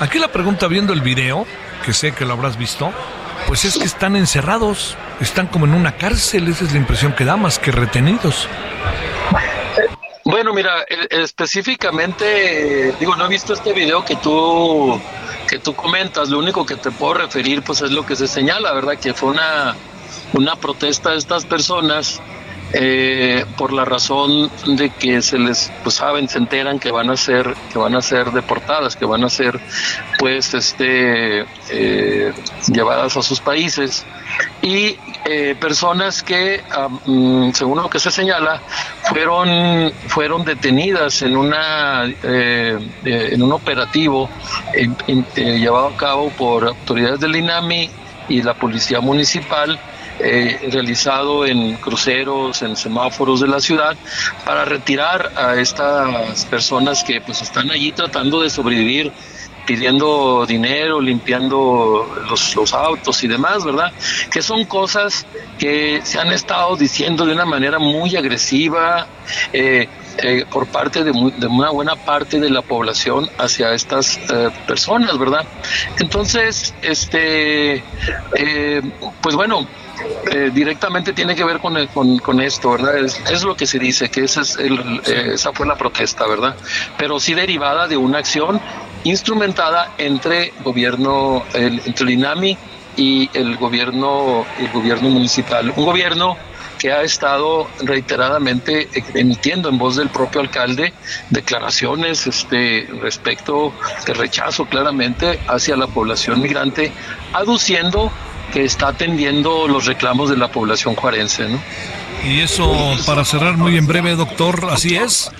aquí 0.00 0.18
la 0.18 0.28
pregunta 0.28 0.66
viendo 0.66 0.92
el 0.92 1.00
video, 1.00 1.46
que 1.84 1.92
sé 1.92 2.12
que 2.12 2.24
lo 2.24 2.32
habrás 2.32 2.58
visto, 2.58 2.92
pues 3.46 3.64
es 3.64 3.78
que 3.78 3.84
están 3.84 4.16
encerrados, 4.16 4.96
están 5.20 5.46
como 5.46 5.66
en 5.66 5.74
una 5.74 5.96
cárcel, 5.96 6.48
esa 6.48 6.64
es 6.64 6.72
la 6.72 6.78
impresión 6.78 7.12
que 7.12 7.24
da, 7.24 7.36
más 7.36 7.58
que 7.58 7.70
retenidos. 7.70 8.48
Bueno, 10.24 10.52
mira, 10.52 10.84
específicamente, 11.10 12.92
digo, 12.98 13.14
no 13.14 13.26
he 13.26 13.28
visto 13.28 13.52
este 13.52 13.72
video 13.72 14.04
que 14.04 14.16
tú 14.16 15.00
que 15.46 15.58
tú 15.60 15.74
comentas, 15.74 16.28
lo 16.28 16.40
único 16.40 16.66
que 16.66 16.74
te 16.74 16.90
puedo 16.90 17.14
referir 17.14 17.62
pues 17.62 17.80
es 17.80 17.92
lo 17.92 18.04
que 18.04 18.16
se 18.16 18.26
señala, 18.26 18.72
¿verdad? 18.72 18.98
Que 18.98 19.14
fue 19.14 19.30
una, 19.30 19.76
una 20.32 20.56
protesta 20.56 21.10
de 21.12 21.18
estas 21.18 21.44
personas 21.44 22.20
eh, 22.78 23.46
por 23.56 23.72
la 23.72 23.86
razón 23.86 24.50
de 24.66 24.90
que 24.90 25.22
se 25.22 25.38
les 25.38 25.72
pues 25.82 25.94
saben 25.94 26.28
se 26.28 26.36
enteran 26.36 26.78
que 26.78 26.90
van 26.90 27.08
a 27.08 27.16
ser 27.16 27.54
que 27.72 27.78
van 27.78 27.96
a 27.96 28.02
ser 28.02 28.32
deportadas 28.32 28.96
que 28.96 29.06
van 29.06 29.24
a 29.24 29.30
ser 29.30 29.58
pues 30.18 30.52
este 30.52 31.46
eh, 31.70 32.34
llevadas 32.70 33.16
a 33.16 33.22
sus 33.22 33.40
países. 33.40 34.04
Y 34.60 34.98
eh, 35.24 35.56
personas 35.58 36.22
que 36.22 36.62
um, 37.06 37.50
según 37.54 37.78
lo 37.78 37.88
que 37.88 37.98
se 37.98 38.10
señala 38.10 38.60
fueron 39.04 39.90
fueron 40.08 40.44
detenidas 40.44 41.22
en 41.22 41.34
una 41.34 42.04
en 42.04 43.42
un 43.42 43.52
operativo 43.52 44.28
llevado 45.34 45.86
a 45.88 45.96
cabo 45.96 46.28
por 46.30 46.66
autoridades 46.66 47.20
del 47.20 47.36
INAMI 47.36 47.88
y 48.28 48.42
la 48.42 48.52
policía 48.52 49.00
municipal 49.00 49.80
eh, 50.18 50.68
realizado 50.70 51.46
en 51.46 51.76
cruceros, 51.76 52.62
en 52.62 52.76
semáforos 52.76 53.40
de 53.40 53.48
la 53.48 53.60
ciudad, 53.60 53.96
para 54.44 54.64
retirar 54.64 55.32
a 55.36 55.56
estas 55.56 56.44
personas 56.46 57.04
que 57.04 57.20
pues 57.20 57.42
están 57.42 57.70
allí 57.70 57.92
tratando 57.92 58.40
de 58.40 58.50
sobrevivir 58.50 59.12
pidiendo 59.66 60.46
dinero, 60.46 61.00
limpiando 61.00 62.08
los, 62.30 62.54
los, 62.54 62.72
autos 62.72 63.22
y 63.24 63.28
demás, 63.28 63.64
¿verdad? 63.64 63.92
Que 64.30 64.40
son 64.40 64.64
cosas 64.64 65.26
que 65.58 66.00
se 66.04 66.18
han 66.18 66.32
estado 66.32 66.76
diciendo 66.76 67.26
de 67.26 67.32
una 67.32 67.44
manera 67.44 67.78
muy 67.78 68.16
agresiva 68.16 69.06
eh, 69.52 69.88
eh, 70.18 70.44
por 70.50 70.66
parte 70.68 71.04
de, 71.04 71.12
muy, 71.12 71.32
de, 71.32 71.46
una 71.46 71.70
buena 71.70 71.96
parte 71.96 72.40
de 72.40 72.48
la 72.48 72.62
población 72.62 73.28
hacia 73.38 73.72
estas 73.72 74.18
eh, 74.32 74.50
personas, 74.66 75.18
¿verdad? 75.18 75.44
Entonces, 75.98 76.72
este, 76.80 77.82
pues 79.20 79.34
bueno, 79.34 79.66
eh, 80.32 80.50
directamente 80.52 81.12
tiene 81.12 81.34
que 81.34 81.44
ver 81.44 81.58
con, 81.58 81.76
el, 81.76 81.88
con, 81.88 82.18
con, 82.18 82.40
esto, 82.40 82.72
¿verdad? 82.72 82.98
Es, 82.98 83.20
es, 83.30 83.42
lo 83.42 83.56
que 83.56 83.66
se 83.66 83.78
dice, 83.78 84.10
que 84.10 84.24
ese 84.24 84.40
es 84.42 84.56
el, 84.56 85.00
eh, 85.06 85.30
esa 85.34 85.52
fue 85.52 85.66
la 85.66 85.76
protesta, 85.76 86.26
¿verdad? 86.26 86.56
Pero 86.98 87.18
sí 87.20 87.34
derivada 87.34 87.86
de 87.88 87.96
una 87.96 88.18
acción 88.18 88.60
instrumentada 89.04 89.92
entre 89.98 90.52
gobierno, 90.62 91.44
el, 91.54 91.80
entre 91.84 92.04
el 92.04 92.10
INAMI 92.10 92.58
y 92.96 93.30
el 93.34 93.56
gobierno, 93.56 94.44
el 94.58 94.68
gobierno 94.70 95.08
municipal. 95.08 95.72
Un 95.76 95.84
gobierno 95.84 96.36
que 96.78 96.92
ha 96.92 97.02
estado 97.02 97.68
reiteradamente 97.80 98.88
emitiendo 99.14 99.68
en 99.68 99.78
voz 99.78 99.96
del 99.96 100.08
propio 100.10 100.40
alcalde 100.40 100.92
declaraciones 101.30 102.26
este, 102.26 102.86
respecto 103.00 103.72
de 104.06 104.14
rechazo 104.14 104.66
claramente 104.66 105.40
hacia 105.48 105.76
la 105.76 105.86
población 105.86 106.42
migrante, 106.42 106.92
aduciendo 107.32 108.12
que 108.52 108.64
está 108.64 108.88
atendiendo 108.88 109.68
los 109.68 109.86
reclamos 109.86 110.30
de 110.30 110.36
la 110.36 110.48
población 110.48 110.94
juarense. 110.94 111.48
¿no? 111.48 111.60
Y 112.24 112.40
eso, 112.40 112.72
para 113.06 113.24
cerrar 113.24 113.56
muy 113.56 113.76
en 113.76 113.86
breve, 113.86 114.16
doctor, 114.16 114.68
¿así 114.70 114.96
es? 114.96 115.30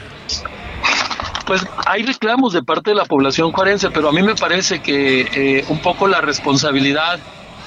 Pues 1.47 1.67
hay 1.87 2.03
reclamos 2.03 2.53
de 2.53 2.63
parte 2.63 2.91
de 2.91 2.97
la 2.97 3.05
población 3.05 3.53
juarense, 3.53 3.91
pero 3.91 4.09
a 4.09 4.13
mí 4.13 4.23
me 4.23 4.35
parece 4.35 4.81
que 4.81 5.21
eh, 5.21 5.65
un 5.69 5.79
poco 5.79 6.09
la 6.09 6.21
responsabilidad 6.21 7.21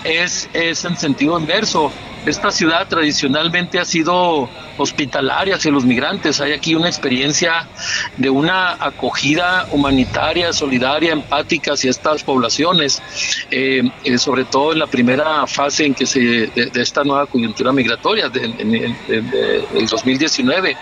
es, 0.04 0.50
es 0.54 0.86
en 0.86 0.98
sentido 0.98 1.40
inverso. 1.40 1.92
Esta 2.26 2.52
ciudad 2.52 2.88
tradicionalmente 2.88 3.80
ha 3.80 3.86
sido 3.86 4.50
hospitalaria 4.78 5.56
hacia 5.56 5.72
los 5.72 5.86
migrantes. 5.86 6.42
Hay 6.42 6.52
aquí 6.52 6.76
una 6.76 6.88
experiencia 6.88 7.68
de 8.18 8.30
una 8.30 8.74
acogida 8.74 9.68
humanitaria, 9.72 10.52
solidaria, 10.52 11.14
empática 11.14 11.74
hacia 11.74 11.90
estas 11.90 12.24
poblaciones, 12.24 13.02
eh, 13.52 13.84
eh, 14.04 14.18
sobre 14.18 14.46
todo 14.46 14.74
en 14.74 14.80
la 14.80 14.88
primera 14.88 15.48
fase 15.48 15.86
en 15.86 15.94
que 15.94 16.06
se 16.06 16.20
de, 16.20 16.70
de 16.74 16.82
esta 16.82 17.04
nueva 17.04 17.26
coyuntura 17.26 17.72
migratoria 17.72 18.28
del 18.30 18.58
de, 18.58 19.22
de, 19.22 19.86
2019. 19.90 20.76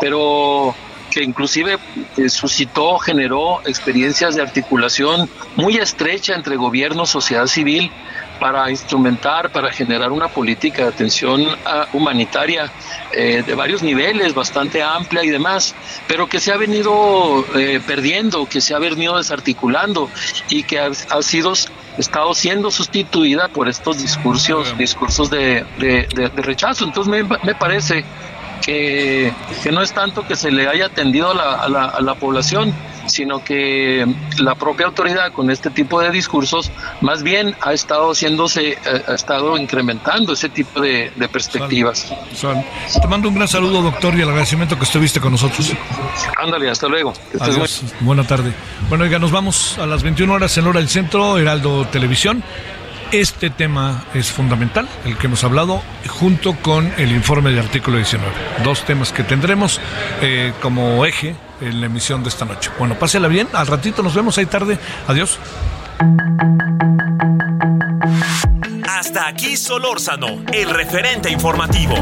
Pero 0.00 0.74
que 1.10 1.22
inclusive 1.22 1.78
eh, 2.16 2.28
suscitó, 2.28 2.98
generó 2.98 3.60
experiencias 3.64 4.36
de 4.36 4.42
articulación 4.42 5.28
muy 5.56 5.76
estrecha 5.78 6.34
entre 6.34 6.56
gobierno, 6.56 7.06
sociedad 7.06 7.46
civil, 7.46 7.90
para 8.38 8.70
instrumentar, 8.70 9.50
para 9.50 9.72
generar 9.72 10.12
una 10.12 10.28
política 10.28 10.82
de 10.82 10.88
atención 10.88 11.46
ah, 11.64 11.86
humanitaria 11.92 12.70
eh, 13.12 13.42
de 13.46 13.54
varios 13.54 13.82
niveles, 13.82 14.34
bastante 14.34 14.82
amplia 14.82 15.24
y 15.24 15.30
demás, 15.30 15.74
pero 16.06 16.26
que 16.28 16.40
se 16.40 16.52
ha 16.52 16.56
venido 16.56 17.44
eh, 17.56 17.80
perdiendo, 17.86 18.46
que 18.46 18.60
se 18.60 18.74
ha 18.74 18.78
venido 18.78 19.16
desarticulando 19.16 20.10
y 20.48 20.62
que 20.62 20.78
ha, 20.78 20.92
sido 21.22 21.52
estado 21.98 22.34
siendo 22.34 22.70
sustituida 22.70 23.48
por 23.48 23.68
estos 23.68 23.98
discursos 24.02 24.76
discursos 24.76 25.30
de, 25.30 25.64
rechazo. 26.36 26.84
Entonces 26.84 27.10
me, 27.10 27.22
me 27.22 27.54
parece 27.54 28.04
que, 28.62 29.32
que, 29.62 29.72
no 29.72 29.82
es 29.82 29.92
tanto 29.92 30.26
que 30.26 30.36
se 30.36 30.50
le 30.50 30.68
haya 30.68 30.86
atendido 30.86 31.30
a 31.30 31.68
la, 31.68 31.84
a 31.86 32.00
la 32.00 32.14
población, 32.14 32.74
sino 33.08 33.42
que 33.42 34.06
la 34.38 34.54
propia 34.54 34.86
autoridad 34.86 35.32
con 35.32 35.50
este 35.50 35.70
tipo 35.70 36.00
de 36.00 36.10
discursos 36.10 36.70
más 37.00 37.22
bien 37.22 37.54
ha 37.62 37.72
estado 37.72 38.12
haciéndose, 38.12 38.72
eh, 38.72 38.78
ha 39.06 39.14
estado 39.14 39.56
incrementando 39.56 40.32
ese 40.32 40.48
tipo 40.48 40.80
de, 40.80 41.12
perspectivas. 41.32 42.12
Te 43.00 43.08
mando 43.08 43.28
un 43.28 43.34
gran 43.34 43.48
saludo, 43.48 43.82
doctor, 43.82 44.14
y 44.14 44.22
el 44.22 44.28
agradecimiento 44.28 44.78
que 44.78 44.84
estuviste 44.84 45.20
con 45.20 45.32
nosotros. 45.32 45.72
Ándale, 46.36 46.70
hasta 46.70 46.88
luego. 46.88 47.12
Adiós. 47.40 47.82
Buena 48.00 48.24
tarde. 48.24 48.52
Bueno, 48.88 49.04
oiga, 49.04 49.18
nos 49.18 49.32
vamos 49.32 49.78
a 49.78 49.86
las 49.86 50.02
21 50.02 50.32
horas 50.32 50.56
en 50.56 50.66
hora 50.66 50.80
del 50.80 50.88
centro, 50.88 51.38
Heraldo 51.38 51.86
Televisión. 51.86 52.42
Este 53.12 53.50
tema 53.50 54.04
es 54.14 54.32
fundamental, 54.32 54.88
el 55.04 55.16
que 55.16 55.28
hemos 55.28 55.44
hablado, 55.44 55.80
junto 56.08 56.56
con 56.56 56.92
el 56.98 57.12
informe 57.12 57.50
de 57.50 57.60
artículo 57.60 57.98
19. 57.98 58.32
Dos 58.64 58.84
temas 58.84 59.12
que 59.12 59.22
tendremos 59.22 59.80
eh, 60.22 60.52
como 60.60 61.04
eje 61.06 61.36
en 61.60 61.80
la 61.80 61.86
emisión 61.86 62.22
de 62.22 62.28
esta 62.28 62.44
noche. 62.44 62.70
Bueno, 62.78 62.98
pásela 62.98 63.28
bien, 63.28 63.48
al 63.52 63.66
ratito 63.66 64.02
nos 64.02 64.14
vemos 64.14 64.36
ahí 64.38 64.46
tarde. 64.46 64.78
Adiós. 65.06 65.38
Hasta 68.88 69.28
aquí 69.28 69.56
Solórzano, 69.56 70.42
el 70.52 70.70
referente 70.70 71.30
informativo. 71.30 71.94